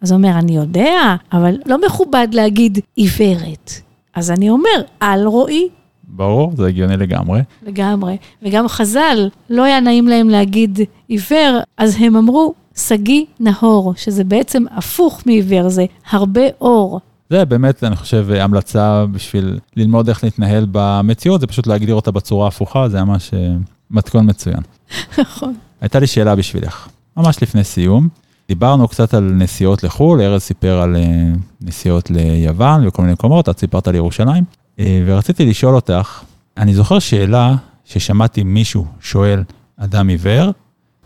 אז 0.00 0.10
הוא 0.10 0.18
אומר, 0.18 0.38
אני 0.38 0.56
יודע, 0.56 1.14
אבל 1.32 1.56
לא 1.66 1.86
מכובד 1.86 2.28
להגיד 2.32 2.78
עיוורת. 2.96 3.72
אז 4.14 4.30
אני 4.30 4.50
אומר, 4.50 4.82
אלרועי. 5.02 5.68
ברור, 6.08 6.52
זה 6.56 6.66
הגיוני 6.66 6.96
לגמרי. 6.96 7.40
לגמרי. 7.66 8.16
וגם 8.42 8.68
חז"ל, 8.68 9.28
לא 9.50 9.64
היה 9.64 9.80
נעים 9.80 10.08
להם 10.08 10.28
להגיד 10.28 10.78
עיוור, 11.08 11.58
אז 11.76 11.96
הם 11.98 12.16
אמרו, 12.16 12.54
שגיא 12.76 13.24
נהור, 13.40 13.94
שזה 13.96 14.24
בעצם 14.24 14.64
הפוך 14.70 15.22
מעיוור, 15.26 15.68
זה 15.68 15.84
הרבה 16.10 16.40
אור. 16.60 17.00
זה 17.30 17.44
באמת, 17.44 17.84
אני 17.84 17.96
חושב, 17.96 18.26
המלצה 18.30 19.06
בשביל 19.12 19.58
ללמוד 19.76 20.08
איך 20.08 20.24
להתנהל 20.24 20.66
במציאות, 20.72 21.40
זה 21.40 21.46
פשוט 21.46 21.66
להגדיר 21.66 21.94
אותה 21.94 22.10
בצורה 22.10 22.48
הפוכה, 22.48 22.88
זה 22.88 23.04
ממש 23.04 23.34
אה, 23.34 23.54
מתכון 23.90 24.30
מצוין. 24.30 24.60
נכון. 25.18 25.54
הייתה 25.80 25.98
לי 25.98 26.06
שאלה 26.06 26.34
בשבילך, 26.34 26.88
ממש 27.16 27.42
לפני 27.42 27.64
סיום. 27.64 28.08
דיברנו 28.48 28.88
קצת 28.88 29.14
על 29.14 29.24
נסיעות 29.24 29.82
לחו"ל, 29.82 30.20
ארז 30.20 30.42
סיפר 30.42 30.78
על 30.78 30.96
אה, 30.96 31.02
נסיעות 31.60 32.10
ליוון 32.10 32.86
וכל 32.86 33.02
מיני 33.02 33.12
מקומות, 33.12 33.48
את 33.48 33.58
סיפרת 33.58 33.88
על 33.88 33.94
ירושלים. 33.94 34.44
אה, 34.78 35.02
ורציתי 35.06 35.46
לשאול 35.46 35.74
אותך, 35.74 36.22
אני 36.56 36.74
זוכר 36.74 36.98
שאלה 36.98 37.54
ששמעתי 37.84 38.42
מישהו 38.42 38.86
שואל 39.00 39.42
אדם 39.76 40.08
עיוור, 40.08 40.50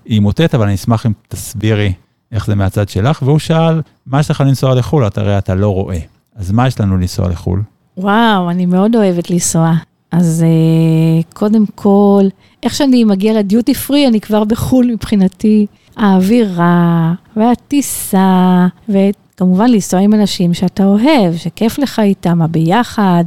היא 0.05 0.21
מוטעת, 0.21 0.55
אבל 0.55 0.65
אני 0.65 0.75
אשמח 0.75 1.07
אם 1.07 1.13
תסבירי 1.29 1.93
איך 2.33 2.47
זה 2.47 2.55
מהצד 2.55 2.89
שלך, 2.89 3.23
והוא 3.23 3.39
שאל, 3.39 3.81
מה 4.07 4.21
יש 4.21 4.31
לך 4.31 4.41
לנסוע 4.41 4.75
לחו"ל? 4.75 5.07
אתה 5.07 5.21
הרי 5.21 5.39
אתה 5.39 5.55
לא 5.55 5.75
רואה. 5.75 5.99
אז 6.37 6.51
מה 6.51 6.67
יש 6.67 6.81
לנו 6.81 6.97
לנסוע 6.97 7.29
לחו"ל? 7.29 7.63
וואו, 7.97 8.51
אני 8.51 8.67
מאוד 8.67 8.97
אוהבת 8.97 9.31
לנסוע. 9.31 9.73
אז 10.11 10.45
uh, 10.45 11.35
קודם 11.35 11.65
כל, 11.75 12.23
איך 12.63 12.75
שאני 12.75 13.05
מגיעה 13.05 13.35
לדיוטי 13.35 13.75
פרי, 13.75 14.07
אני 14.07 14.21
כבר 14.21 14.45
בחו"ל 14.45 14.87
מבחינתי. 14.93 15.67
האווירה, 15.97 17.13
והטיסה, 17.37 18.67
וכמובן 18.89 19.71
לנסוע 19.71 20.01
עם 20.01 20.15
אנשים 20.15 20.55
שאתה 20.55 20.85
אוהב, 20.85 21.37
שכיף 21.37 21.79
לך 21.79 21.99
איתם, 21.99 22.43
הביחד. 22.43 23.25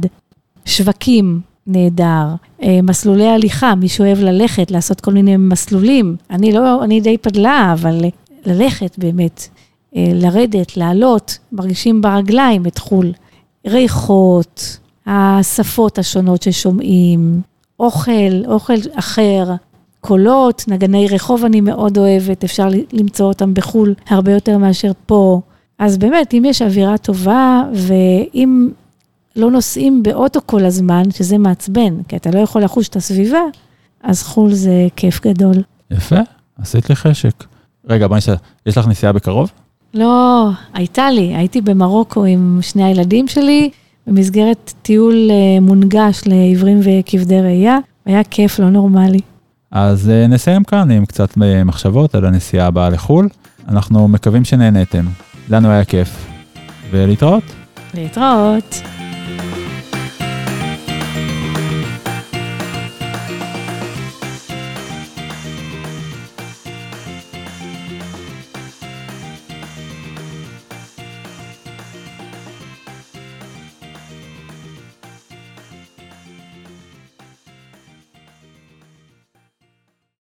שווקים, 0.66 1.40
נהדר. 1.66 2.26
אה, 2.62 2.78
מסלולי 2.82 3.26
הליכה, 3.26 3.74
מישהו 3.74 4.04
אוהב 4.04 4.18
ללכת, 4.18 4.70
לעשות 4.70 5.00
כל 5.00 5.12
מיני 5.12 5.36
מסלולים. 5.36 6.16
אני 6.30 6.52
לא, 6.52 6.84
אני 6.84 7.00
די 7.00 7.18
פדלה, 7.18 7.70
אבל 7.72 8.04
ללכת 8.46 8.98
באמת, 8.98 9.48
אה, 9.96 10.10
לרדת, 10.14 10.76
לעלות, 10.76 11.38
מרגישים 11.52 12.02
ברגליים 12.02 12.66
את 12.66 12.78
חו"ל. 12.78 13.12
ריחות, 13.66 14.78
השפות 15.06 15.98
השונות 15.98 16.42
ששומעים, 16.42 17.40
אוכל, 17.80 18.44
אוכל 18.46 18.74
אחר, 18.94 19.44
קולות, 20.00 20.64
נגני 20.68 21.06
רחוב 21.10 21.44
אני 21.44 21.60
מאוד 21.60 21.98
אוהבת, 21.98 22.44
אפשר 22.44 22.68
למצוא 22.92 23.26
אותם 23.26 23.54
בחו"ל 23.54 23.94
הרבה 24.08 24.32
יותר 24.32 24.58
מאשר 24.58 24.92
פה. 25.06 25.40
אז 25.78 25.98
באמת, 25.98 26.34
אם 26.34 26.44
יש 26.46 26.62
אווירה 26.62 26.98
טובה, 26.98 27.62
ואם 27.72 28.68
לא 29.36 29.50
נוסעים 29.50 30.02
באוטו 30.02 30.40
כל 30.46 30.64
הזמן, 30.64 31.02
שזה 31.10 31.38
מעצבן, 31.38 32.02
כי 32.08 32.16
אתה 32.16 32.30
לא 32.30 32.38
יכול 32.38 32.62
לחוש 32.62 32.88
את 32.88 32.96
הסביבה, 32.96 33.40
אז 34.02 34.22
חו"ל 34.22 34.52
זה 34.52 34.86
כיף 34.96 35.20
גדול. 35.26 35.54
יפה, 35.90 36.20
עשית 36.58 36.90
לי 36.90 36.96
חשק. 36.96 37.44
רגע, 37.88 38.06
בואי 38.06 38.18
נשאל, 38.18 38.34
יש 38.66 38.78
לך 38.78 38.86
נסיעה 38.88 39.12
בקרוב? 39.12 39.50
לא, 39.94 40.48
הייתה 40.74 41.10
לי, 41.10 41.36
הייתי 41.36 41.60
במרוקו 41.60 42.24
עם 42.24 42.58
שני 42.62 42.84
הילדים 42.84 43.28
שלי, 43.28 43.70
במסגרת 44.06 44.72
טיול 44.82 45.30
אה, 45.30 45.60
מונגש 45.60 46.22
לעיוורים 46.26 46.80
וכבדי 46.82 47.40
ראייה, 47.40 47.78
היה 48.04 48.24
כיף 48.24 48.58
לא 48.58 48.70
נורמלי. 48.70 49.20
אז 49.70 50.10
אה, 50.10 50.26
נסיים 50.26 50.64
כאן 50.64 50.90
עם 50.90 51.06
קצת 51.06 51.42
אה, 51.42 51.64
מחשבות 51.64 52.14
על 52.14 52.24
הנסיעה 52.24 52.66
הבאה 52.66 52.90
לחו"ל. 52.90 53.28
אנחנו 53.68 54.08
מקווים 54.08 54.44
שנהניתם. 54.44 55.04
לנו 55.48 55.68
היה 55.70 55.84
כיף. 55.84 56.26
ולהתראות. 56.90 57.42
להתראות. 57.94 58.95